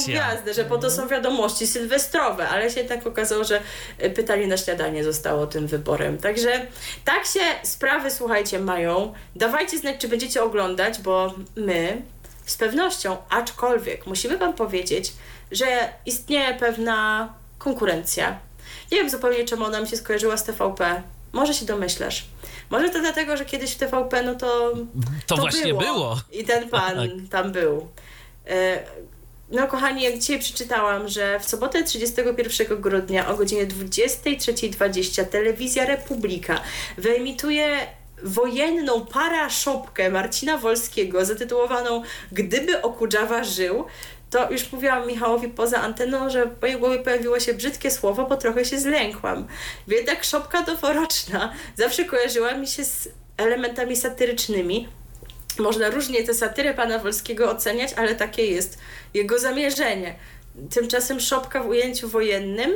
[0.07, 3.61] gwiazdę, że po to są wiadomości sylwestrowe, ale się tak okazało, że
[3.99, 6.19] e, pytanie na śniadanie zostało tym wyborem.
[6.19, 6.67] Także
[7.05, 9.15] tak się sprawy, słuchajcie, mają.
[9.37, 12.03] Dawajcie znać, czy będziecie oglądać, bo my
[12.47, 15.13] z pewnością, aczkolwiek musimy Wam powiedzieć,
[15.53, 15.67] że
[16.07, 17.29] istnieje pewna
[17.59, 18.39] konkurencja.
[18.93, 21.03] Nie wiem zupełnie, czemu ona mi się skojarzyła z TVP.
[21.33, 22.34] Może się domyślasz.
[22.75, 24.75] Może to dlatego, że kiedyś w TVP, no to.
[25.27, 25.81] To, to właśnie było.
[25.81, 26.21] było.
[26.33, 27.09] I ten pan tak.
[27.31, 27.89] tam był.
[28.47, 28.85] E,
[29.51, 36.61] no, kochani, jak dzisiaj przeczytałam, że w sobotę 31 grudnia o godzinie 23.20 telewizja Republika
[36.99, 37.87] wyemituje
[38.23, 42.03] wojenną paraszopkę Marcina Wolskiego zatytułowaną
[42.33, 43.85] Gdyby Okudżawa żył,
[44.35, 48.37] to już mówiłam Michałowi poza anteną, że w mojej głowie pojawiło się brzydkie słowo, bo
[48.37, 49.47] trochę się zlękłam.
[49.89, 54.89] Jednak szopka noworoczna zawsze kojarzyła mi się z elementami satyrycznymi.
[55.59, 58.79] Można różnie tę satyrę pana Wolskiego oceniać, ale takie jest
[59.15, 60.15] jego zamierzenie.
[60.71, 62.71] Tymczasem szopka w ujęciu wojennym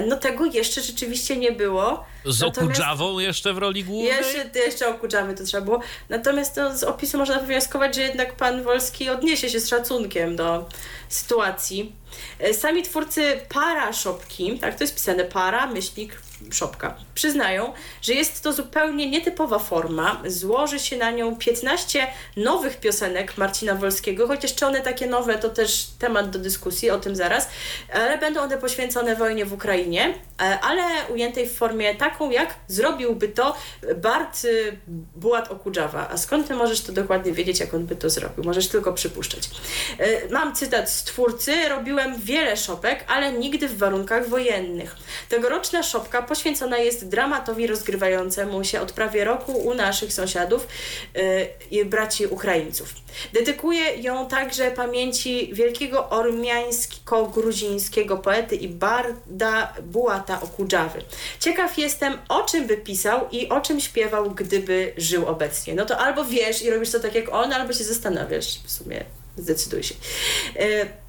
[0.00, 2.04] No tego jeszcze rzeczywiście nie było.
[2.24, 4.06] Z Natomiast- Okudżawą jeszcze w roli głównej?
[4.12, 5.80] Jeszcze, jeszcze okuczamy to trzeba było.
[6.08, 10.68] Natomiast no, z opisu można wywnioskować, że jednak pan Wolski odniesie się z szacunkiem do
[11.08, 11.92] sytuacji.
[12.38, 16.12] E, Sami twórcy para szopki, tak to jest pisane para, myślnik,
[16.52, 17.72] szopka, przyznają,
[18.02, 20.22] że jest to zupełnie nietypowa forma.
[20.26, 22.06] Złoży się na nią 15
[22.36, 26.98] nowych piosenek Marcina Wolskiego, chociaż czy one takie nowe, to też temat do dyskusji, o
[26.98, 27.48] tym zaraz,
[27.92, 33.28] ale będą one poświęcone wojnie w Ukrainie, e, ale ujętej w formie taką, jak zrobiłby
[33.28, 33.56] to
[33.96, 34.78] Bart y,
[35.16, 36.08] Bułat Okudżawa.
[36.10, 38.44] A skąd ty możesz to dokładnie wiedzieć, jak on by to zrobił?
[38.44, 39.50] Możesz tylko przypuszczać.
[39.98, 41.68] E, Mam cytat z twórcy.
[41.68, 44.96] Robiłem wiele szopek, ale nigdy w warunkach wojennych.
[45.28, 50.66] Tegoroczna szopka poświęcona jest dramatowi rozgrywającemu się od prawie roku u naszych sąsiadów
[51.70, 52.94] i braci Ukraińców.
[53.32, 61.02] Dedykuję ją także pamięci wielkiego ormiańsko-gruzińskiego poety i barda Bułata Okudżawy.
[61.40, 65.74] Ciekaw jestem, o czym by pisał i o czym śpiewał, gdyby żył obecnie.
[65.74, 68.58] No to albo wiesz i robisz to tak jak on, albo się zastanawiasz.
[68.64, 69.04] W sumie
[69.36, 69.94] zdecyduj się.
[70.56, 71.03] E,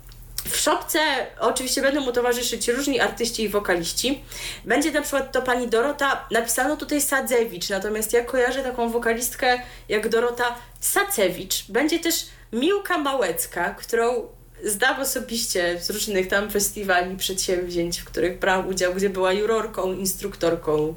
[0.50, 1.00] w szopce
[1.40, 4.24] oczywiście będą mu towarzyszyć różni artyści i wokaliści.
[4.66, 10.10] Będzie na przykład to pani Dorota, napisano tutaj Sadzewicz, natomiast ja kojarzę taką wokalistkę jak
[10.10, 11.72] Dorota Sacewicz.
[11.72, 14.28] Będzie też Miłka Małecka, którą
[14.64, 20.96] znam osobiście z różnych tam festiwali, przedsięwzięć, w których brałam udział, gdzie była jurorką, instruktorką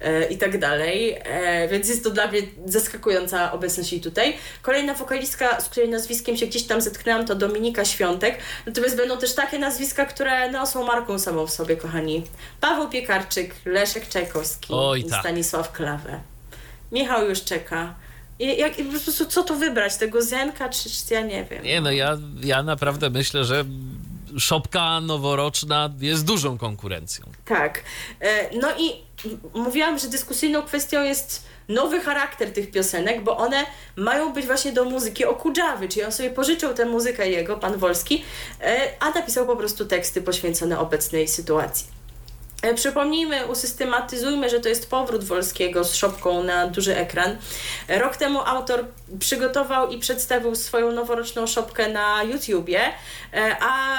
[0.00, 1.18] e, i tak dalej.
[1.24, 4.36] E, więc jest to dla mnie zaskakująca obecność jej tutaj.
[4.62, 8.38] Kolejna wokalistka, z której nazwiskiem się gdzieś tam zetknęłam, to Dominika Świątek.
[8.66, 12.24] Natomiast będą też takie nazwiska, które no, są marką samą w sobie, kochani.
[12.60, 15.20] Paweł Piekarczyk, Leszek Czajkowski Oj, i tak.
[15.20, 16.20] Stanisław Klawę.
[16.92, 17.94] Michał już czeka.
[18.38, 19.96] Jak, po prostu co tu wybrać?
[19.96, 21.64] Tego Zenka, czy, czy ja nie wiem.
[21.64, 23.64] Nie no, ja, ja naprawdę myślę, że
[24.38, 27.24] szopka noworoczna jest dużą konkurencją.
[27.44, 27.82] Tak.
[28.20, 28.92] E, No i
[29.54, 34.84] mówiłam, że dyskusyjną kwestią jest nowy charakter tych piosenek, bo one mają być właśnie do
[34.84, 38.24] muzyki Okudżawy, czyli on sobie pożyczył tę muzykę jego, pan Wolski,
[38.60, 41.95] e, a napisał po prostu teksty poświęcone obecnej sytuacji.
[42.62, 47.36] E, Przypomnijmy, usystematyzujmy, że to jest powrót Wolskiego z szopką na duży ekran.
[47.88, 48.84] E, Rok temu autor
[49.18, 52.80] przygotował i przedstawił swoją noworoczną szopkę na YouTubie,
[53.34, 53.96] e, a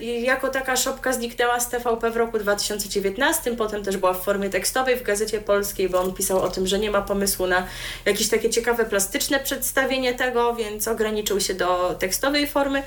[0.00, 4.96] jako taka szopka zniknęła z TVP w roku 2019, potem też była w formie tekstowej
[4.96, 7.66] w Gazecie Polskiej, bo on pisał o tym, że nie ma pomysłu na
[8.04, 12.82] jakieś takie ciekawe plastyczne przedstawienie tego, więc ograniczył się do tekstowej formy.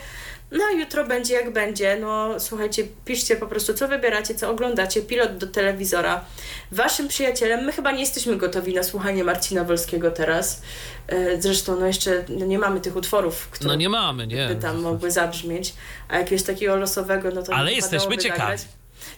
[0.52, 1.98] No a jutro będzie jak będzie.
[2.02, 6.26] No słuchajcie, piszcie po prostu, co wybieracie, co oglądacie, pilot do telewizora.
[6.72, 10.61] Waszym przyjacielem, my chyba nie jesteśmy gotowi na słuchanie Marcina Wolskiego teraz.
[11.07, 14.48] E, Zresztą no jeszcze no nie mamy tych utworów, które No nie mamy, nie.
[14.48, 15.73] by tam mogły zabrzmieć,
[16.10, 18.64] a jakiegoś takiego losowego, no to Ale nie jesteśmy ciekawi.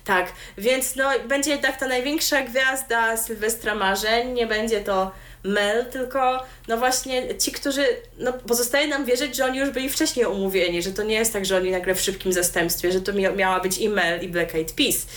[0.03, 5.11] Tak, więc no będzie jednak ta największa gwiazda Sylwestra Marzeń, nie będzie to
[5.43, 7.85] Mel, tylko no właśnie ci, którzy,
[8.19, 11.45] no pozostaje nam wierzyć, że oni już byli wcześniej umówieni, że to nie jest tak,
[11.45, 14.55] że oni nagle w szybkim zastępstwie, że to mia- miała być i Mel i Black
[14.55, 15.07] Eyed Peas.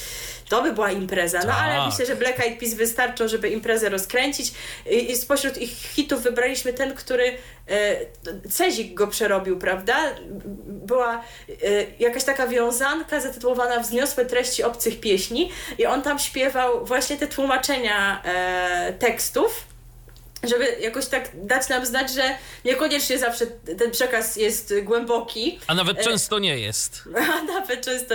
[0.48, 1.86] To by była impreza, no ale Tak.
[1.90, 4.52] myślę, że Black Eyed Peas wystarczą, żeby imprezę rozkręcić
[4.90, 7.24] i, i spośród ich hitów wybraliśmy ten, który
[7.68, 7.96] e,
[8.50, 9.96] Cezik go przerobił, prawda?
[10.66, 11.20] Była e,
[11.98, 18.22] jakaś taka wiązanka zatytułowana Wzniosłe treści obcych pieśni i on tam śpiewał właśnie te tłumaczenia
[18.24, 19.64] e, tekstów
[20.48, 22.22] żeby jakoś tak dać nam znać, że
[22.64, 23.46] niekoniecznie zawsze
[23.78, 27.02] ten przekaz jest głęboki, A nawet E, często nie jest.
[27.34, 28.14] a nawet często,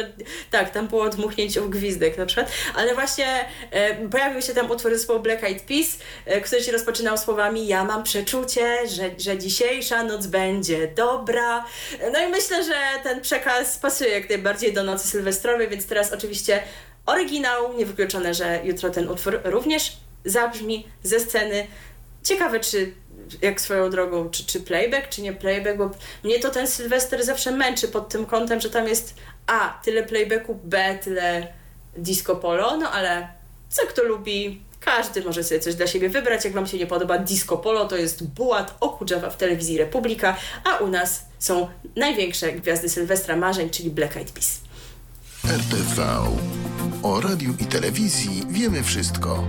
[0.52, 4.92] tak, tam było dmuchnięcie w gwizdek na przykład, ale właśnie e, pojawił się tam utwór
[4.92, 10.04] zespołu Black Eyed Peas, e, który się rozpoczynał słowami ja mam przeczucie, że, że dzisiejsza
[10.04, 11.66] noc będzie dobra.
[12.14, 16.64] No i myślę, że ten przekaz pasuje jak najbardziej do nocy sylwestrowej, więc teraz oczywiście
[17.06, 21.68] oryginał, niewykluczone, że jutro ten utwór również zabrzmi ze sceny.
[22.24, 22.94] Ciekawe, czy
[23.42, 25.92] jak swoją drogą, czy, czy playback, czy nie playback, bo
[26.24, 29.16] mnie to ten Sylwester zawsze męczy pod tym kątem, że tam jest
[29.48, 31.48] A, tyle playbacku, B, tyle
[31.98, 33.28] disco polo, no ale
[33.70, 36.46] co kto lubi, każdy może sobie coś dla siebie wybrać.
[36.46, 40.78] Jak Wam się nie podoba disco polo, to jest Bułat Okudżawa w telewizji Republika, a
[40.78, 44.60] u nas są największe gwiazdy Sylwestra marzeń, czyli Black Eyed Peas.
[45.46, 46.04] RTV.
[47.04, 49.48] O radiu i telewizji wiemy wszystko.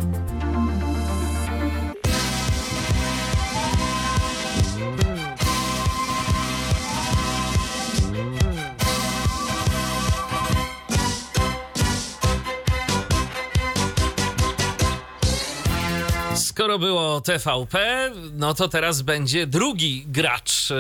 [16.63, 20.77] Skoro było TVP, no to teraz będzie drugi gracz, e,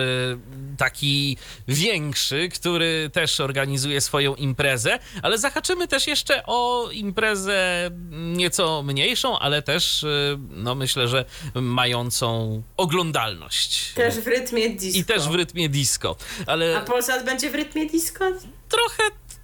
[0.79, 1.37] taki
[1.69, 9.63] większy, który też organizuje swoją imprezę, ale zahaczymy też jeszcze o imprezę nieco mniejszą, ale
[9.63, 10.09] też, e,
[10.51, 13.93] no myślę, że mającą oglądalność.
[13.93, 14.99] Też w rytmie disco.
[14.99, 16.17] I też w rytmie disco.
[16.47, 18.25] Ale A Polsat będzie w rytmie disco?
[18.73, 19.03] trochę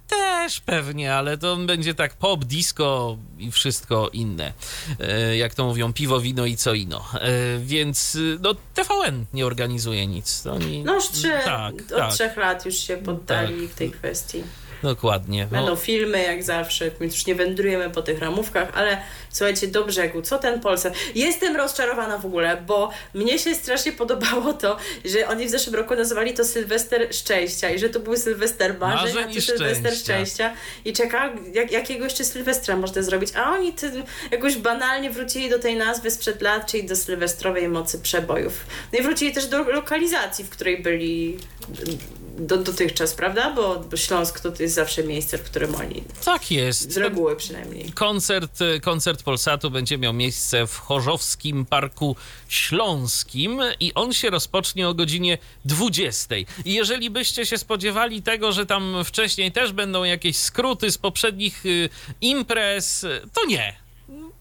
[0.09, 4.53] też pewnie, ale to będzie tak pop, disco i wszystko inne.
[4.99, 7.05] E, Jak to mówią, piwo, wino i co ino.
[7.21, 7.29] E,
[7.59, 10.45] Więc y, no, TVN nie organizuje nic.
[10.47, 13.69] Oni, No już trzy, tak, od tak, trzech lat już się poddali Tak.
[13.69, 14.43] w tej kwestii.
[14.83, 15.47] Dokładnie.
[15.51, 18.97] No, Będą filmy jak zawsze, więc już nie wędrujemy po tych ramówkach, ale
[19.29, 20.93] słuchajcie, do brzegu, co ten Polsat?
[21.15, 25.95] Jestem rozczarowana w ogóle, bo mnie się strasznie podobało to, że oni w zeszłym roku
[25.95, 30.13] nazywali to Sylwester Szczęścia i że to był Sylwester marzeń, Marzeń a czy Sylwester szczęścia.
[30.13, 30.53] Szczęścia
[30.85, 33.91] i czeka, jak, jakiego jeszcze Sylwestra można zrobić, a oni ty,
[34.31, 38.65] jakoś banalnie wrócili do tej nazwy sprzed lat, czyli do sylwestrowej mocy przebojów.
[38.93, 41.37] No i wrócili też do lokalizacji, w której byli
[42.39, 43.53] do, dotychczas, prawda?
[43.53, 46.91] Bo, bo Śląsk to jest zawsze miejsce, w którym oni, tak jest.
[46.93, 47.91] z reguły przynajmniej.
[47.91, 52.15] Koncert, koncert Polsatu będzie miał miejsce w Chorzowskim Parku
[52.47, 56.35] Śląskim i on się rozpocznie o godzinie 20.
[56.65, 61.65] I jeżeli byście się spodziewali tego, że tam wcześniej też będą jakieś skróty z poprzednich
[61.65, 61.89] y,
[62.21, 63.75] imprez, to nie.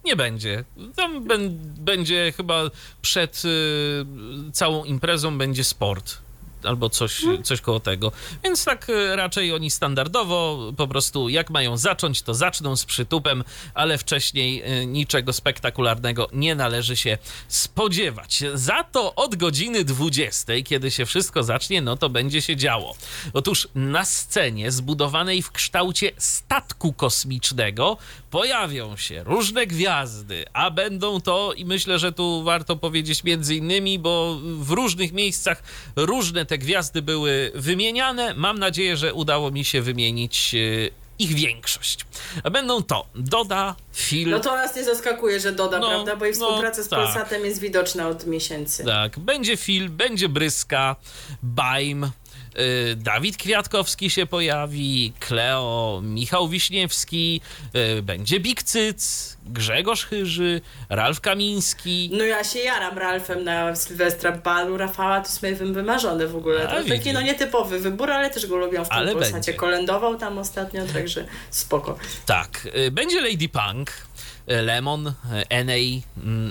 [0.05, 0.65] Nie będzie.
[0.97, 1.49] Tam bę-
[1.79, 2.63] będzie chyba
[3.03, 6.19] przed y, całą imprezą będzie sport.
[6.65, 8.13] Albo coś, coś koło tego.
[8.45, 13.45] Więc tak y, raczej oni standardowo po prostu jak mają zacząć, to zaczną z przytupem,
[13.75, 17.19] ale wcześniej y, niczego spektakularnego nie należy się
[17.49, 18.43] spodziewać.
[18.55, 22.97] Za to od godziny 20, kiedy się wszystko zacznie, no to będzie się działo.
[23.33, 27.97] Otóż na scenie zbudowanej w kształcie statku kosmicznego
[28.31, 33.99] pojawią się różne gwiazdy, a będą to, i myślę, że tu warto powiedzieć między innymi,
[33.99, 35.63] bo w różnych miejscach
[35.97, 38.35] różne te gwiazdy były wymieniane.
[38.35, 40.59] Mam nadzieję, że udało mi się wymienić e,
[41.19, 42.07] ich większość.
[42.53, 46.17] Będą to Doda, Phil, No to nas nie zaskakuje, że doda, No, prawda?
[46.17, 46.99] Bo jej no, współpraca z tak.
[47.05, 48.85] Polsatem jest widoczna od miesięcy.
[48.85, 50.97] Tak, będzie Phil, będzie Bryska,
[51.43, 52.11] Baim, y,
[52.97, 57.41] Dawid Kwiatkowski się pojawi, Kleo, Michał Wiśniewski,
[57.99, 62.11] y, będzie Big Cyc, Grzegorz Chyży, Ralf Kamiński.
[62.13, 66.37] No ja się jaram Ralfem na Sylwestra Balu, Rafała, to jest moje wy- wymarzone w
[66.37, 66.69] ogóle.
[66.69, 69.55] To taki no nietypowy wybór, ale też go lubią w tym będzie.
[69.55, 71.99] Kolędował tam ostatnio, także spoko.
[72.27, 73.91] Tak, y, będzie Lady Punk,
[74.51, 75.13] y, Lemon, y,
[75.49, 76.03] Enej,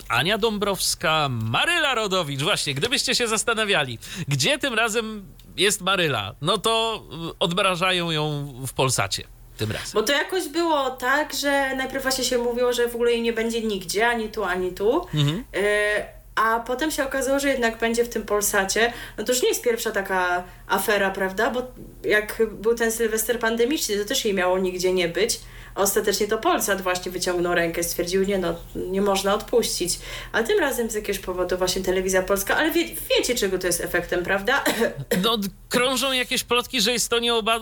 [0.09, 2.41] Ania Dąbrowska, Maryla Rodowicz.
[2.41, 5.25] Właśnie, gdybyście się zastanawiali, gdzie tym razem
[5.57, 9.23] jest Maryla, no to y, odmrażają ją w Polsacie
[9.57, 9.91] tym razem.
[9.93, 13.33] Bo to jakoś było tak, że najpierw właśnie się mówiło, że w ogóle jej nie
[13.33, 15.07] będzie nigdzie, ani tu, ani tu.
[15.13, 15.43] Mhm.
[15.55, 18.93] E, a potem się okazało, że jednak będzie w tym Polsacie.
[19.17, 21.51] No to już nie jest pierwsza taka afera, prawda?
[21.51, 21.61] Bo
[22.03, 25.39] jak był ten Sylwester pandemiczny, to też jej miało nigdzie nie być.
[25.77, 29.99] Ostatecznie to Polsat właśnie wyciągnął rękę, stwierdził, nie no, nie można odpuścić.
[30.31, 33.81] A tym razem z jakiegoś powodu właśnie telewizja polska, ale wie, wiecie czego to jest
[33.81, 34.63] efektem, prawda?
[35.23, 35.37] No,
[35.69, 37.19] krążą jakieś plotki, że jest to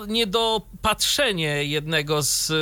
[0.08, 2.54] niedopatrzenie jednego z y,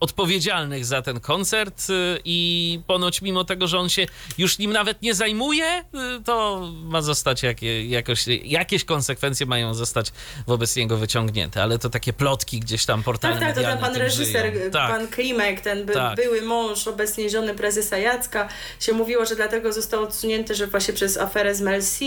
[0.00, 4.06] odpowiedzialnych za ten koncert y, i ponoć mimo tego, że on się
[4.38, 5.84] już nim nawet nie zajmuje,
[6.18, 10.12] y, to ma zostać jakie, jakoś, jakieś konsekwencje mają zostać
[10.46, 13.96] wobec niego wyciągnięte, ale to takie plotki gdzieś tam portale Tak, tak, to medialne pan
[13.96, 14.70] reżyser.
[14.78, 16.16] Tak, pan Klimek, ten by, Tak.
[16.16, 18.48] były mąż, obecnie żony prezesa Jacka,
[18.80, 22.04] się mówiło, że dlatego został odsunięty, że właśnie przez aferę z Mel C,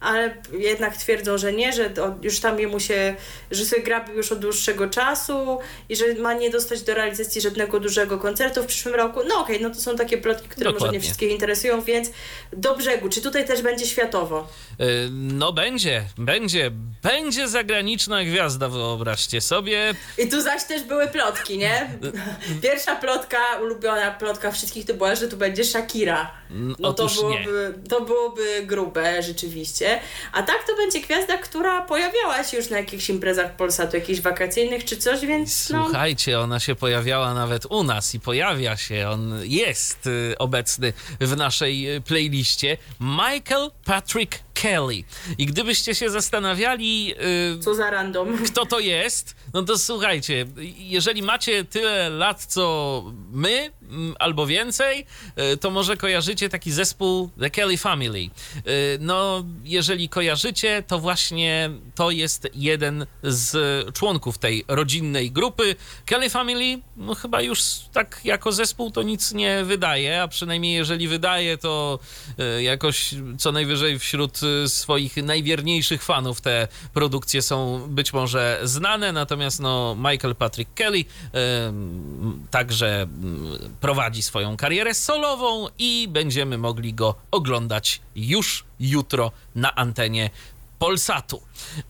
[0.00, 1.90] ale jednak twierdzą, że nie, że
[2.22, 3.14] już tam jemu się,
[3.50, 5.58] że sobie grabił już od dłuższego czasu
[5.88, 9.20] i że ma nie dostać do realizacji żadnego dużego koncertu w przyszłym roku.
[9.28, 10.98] No okej, no to są takie plotki, które może Dokładnie.
[10.98, 12.10] nie wszystkich interesują, więc
[12.52, 13.08] do brzegu.
[13.08, 14.48] Czy tutaj też będzie światowo?
[14.80, 16.70] Y, No będzie, będzie,
[17.02, 19.94] będzie zagraniczna gwiazda, wyobraźcie sobie.
[20.18, 21.90] I tu zaś też były plotki, nie?
[22.62, 26.30] Pierwsza plotka, ulubiona plotka wszystkich to była, że tu będzie Shakira.
[26.78, 27.14] No to nie.
[27.14, 30.00] byłoby, to byłoby grube rzeczywiście.
[30.32, 34.84] A tak to będzie gwiazda, która pojawiała się już na jakichś imprezach Polsatu, jakichś wakacyjnych
[34.84, 35.84] czy coś, więc no...
[35.84, 41.36] Słuchajcie, ona się pojawiała nawet u nas i pojawia się, on jest y, obecny w
[41.36, 42.76] naszej y, playliście.
[43.00, 45.04] Michael Patrick Kelly.
[45.38, 47.14] I gdybyście się zastanawiali,
[47.56, 48.38] y, Co za random.
[48.48, 50.46] kto to jest, no to słuchajcie,
[50.76, 53.70] jeżeli macie tyle lat co my,
[54.18, 55.06] albo więcej,
[55.52, 58.20] y, to może kojarzycie taki zespół The Kelly Family.
[58.20, 63.56] Y, No, jeżeli kojarzycie, to właśnie to jest jeden z
[63.94, 65.76] członków tej rodzinnej grupy.
[66.04, 67.62] Kelly Family no, chyba już
[67.92, 71.98] tak jako zespół to nic nie wydaje, a przynajmniej jeżeli wydaje, to
[72.58, 79.60] y, jakoś co najwyżej wśród swoich najwierniejszych fanów te produkcje są być może znane, natomiast
[79.60, 81.04] no, Michael Patrick Kelly
[82.50, 83.06] także
[83.86, 90.30] prowadzi swoją karierę solową i będziemy mogli go oglądać już jutro na antenie
[90.78, 91.42] Polsatu.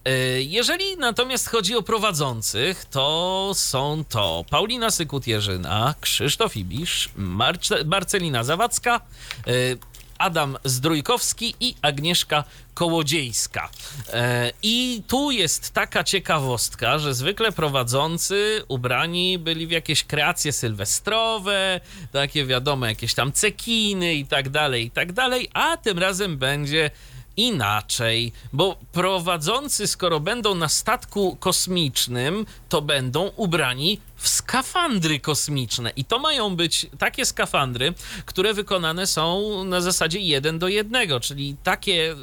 [0.09, 8.45] Y, Jeżeli natomiast chodzi o prowadzących, to są to Paulina Sykut-Jerzyna, Krzysztof Ibisz, Marce- Marcelina
[8.45, 9.01] Zawadzka,
[9.49, 9.79] y,
[10.23, 12.45] Adam Zdrójkowski i Agnieszka
[12.75, 13.69] Kołodziejska.
[14.13, 21.81] E, I tu jest taka ciekawostka, że zwykle prowadzący ubrani byli w jakieś kreacje sylwestrowe,
[22.13, 26.91] takie wiadomo, jakieś tam cekiny i tak dalej, i tak dalej, a tym razem będzie
[27.37, 35.93] inaczej, bo prowadzący, skoro będą na statku kosmicznym, to będą ubrani w skafandry kosmiczne.
[35.97, 37.95] I to mają być takie skafandry,
[38.27, 42.17] które wykonane są na zasadzie jeden do jednego, czyli takie, y,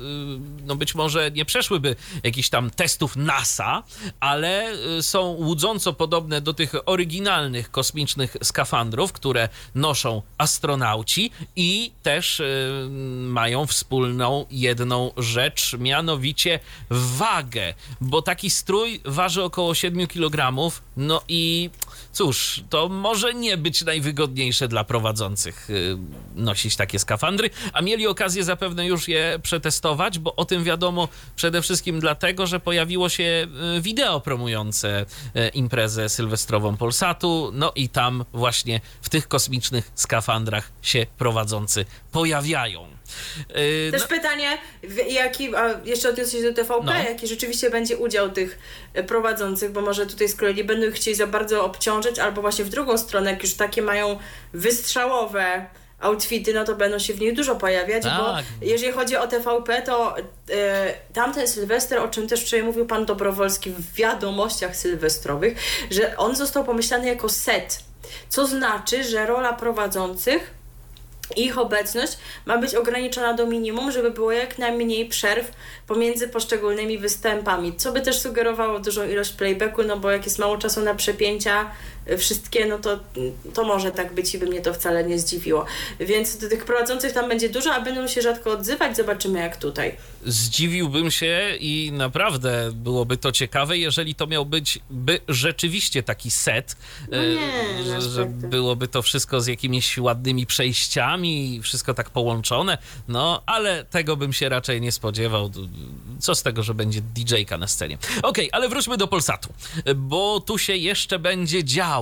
[0.65, 3.84] no być może nie przeszłyby jakichś tam testów NASA,
[4.19, 12.39] ale y, są łudząco podobne do tych oryginalnych kosmicznych skafandrów, które noszą astronauci i też
[12.39, 12.88] y,
[13.19, 16.59] mają wspólną jedną rzecz, mianowicie
[16.89, 21.69] wagę, bo taki strój waży około 7 kg, no i
[22.11, 25.98] cóż, to może nie być najwygodniejsze dla prowadzących y,
[26.36, 31.61] nosić takie skafandry, a mieli okazję zapewne już je przetestować, bo o tym wiadomo przede
[31.61, 35.06] wszystkim dlatego, że pojawiło się y, wideo promujące
[35.36, 42.98] y, imprezę sylwestrową Polsatu, no i tam właśnie w tych kosmicznych skafandrach się prowadzący pojawiają.
[43.57, 44.57] Y, Też no- pytanie,
[45.10, 46.94] jaki, a jeszcze odniosę się do TVP, No.
[46.94, 48.60] jaki rzeczywiście będzie udział tych
[48.94, 52.41] e, prowadzących, bo może tutaj z kolei nie będą ich chcieli za bardzo obciążyć, albo
[52.41, 54.19] właśnie w drugą stronę, jak już takie mają
[54.53, 55.65] wystrzałowe
[55.99, 58.18] outfity, no to będą się w nich dużo pojawiać, Tak.
[58.18, 63.06] bo jeżeli chodzi o TVP, to e, tamten Sylwester, o czym też wczoraj mówił pan
[63.06, 65.57] Dobrowolski w wiadomościach sylwestrowych,
[65.91, 67.80] że on został pomyślany jako set,
[68.30, 70.52] co znaczy, że rola prowadzących
[71.35, 75.51] ich obecność ma być ograniczona do minimum, żeby było jak najmniej przerw
[75.88, 80.57] pomiędzy poszczególnymi występami, co by też sugerowało dużą ilość playbacku, no bo jak jest mało
[80.57, 81.72] czasu na przepięcia
[82.18, 82.99] wszystkie, no to,
[83.53, 85.65] to może tak być i by mnie to wcale nie zdziwiło.
[85.99, 89.95] Więc tych prowadzących tam będzie dużo, a będą się rzadko odzywać, zobaczymy jak tutaj.
[90.26, 96.76] Zdziwiłbym się i naprawdę byłoby to ciekawe, jeżeli to miał być by rzeczywiście taki set,
[97.11, 102.10] No e, nie, że, że tak byłoby to wszystko z jakimiś ładnymi przejściami wszystko tak
[102.10, 102.77] połączone,
[103.07, 105.52] no ale tego bym się raczej nie spodziewał.
[106.19, 107.98] Co z tego, że będzie DJ-ka na scenie.
[108.23, 109.53] Okej, ale wróćmy do Polsatu,
[109.95, 111.98] bo tu się jeszcze będzie działo.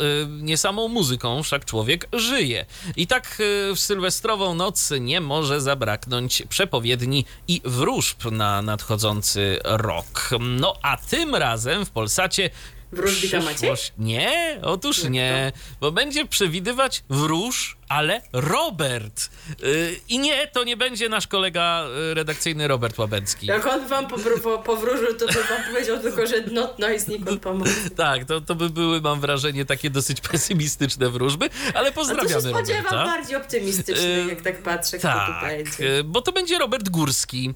[0.00, 2.66] Y, Nie samą muzyką wszak człowiek żyje.
[2.96, 10.30] I tak y, w sylwestrową noc nie może zabraknąć przepowiedni i wróżb na nadchodzący rok.
[10.40, 12.50] No a tym razem w Polsacie
[12.92, 13.92] Wróżbita przyszłość...
[13.98, 19.30] Nie, otóż nie, bo będzie przewidywać wróż, ale Robert.
[19.64, 23.46] Y, I nie, to nie będzie nasz kolega y, redakcyjny Robert Łabęcki.
[23.46, 27.42] Jak on wam powró- po- powróżył, to by wam powiedział tylko, że not noise nikąd
[27.42, 27.72] pomoże.
[27.96, 31.92] Tak, to, to by były, mam wrażenie, takie dosyć pesymistyczne wróżby, ale A to się
[31.92, 33.04] pozdrawiamy spodziewam Roberta.
[33.04, 36.04] bardziej optymistycznych, Y, jak tak patrzę, kto tu Tak, będzie.
[36.04, 37.54] bo to będzie Robert Górski,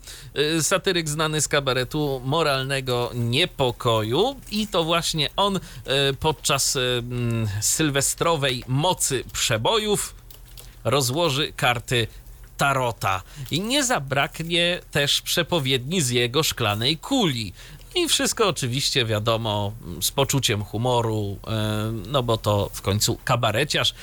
[0.63, 5.61] satyryk znany z kabaretu Moralnego Niepokoju i to właśnie on
[6.21, 10.15] podczas mm, sylwestrowej mocy przebojów
[10.85, 12.07] rozłoży karty
[12.57, 17.53] Tarota i nie zabraknie też przepowiedni z jego szklanej kuli.
[17.95, 23.91] I wszystko oczywiście wiadomo z poczuciem humoru, e, no bo to w końcu kabareciarz.
[23.91, 23.95] E,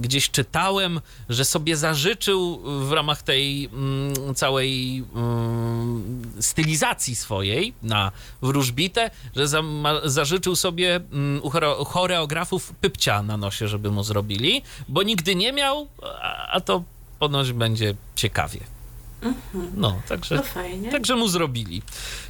[0.00, 8.12] Gdzieś czytałem, że sobie zażyczył w ramach tej mm, całej mm, stylizacji swojej na
[8.42, 9.46] wróżbitę, że
[10.04, 15.52] zażyczył sobie mm, u chore- choreografów pypcia na nosie, żeby mu zrobili, bo nigdy nie
[15.52, 15.88] miał,
[16.52, 16.82] a to
[17.18, 18.60] ponoć będzie ciekawie.
[19.76, 20.90] No, także, No fajnie.
[20.90, 21.82] także mu zrobili.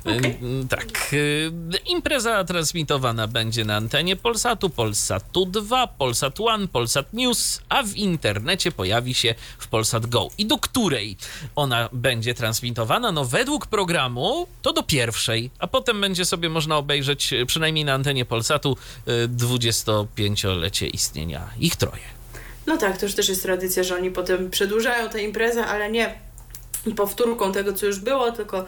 [0.07, 1.13] Y, Tak.
[1.13, 1.51] y,
[1.87, 8.73] Impreza transmitowana będzie na antenie Polsatu, Polsatu 2, Polsat One, Polsat News, a w internecie
[8.73, 10.29] pojawi się w Polsat Go.
[10.39, 11.17] I do której
[11.57, 13.13] ona będzie transmitowana?
[13.13, 17.95] No według programu to do pierwszej, a potem będzie sobie można obejrzeć y, przynajmniej na
[17.95, 18.77] antenie Polsatu
[19.09, 22.03] y, 25-lecie istnienia ich troje.
[22.67, 26.15] No tak, to już też jest tradycja, że oni potem przedłużają tę imprezę, ale nie
[26.97, 28.65] powtórką tego, co już było, tylko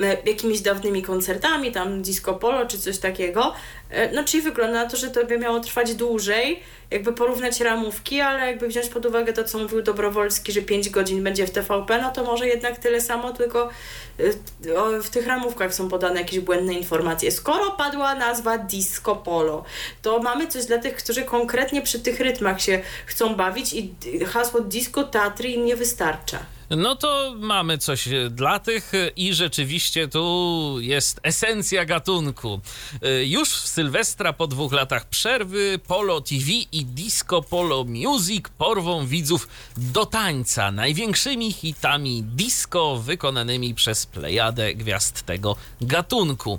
[0.00, 3.54] e, jakimiś dawnymi koncertami, tam disco polo czy coś takiego.
[3.90, 8.20] E, No czyli wygląda na to, że to by miało trwać dłużej, jakby porównać ramówki,
[8.20, 12.02] ale jakby wziąć pod uwagę to, co mówił Dobrowolski, że 5 godzin będzie w TVP,
[12.02, 13.68] no to może jednak tyle samo, tylko
[14.18, 17.30] e, w tych ramówkach są podane jakieś błędne informacje.
[17.30, 19.64] Skoro padła nazwa disco polo,
[20.02, 23.94] to mamy coś dla tych, którzy konkretnie przy tych rytmach się chcą bawić i
[24.26, 26.57] hasło disco Tatry im nie wystarcza.
[26.70, 32.60] No to mamy coś e, dla tych e, i rzeczywiście tu jest esencja gatunku.
[33.02, 39.06] E, Już w Sylwestra po dwóch latach przerwy Polo TV i Disco Polo Music porwą
[39.06, 46.58] widzów do tańca największymi hitami disco wykonanymi przez plejadę gwiazd tego gatunku.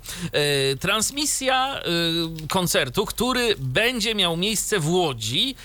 [0.80, 1.82] Transmisja
[2.50, 5.56] koncertu, który będzie miał miejsce w Łodzi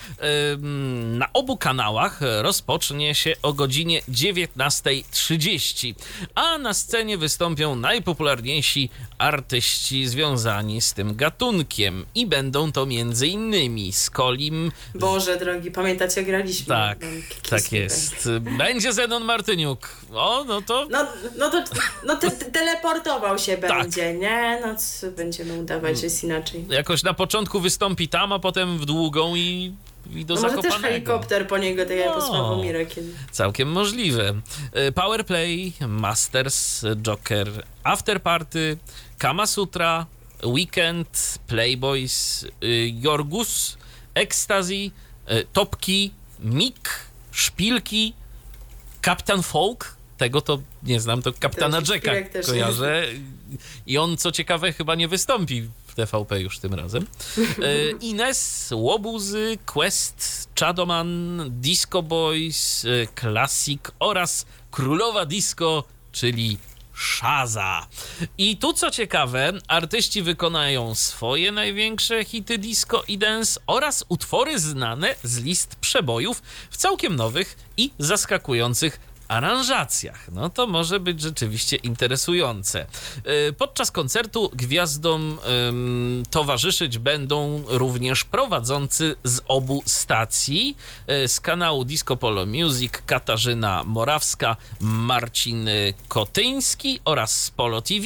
[1.17, 4.01] na obu kanałach rozpocznie się o godzinie
[4.35, 5.93] 19.30,
[6.35, 13.93] a na scenie wystąpią najpopularniejsi artyści związani z tym gatunkiem i będą to między innymi
[13.93, 16.65] Skolim, Boże drogi, pamiętacie, graliśmy?
[16.65, 16.99] tak,
[17.41, 21.07] Kiss tak jest, będzie Zenon Martyniuk, o no to No,
[21.37, 21.63] no to
[22.05, 23.81] no te, te- teleportował się Tak.
[23.81, 24.59] będzie, nie?
[24.65, 26.65] No co będziemy udawać, że jest inaczej.
[26.69, 29.73] jakoś na początku wystąpi tam, a potem w długą i,
[30.13, 30.93] i do No może też Zakopanego.
[30.93, 32.27] helikopter po niego, tak jak po No.
[32.27, 33.13] Sławomira kiedy.
[33.31, 34.33] Całkiem możliwe.
[34.71, 37.47] E, Powerplay, Masters, Joker,
[37.83, 38.77] After Party,
[39.17, 40.05] Kama Sutra,
[40.43, 42.45] Weekend, Playboys,
[43.01, 43.77] Jorgus,
[44.15, 44.91] Ecstasy,
[45.31, 46.89] y, Topki, Mik,
[47.31, 48.13] Szpilki,
[49.01, 49.95] Kapitan Folk.
[50.17, 52.11] Tego to nie znam, to kapitana Jacka
[52.47, 53.03] kojarzę.
[53.87, 57.07] I on, co ciekawe, chyba nie wystąpi w TVP już tym razem.
[57.37, 66.57] E, Ines, Łobuzy, Quest, Chadoman, Disco Boys, e, Classic oraz Królowa Disco, czyli
[66.95, 67.87] Shaza.
[68.37, 75.15] I tu co ciekawe, artyści wykonają swoje największe hity disco i dance oraz utwory znane
[75.23, 80.31] z list przebojów w całkiem nowych i zaskakujących aranżacjach.
[80.31, 82.85] No to może być rzeczywiście interesujące.
[83.25, 85.37] Yy, Podczas koncertu gwiazdom
[85.69, 90.77] ym, towarzyszyć będą również prowadzący z obu stacji.
[91.07, 98.03] Yy, Z kanału Disco Polo Music Katarzyna Morawska, Marcin y, Kotyński oraz z Polo TV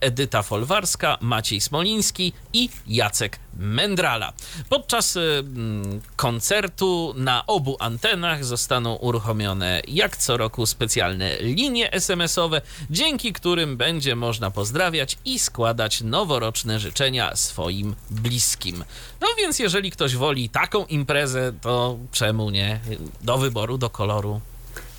[0.00, 4.32] Edyta Folwarska, Maciej Smoliński i Jacek Mendrala.
[4.68, 12.60] Podczas y, mm, koncertu na obu antenach zostaną uruchomione jak co roku specjalne linie SMS-owe,
[12.90, 18.84] dzięki którym będzie można pozdrawiać i składać noworoczne życzenia swoim bliskim.
[19.20, 22.80] No więc jeżeli ktoś woli taką imprezę, to czemu nie?
[23.22, 24.40] Do wyboru, do koloru.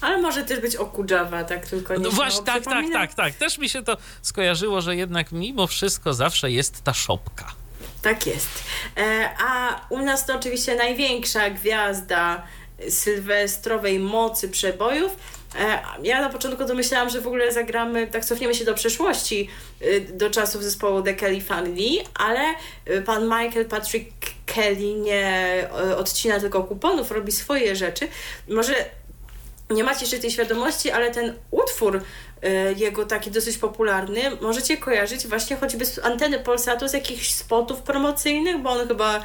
[0.01, 3.33] Ale może też być okudżawa, tak tylko nie No właśnie, tak, tak, tak, tak.
[3.33, 7.45] Też mi się to skojarzyło, że jednak mimo wszystko zawsze jest ta szopka.
[8.01, 8.63] Tak jest.
[8.97, 12.43] E, a u nas to oczywiście największa gwiazda
[12.89, 15.15] sylwestrowej mocy przebojów.
[15.59, 19.49] E, ja na początku to myślałam, że w ogóle zagramy, tak cofniemy się do przeszłości,
[19.81, 22.39] y, do czasów zespołu The Kelly Family, ale
[23.05, 24.11] pan Michael Patrick
[24.45, 25.67] Kelly nie
[25.97, 28.07] odcina tylko kuponów, robi swoje rzeczy.
[28.49, 28.75] Może
[29.71, 32.01] nie macie jeszcze tej świadomości, ale ten utwór y,
[32.77, 38.57] jego taki dosyć popularny możecie kojarzyć właśnie choćby z anteny Polsatu, z jakichś spotów promocyjnych,
[38.57, 39.23] bo on chyba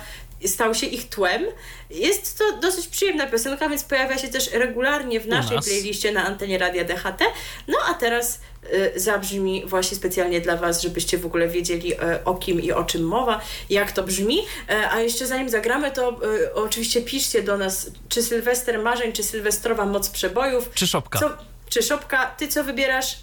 [0.49, 1.43] stał się ich tłem.
[1.91, 5.65] Jest to dosyć przyjemna piosenka, więc pojawia się też regularnie w naszej nas.
[5.67, 7.21] playliście na antenie Radia DHT.
[7.69, 8.41] No a teraz
[8.73, 12.85] y, zabrzmi właśnie specjalnie dla Was, żebyście w ogóle wiedzieli y, o kim i o
[12.85, 13.41] czym mowa,
[13.71, 14.39] jak to brzmi.
[14.71, 19.23] E, a jeszcze zanim zagramy, to y, oczywiście piszcie do nas, czy Sylwester Marzeń, czy
[19.23, 20.71] Sylwestrowa Moc Przebojów.
[20.75, 21.19] Czy szopka?
[21.19, 21.31] Co,
[21.71, 23.17] czy Szopka, Ty co wybierasz?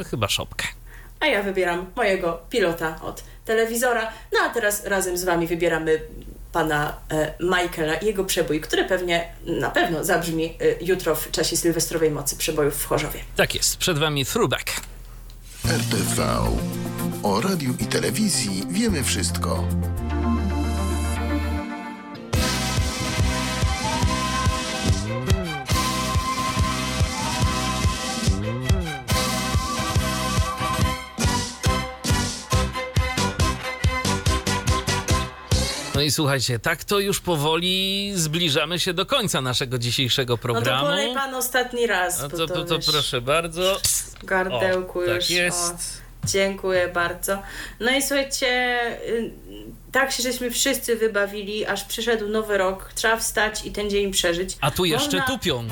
[0.00, 0.64] E, Chyba szopkę.
[1.20, 4.12] A ja wybieram mojego pilota od telewizora.
[4.32, 6.00] No a teraz razem z Wami wybieramy
[6.52, 11.56] pana e, Michaela i jego przebój, który pewnie, na pewno zabrzmi e, jutro w czasie
[11.56, 13.20] sylwestrowej mocy przebojów w Chorzowie.
[13.36, 14.70] Tak jest, przed wami throwback.
[15.64, 16.38] RTV.
[17.22, 19.64] O radiu i telewizji wiemy wszystko.
[35.98, 40.42] No i słuchajcie, tak to już powoli zbliżamy się do końca naszego dzisiejszego No to
[40.42, 40.86] programu.
[40.86, 43.80] polej pan ostatni raz, No to, to, to proszę bardzo.
[44.24, 45.10] gardełku O, już.
[45.24, 45.72] tak jest.
[46.24, 47.42] O, dziękuję bardzo.
[47.80, 48.46] No i słuchajcie,
[49.08, 49.30] y,
[49.92, 54.56] tak się żeśmy wszyscy wybawili, aż przyszedł nowy rok, trzeba wstać i ten dzień przeżyć.
[54.60, 55.64] A tu jeszcze Można- tupią.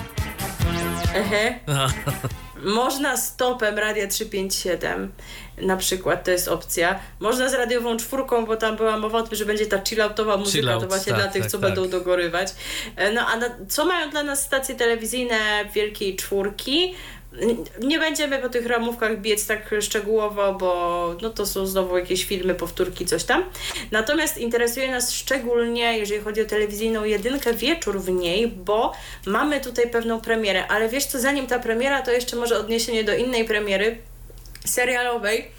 [1.15, 1.59] Ehe.
[2.65, 5.13] Można stopem Radia 357
[5.59, 7.01] na przykład, to jest opcja.
[7.21, 10.59] Można z radiową czwórką, bo tam była mowa o tym, że będzie ta chilloutowa muzyka,
[10.59, 11.67] Chillout, to właśnie tak, dla tych, tak, co tak.
[11.67, 12.49] będą dogorywać.
[12.97, 15.39] E, No a na, co mają dla nas stacje telewizyjne
[15.75, 16.95] Wielkiej Czwórki?
[17.81, 22.55] Nie będziemy po tych ramówkach biec tak szczegółowo, bo no to są znowu jakieś filmy,
[22.55, 23.45] powtórki, coś tam.
[23.91, 28.93] Natomiast interesuje nas szczególnie, jeżeli chodzi o telewizyjną jedynkę, wieczór w niej, bo
[29.27, 30.67] mamy tutaj pewną premierę.
[30.67, 33.99] Ale wiesz co, zanim ta premiera, to jeszcze może odniesienie do innej premiery
[34.67, 35.51] serialowej.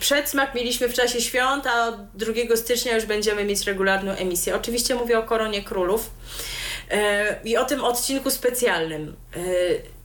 [0.00, 4.56] Przedsmak mieliśmy w czasie świąt, a od 2 stycznia już będziemy mieć regularną emisję.
[4.56, 6.10] Oczywiście mówię o Koronie Królów
[6.90, 9.16] e, i o tym odcinku specjalnym.
[9.36, 9.40] E,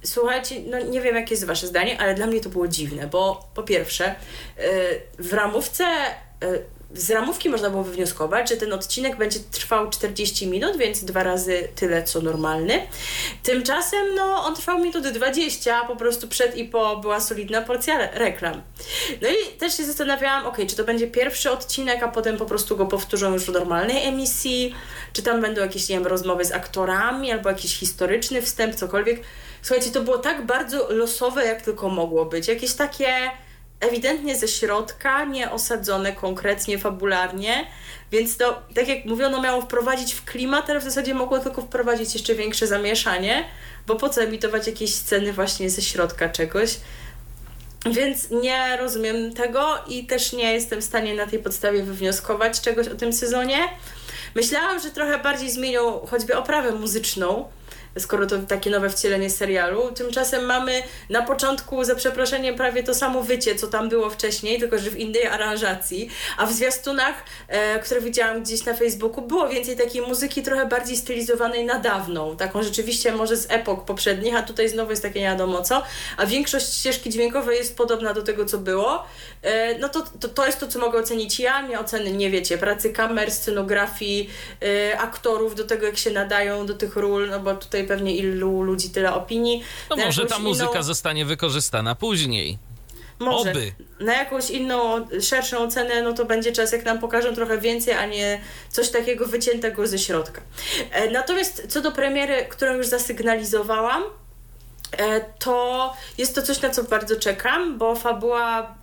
[0.05, 3.49] Słuchajcie, no nie wiem jakie jest wasze zdanie, ale dla mnie to było dziwne, bo
[3.53, 4.15] po pierwsze e,
[5.19, 5.85] w ramówce
[6.95, 11.67] z ramówki można było wywnioskować, że ten odcinek będzie trwał 40 minut, więc dwa razy
[11.75, 12.87] tyle co normalny.
[13.43, 17.95] Tymczasem no, on trwał minut 20, a po prostu przed i po była solidna porcja
[17.95, 18.61] re- reklam.
[19.21, 22.77] No i też się zastanawiałam, ok, czy to będzie pierwszy odcinek, a potem po prostu
[22.77, 24.75] go powtórzą już w normalnej emisji,
[25.13, 29.21] czy tam będą jakieś, nie wiem, rozmowy z aktorami, albo jakiś historyczny wstęp, cokolwiek.
[29.61, 32.47] Słuchajcie, to było tak bardzo losowe, jak tylko mogło być.
[32.47, 33.31] Jakieś takie
[33.79, 37.67] ewidentnie ze środka, nie osadzone konkretnie, fabularnie,
[38.11, 42.13] więc to, tak jak mówiono, miało wprowadzić w klimat, ale w zasadzie mogło tylko wprowadzić
[42.13, 43.45] jeszcze większe zamieszanie,
[43.87, 46.77] bo po co emitować jakieś sceny właśnie ze środka czegoś.
[47.91, 52.87] Więc nie rozumiem tego i też nie jestem w stanie na tej podstawie wywnioskować czegoś
[52.87, 53.57] o tym sezonie.
[54.35, 57.49] Myślałam, że trochę bardziej zmienią choćby oprawę muzyczną,
[57.99, 59.91] skoro to takie nowe wcielenie serialu.
[59.91, 64.77] Tymczasem mamy na początku, za przeproszeniem, prawie to samo wycie, co tam było wcześniej, tylko
[64.77, 66.09] że w innej aranżacji.
[66.37, 67.15] A w zwiastunach,
[67.47, 72.37] e, które widziałam gdzieś na Facebooku, było więcej takiej muzyki trochę bardziej stylizowanej na dawną.
[72.37, 75.83] Taką rzeczywiście może z epok poprzednich, a tutaj znowu jest takie nie wiadomo co.
[76.17, 79.03] A większość ścieżki dźwiękowej jest podobna do tego, co było.
[79.41, 81.61] E, no to, to, to jest to, co mogę ocenić ja.
[81.61, 84.29] Nie oceny, nie wiecie, pracy kamer, scenografii,
[84.61, 88.61] e, aktorów, do tego, jak się nadają do tych ról, no bo tutaj pewnie ilu
[88.61, 89.63] ludzi, tyle opinii.
[89.89, 92.57] No może ta muzyka inną- zostanie wykorzystana później.
[93.19, 93.51] może.
[93.51, 93.71] Oby.
[93.99, 98.05] Na jakąś inną, szerszą ocenę, no to będzie czas, jak nam pokażą trochę więcej, a
[98.05, 100.41] nie coś takiego wyciętego ze środka.
[100.91, 104.03] E, natomiast co do premiery, którą już zasygnalizowałam,
[104.97, 108.75] e, to jest to coś, na co bardzo czekam, bo fabuła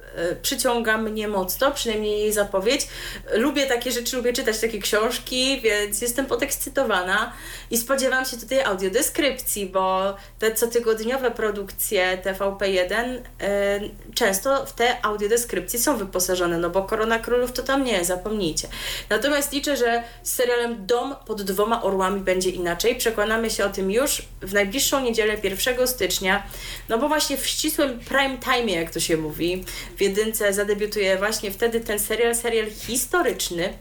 [0.42, 2.88] przyciąga mnie mocno, przynajmniej jej zapowiedź.
[3.34, 7.32] Lubię takie rzeczy, lubię czytać takie książki, więc jestem podekscytowana
[7.70, 13.80] i spodziewam się tutaj audiodeskrypcji, bo te cotygodniowe produkcje TVP1 e,
[14.14, 18.68] często w te audiodeskrypcje są wyposażone, no bo Korona Królów to tam nie, zapomnijcie.
[19.10, 22.96] Natomiast liczę, że z serialem Dom pod dwoma orłami będzie inaczej.
[22.96, 26.42] Przekonamy się o tym już w najbliższą niedzielę 1 stycznia,
[26.88, 29.64] no bo właśnie w ścisłym prime time, jak to się mówi,
[30.02, 33.72] jedynce zadebiutuje właśnie wtedy ten serial, serial historyczny.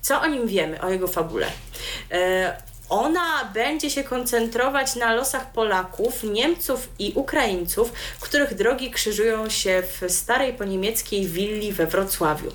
[0.00, 1.46] Co o nim wiemy, o jego fabule?
[2.10, 9.82] E, ona będzie się koncentrować na losach Polaków, Niemców i Ukraińców, których drogi krzyżują się
[9.82, 12.50] w starej poniemieckiej willi we Wrocławiu.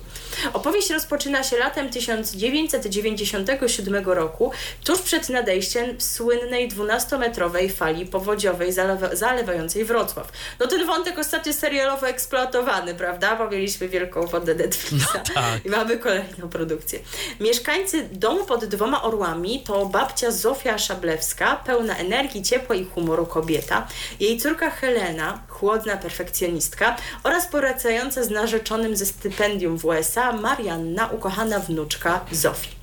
[0.52, 4.50] Opowieść rozpoczyna się latem 1997 roku,
[4.84, 10.32] tuż przed nadejściem słynnej 12-metrowej fali powodziowej zalewa- zalewającej Wrocław.
[10.60, 13.36] No ten wątek ostatnio serialowo eksploatowany, prawda?
[13.36, 15.64] Bo mieliśmy wielką wodę Netflixa tak.
[15.64, 16.98] i mamy kolejną produkcję.
[17.40, 23.86] Mieszkańcy domu pod dwoma orłami to babcia Zofia Szablewska, pełna energii, ciepła i humoru kobieta,
[24.20, 31.58] jej córka Helena, chłodna perfekcjonistka oraz poracająca z narzeczonym ze stypendium w USA Marianna, ukochana
[31.58, 32.75] wnuczka Zofii.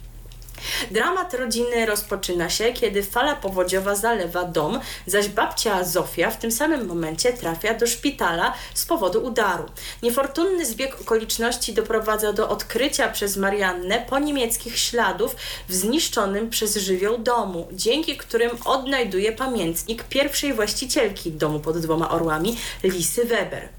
[0.91, 6.87] Dramat rodziny rozpoczyna się, kiedy fala powodziowa zalewa dom, zaś babcia Zofia w tym samym
[6.87, 9.65] momencie trafia do szpitala z powodu udaru.
[10.03, 15.35] Niefortunny zbieg okoliczności doprowadza do odkrycia przez Mariannę po niemieckich śladów
[15.69, 22.57] w zniszczonym przez żywioł domu, dzięki którym odnajduje pamiętnik pierwszej właścicielki domu pod dwoma orłami,
[22.83, 23.69] Lisy Weber.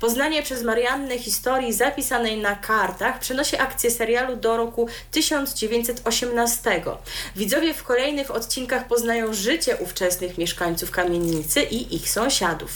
[0.00, 6.82] Poznanie przez Mariannę historii zapisanej na kartach przenosi akcję serialu do roku 1918.
[7.36, 12.70] Widzowie w kolejnych odcinkach poznają życie ówczesnych mieszkańców kamienicy i ich sąsiadów.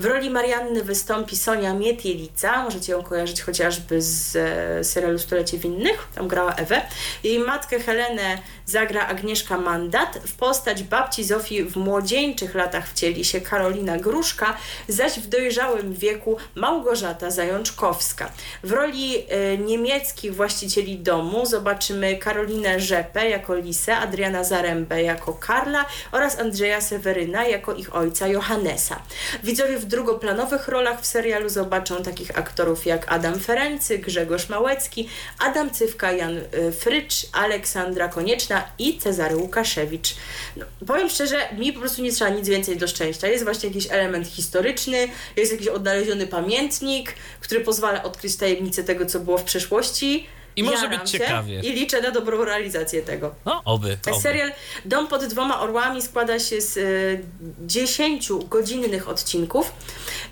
[0.00, 6.08] W roli Marianny wystąpi Sonia Mietielica, możecie ją kojarzyć chociażby z e, serialu Stolecie Winnych,
[6.14, 6.82] tam grała Ewę.
[7.24, 13.40] Jej matkę Helenę zagra Agnieszka Mandat, w postać babci Zofii w młodzieńczych latach wcieli się
[13.40, 14.56] Karolina Gruszka,
[14.88, 18.30] zaś w dojrzałym wieku wieku Małgorzata Zajączkowska.
[18.62, 25.86] W roli e, niemieckich właścicieli domu zobaczymy Karolinę Rzepę jako Lisę, Adriana Zarembę jako Karla
[26.12, 29.02] oraz Andrzeja Seweryna jako ich ojca Johannesa.
[29.44, 35.08] Widzowie w drugoplanowych rolach w serialu zobaczą takich aktorów jak Adam Ferency, Grzegorz Małecki,
[35.38, 40.14] Adam Cywka, Jan y, Frycz, Aleksandra Konieczna i Cezary Łukaszewicz.
[40.56, 43.28] No, powiem szczerze, mi po prostu nie trzeba nic więcej do szczęścia.
[43.28, 45.68] Jest właśnie jakiś element historyczny, jest jakiś
[46.26, 50.26] pamiętnik, który pozwala odkryć tajemnicę tego, co było w przeszłości.
[50.56, 51.60] I może być ciekawie.
[51.60, 53.34] I liczę na dobrą realizację tego.
[53.44, 53.98] No, oby.
[54.10, 54.20] oby.
[54.20, 54.52] Serial
[54.84, 57.22] Dom pod dwoma orłami składa się z y,
[57.66, 59.72] 10 godzinnych odcinków.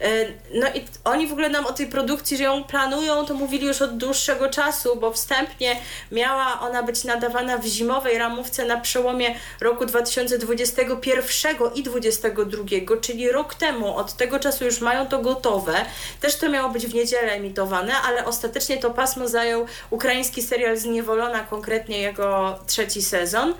[0.03, 3.67] Y, no i oni w ogóle nam o tej produkcji, że ją planują, to mówili
[3.67, 5.77] już od dłuższego czasu, bo wstępnie
[6.13, 13.55] miała ona być nadawana w zimowej ramówce na przełomie roku 2021 i 2022, czyli rok
[13.55, 13.97] temu.
[13.97, 15.75] Od tego czasu już mają to gotowe.
[16.21, 19.67] Też to miało być w niedzielę emitowane, ale ostatecznie to pasmo zajął
[20.11, 23.55] ukraiński serial Zniewolona, konkretnie jego trzeci sezon.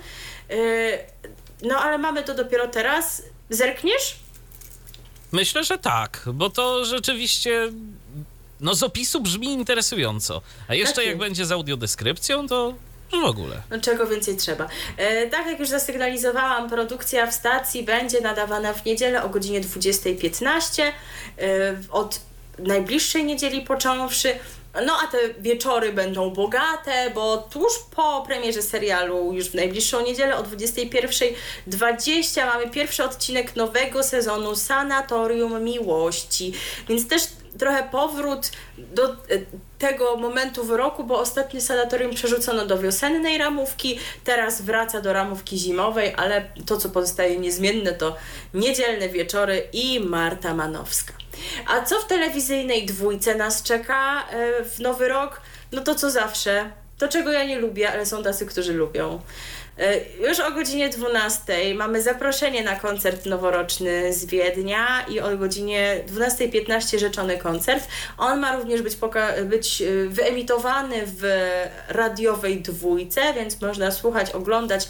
[0.49, 0.55] Yy,
[1.61, 3.23] No ale mamy to dopiero teraz.
[3.49, 4.15] Zerkniesz?
[5.31, 7.71] Myślę, że tak, bo to rzeczywiście.
[8.59, 10.41] No, z opisu brzmi interesująco.
[10.67, 12.73] A jeszcze Tak jak będzie z audiodeskrypcją, to
[13.11, 13.61] w ogóle.
[13.69, 14.67] No czego więcej trzeba.
[14.97, 20.83] E, tak jak już zasygnalizowałam, produkcja w stacji będzie nadawana w niedzielę o godzinie 20.15
[20.83, 20.91] e,
[21.91, 22.19] od
[22.59, 24.33] najbliższej niedzieli począwszy.
[24.85, 30.37] No a te wieczory będą bogate, bo tuż po premierze serialu, już w najbliższą niedzielę
[30.37, 36.53] o 21.20 mamy pierwszy odcinek nowego sezonu Sanatorium Miłości.
[36.89, 37.21] Więc też
[37.59, 39.15] trochę powrót do e,
[39.79, 45.57] tego momentu w roku, bo ostatnio sanatorium przerzucono do wiosennej ramówki, teraz wraca do ramówki
[45.57, 48.15] zimowej, ale to, co pozostaje niezmienne, to
[48.53, 51.13] niedzielne wieczory i Marta Manowska.
[51.67, 55.41] A co w telewizyjnej dwójce nas czeka e, w nowy rok?
[55.71, 56.71] No to co zawsze.
[56.97, 59.21] To, czego ja nie lubię, ale są tacy, którzy lubią.
[59.77, 66.03] E, Już o godzinie 12 mamy zaproszenie na koncert noworoczny z Wiednia i o godzinie
[66.07, 67.87] 12.15 rzeczony koncert.
[68.17, 68.97] On ma również być,
[69.43, 71.23] być e, wyemitowany w
[71.87, 74.87] radiowej dwójce, więc można słuchać, oglądać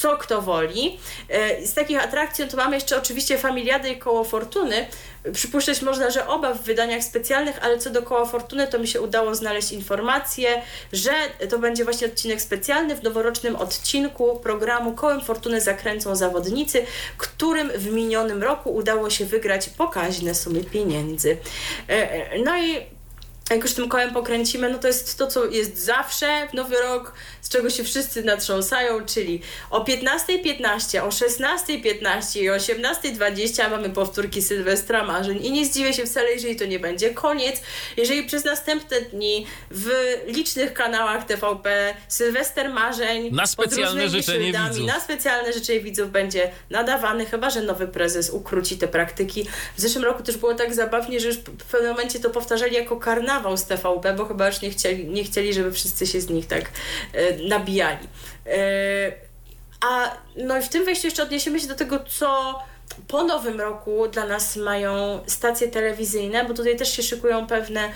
[0.00, 0.98] co kto woli.
[1.28, 4.86] E, Z takich atrakcji to mamy jeszcze oczywiście Familiadę i Koło Fortuny.
[5.32, 9.00] Przypuszczać można, że oba w wydaniach specjalnych, ale co do Koła Fortuny to mi się
[9.00, 10.62] udało znaleźć informację,
[10.92, 11.10] że
[11.50, 16.86] to będzie właśnie odcinek specjalny w noworocznym odcinku programu Kołem Fortuny zakręcą zawodnicy,
[17.18, 21.36] którym w minionym roku udało się wygrać pokaźne sumy pieniędzy.
[21.88, 22.99] E, e, No i
[23.50, 27.12] jak już tym kołem pokręcimy, no to jest to, co jest zawsze w Nowy Rok,
[27.42, 34.42] z czego się wszyscy natrząsają, czyli o 15.15, o 16.15 i o 18.20 mamy powtórki
[34.42, 37.60] Sylwestra Marzeń i nie zdziwię się wcale, jeżeli to nie będzie koniec,
[37.96, 39.90] jeżeli przez następne dni w
[40.26, 44.86] licznych kanałach TVP Sylwester Marzeń Na specjalne życzenie szyldami, widzów.
[44.86, 49.46] na specjalne życzenie widzów będzie nadawany, chyba że nowy prezes ukróci te praktyki.
[49.76, 52.96] W zeszłym roku też było tak zabawnie, że już w pewnym momencie to powtarzali jako
[52.96, 56.46] karnawał z TVP, bo chyba już nie chcieli, nie chcieli żeby wszyscy się z nich
[56.46, 56.70] tak
[57.12, 58.08] e, nabijali.
[58.46, 59.12] E,
[59.80, 62.58] a no i w tym wejściu jeszcze odniesiemy się do tego, co
[63.08, 67.90] po nowym roku dla nas mają stacje telewizyjne, bo tutaj też się szykują pewne e,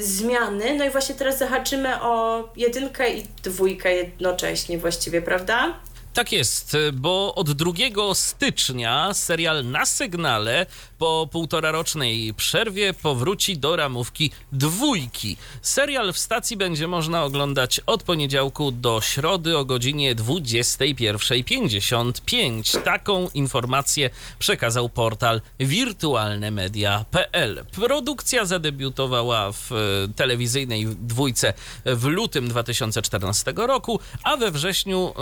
[0.00, 0.74] zmiany.
[0.78, 5.74] No i właśnie teraz zahaczymy o jedynkę i dwójkę jednocześnie właściwie, prawda?
[6.14, 7.72] Tak jest, bo od 2
[8.14, 10.66] stycznia serial na sygnale
[10.98, 15.36] po półtorarocznej przerwie powróci do ramówki dwójki.
[15.62, 22.82] Serial w stacji będzie można oglądać od poniedziałku do środy o godzinie 21.55.
[22.82, 27.64] Taką informację przekazał portal wirtualnemedia.pl.
[27.72, 29.76] Produkcja zadebiutowała w e,
[30.16, 31.52] telewizyjnej dwójce
[31.84, 35.12] w lutym 2014 roku, a we wrześniu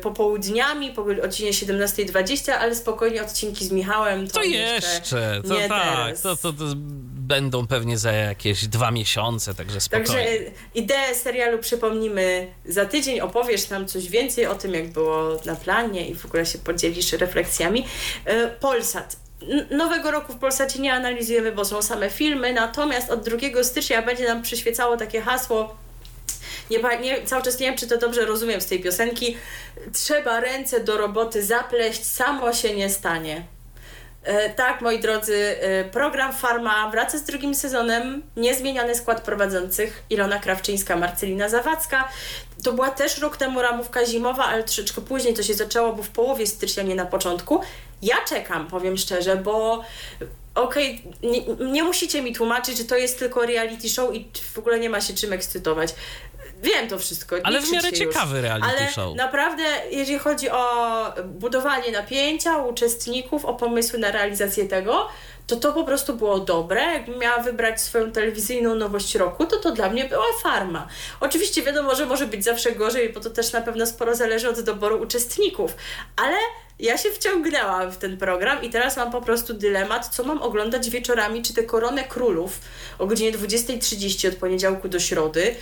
[0.03, 5.83] popołudniami, po godzinie 17.20, ale spokojnie odcinki z Michałem to, To jeszcze, to nie tak,
[5.83, 6.23] teraz.
[6.23, 6.65] to, to, to
[7.27, 10.07] będą pewnie za jakieś dwa miesiące, także spokojnie.
[10.07, 15.41] Także y, ideę serialu przypomnimy za tydzień, opowiesz nam coś więcej o tym, jak było
[15.45, 17.85] na planie i w ogóle się podzielisz refleksjami.
[18.29, 19.17] Y, Polsat.
[19.71, 24.29] Nowego roku w Polsacie nie analizujemy, bo są same filmy, natomiast od 2 stycznia będzie
[24.29, 25.77] nam przyświecało takie hasło
[26.79, 29.37] nie, nie, cały czas nie wiem, czy to dobrze rozumiem z tej piosenki.
[29.93, 33.45] Trzeba ręce do roboty zapleść, samo się nie stanie.
[34.25, 38.23] E, tak, moi drodzy, e, program Farma wraca z drugim sezonem.
[38.37, 42.09] Niezmieniany skład prowadzących Ilona Krawczyńska, Marcelina Zawadzka.
[42.65, 46.09] To była też rok temu ramówka zimowa, ale troszeczkę później to się zaczęło, bo w
[46.09, 47.61] połowie stycznia, nie na początku.
[48.03, 49.85] Ja czekam, powiem szczerze, bo
[50.55, 51.41] okej, nie,
[51.73, 55.01] nie musicie mi tłumaczyć, że to jest tylko reality show i w ogóle nie ma
[55.01, 55.95] się czym ekscytować.
[56.63, 57.37] Wiem to wszystko.
[57.45, 58.15] Ale w miarę krzyczcie już.
[58.15, 59.17] ciekawy reality Ale show.
[59.17, 60.65] naprawdę, jeżeli chodzi o
[61.25, 65.09] budowanie napięcia u uczestników, o pomysły na realizację tego,
[65.47, 66.83] to to po prostu było dobre.
[66.83, 70.89] Jakbym miała wybrać swoją telewizyjną nowość roku, to to dla mnie była farma.
[71.21, 74.61] Oczywiście wiadomo, że może być zawsze gorzej, bo to też na pewno sporo zależy od
[74.61, 75.77] doboru uczestników,
[76.17, 76.37] ale
[76.79, 80.91] ja się wciągnęłam w ten program i teraz mam po prostu dylemat, co mam oglądać
[80.91, 82.61] wieczorami, czy tę Koronę Królów
[82.99, 85.55] o godzinie 20.30 od poniedziałku do środy.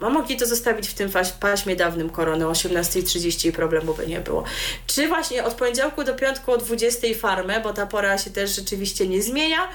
[0.00, 1.10] Mam mogli to zostawić w tym
[1.40, 4.44] paśmie dawnym korony o 18.30 i problemu by nie było.
[4.86, 9.08] Czy właśnie od poniedziałku do piątku o 20.00 farmę, bo ta pora się też rzeczywiście
[9.08, 9.68] nie zmienia,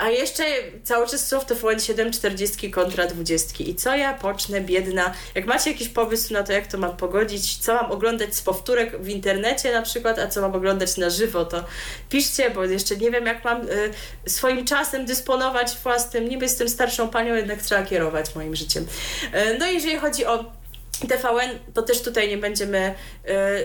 [0.00, 0.44] a jeszcze
[0.84, 3.64] cały czas są w TVN 7.40 kontra 20.
[3.64, 5.14] I co ja pocznę, biedna?
[5.34, 9.02] Jak macie jakiś pomysł na to, jak to mam pogodzić, co mam oglądać z powtórek
[9.02, 11.64] w internecie na przykład, a co mam oglądać na żywo, to
[12.08, 13.90] piszcie, bo jeszcze nie wiem, jak mam y,
[14.26, 16.28] swoim czasem dysponować własnym.
[16.28, 18.86] Niby jestem starszą panią, jednak trzeba kierować moim życiem.
[19.34, 20.44] Y, no i jeżeli chodzi o
[21.08, 22.94] TVN, to też tutaj nie będziemy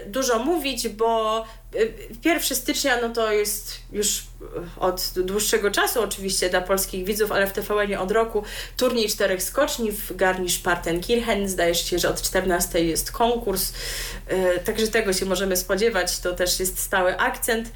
[0.05, 1.43] y, dużo mówić, bo
[1.75, 1.93] y,
[2.25, 4.23] 1 stycznia no to jest już
[4.80, 8.43] od dłuższego czasu oczywiście dla polskich widzów, ale w TVN od roku
[8.77, 11.47] turniej czterech skoczni w Garmisch-Partenkirchen.
[11.47, 13.73] Zdaje się, że od 14 jest konkurs,
[14.31, 16.19] y, także tego się możemy spodziewać.
[16.19, 17.67] To też jest stały akcent.
[17.67, 17.72] Y,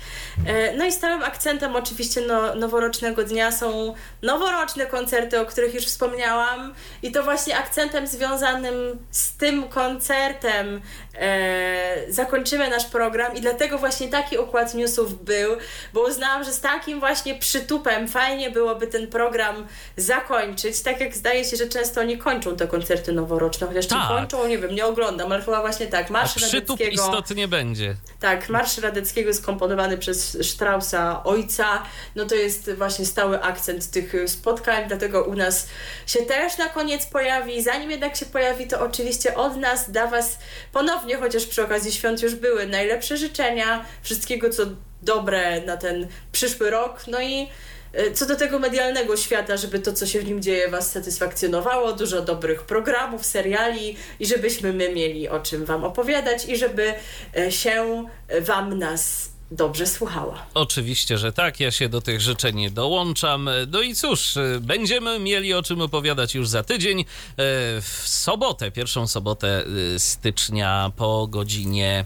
[0.77, 6.73] no i stałym akcentem oczywiście no, noworocznego dnia są noworoczne koncerty, o których już wspomniałam
[7.03, 8.75] i to właśnie akcentem związanym
[9.11, 10.81] z tym koncertem
[11.15, 15.51] e, zakończymy nasz program i dlatego właśnie taki układ newsów był,
[15.93, 19.67] bo uznałam, że z takim właśnie przytupem fajnie byłoby ten program
[19.97, 24.01] zakończyć, tak jak zdaje się, że często oni kończą te koncerty noworoczne, chociaż Tak.
[24.01, 27.05] czy kończą, nie wiem, nie oglądam, ale chyba właśnie tak, A Marsz przytup Radeckiego...
[27.05, 27.95] istotnie będzie.
[28.19, 31.83] Tak, Marsz Radeckiego skomponowany przez Straussa ojca,
[32.15, 35.67] no to jest właśnie stały akcent tych spotkań, dlatego u nas
[36.07, 37.63] się też na koniec pojawi.
[37.63, 40.39] Zanim jednak się pojawi, to oczywiście od nas da Was
[40.71, 44.63] ponownie, chociaż przy okazji świąt już były, najlepsze życzenia, wszystkiego co
[45.01, 47.47] dobre na ten przyszły rok, no i
[47.99, 51.93] y, co do tego medialnego świata, żeby to, co się w nim dzieje, Was satysfakcjonowało,
[51.93, 56.93] dużo dobrych programów, seriali i żebyśmy my mieli o czym Wam opowiadać i żeby
[57.37, 60.45] e, się e, Wam nas dobrze słuchała.
[60.53, 61.59] Oczywiście, że tak.
[61.59, 63.49] Ja się do tych życzeń dołączam.
[63.67, 66.99] No i cóż, będziemy mieli o czym opowiadać już za tydzień.
[66.99, 67.05] Y,
[67.81, 69.65] W sobotę, pierwszą sobotę
[69.95, 72.05] y, stycznia po godzinie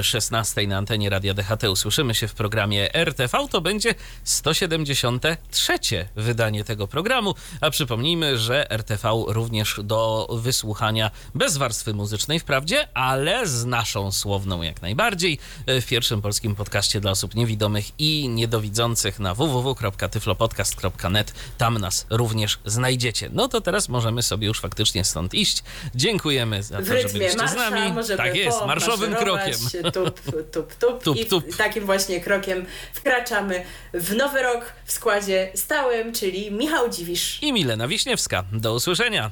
[0.00, 3.38] y, 16 na antenie Radia DHT usłyszymy się w programie RTV.
[3.50, 3.94] To będzie
[4.24, 5.78] 173
[6.16, 7.34] wydanie tego programu.
[7.60, 14.62] A przypomnijmy, że RTV również do wysłuchania bez warstwy muzycznej wprawdzie, ale z naszą słowną
[14.62, 21.32] jak najbardziej w pierwszym polskim podcaście podcaście dla osób niewidomych i niedowidzących na www.tyflopodcast.net.
[21.58, 23.30] Tam nas również znajdziecie.
[23.32, 25.62] No to teraz możemy sobie już faktycznie stąd iść.
[25.94, 27.92] Dziękujemy za to, że byliście marsza z nami.
[28.16, 29.54] Tak jest, marszowym krokiem.
[29.92, 30.20] Tup,
[30.52, 31.00] tup, tup.
[31.04, 31.56] Tup, I tup.
[31.56, 33.64] takim właśnie krokiem wkraczamy
[33.94, 37.38] w nowy rok w składzie stałym, czyli Michał Dziwisz.
[37.42, 38.44] I Milena Wiśniewska.
[38.52, 39.30] Do usłyszenia.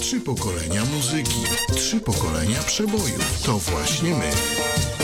[0.00, 1.40] Trzy pokolenia muzyki,
[1.76, 3.42] trzy pokolenia przebojów.
[3.42, 4.30] To właśnie my.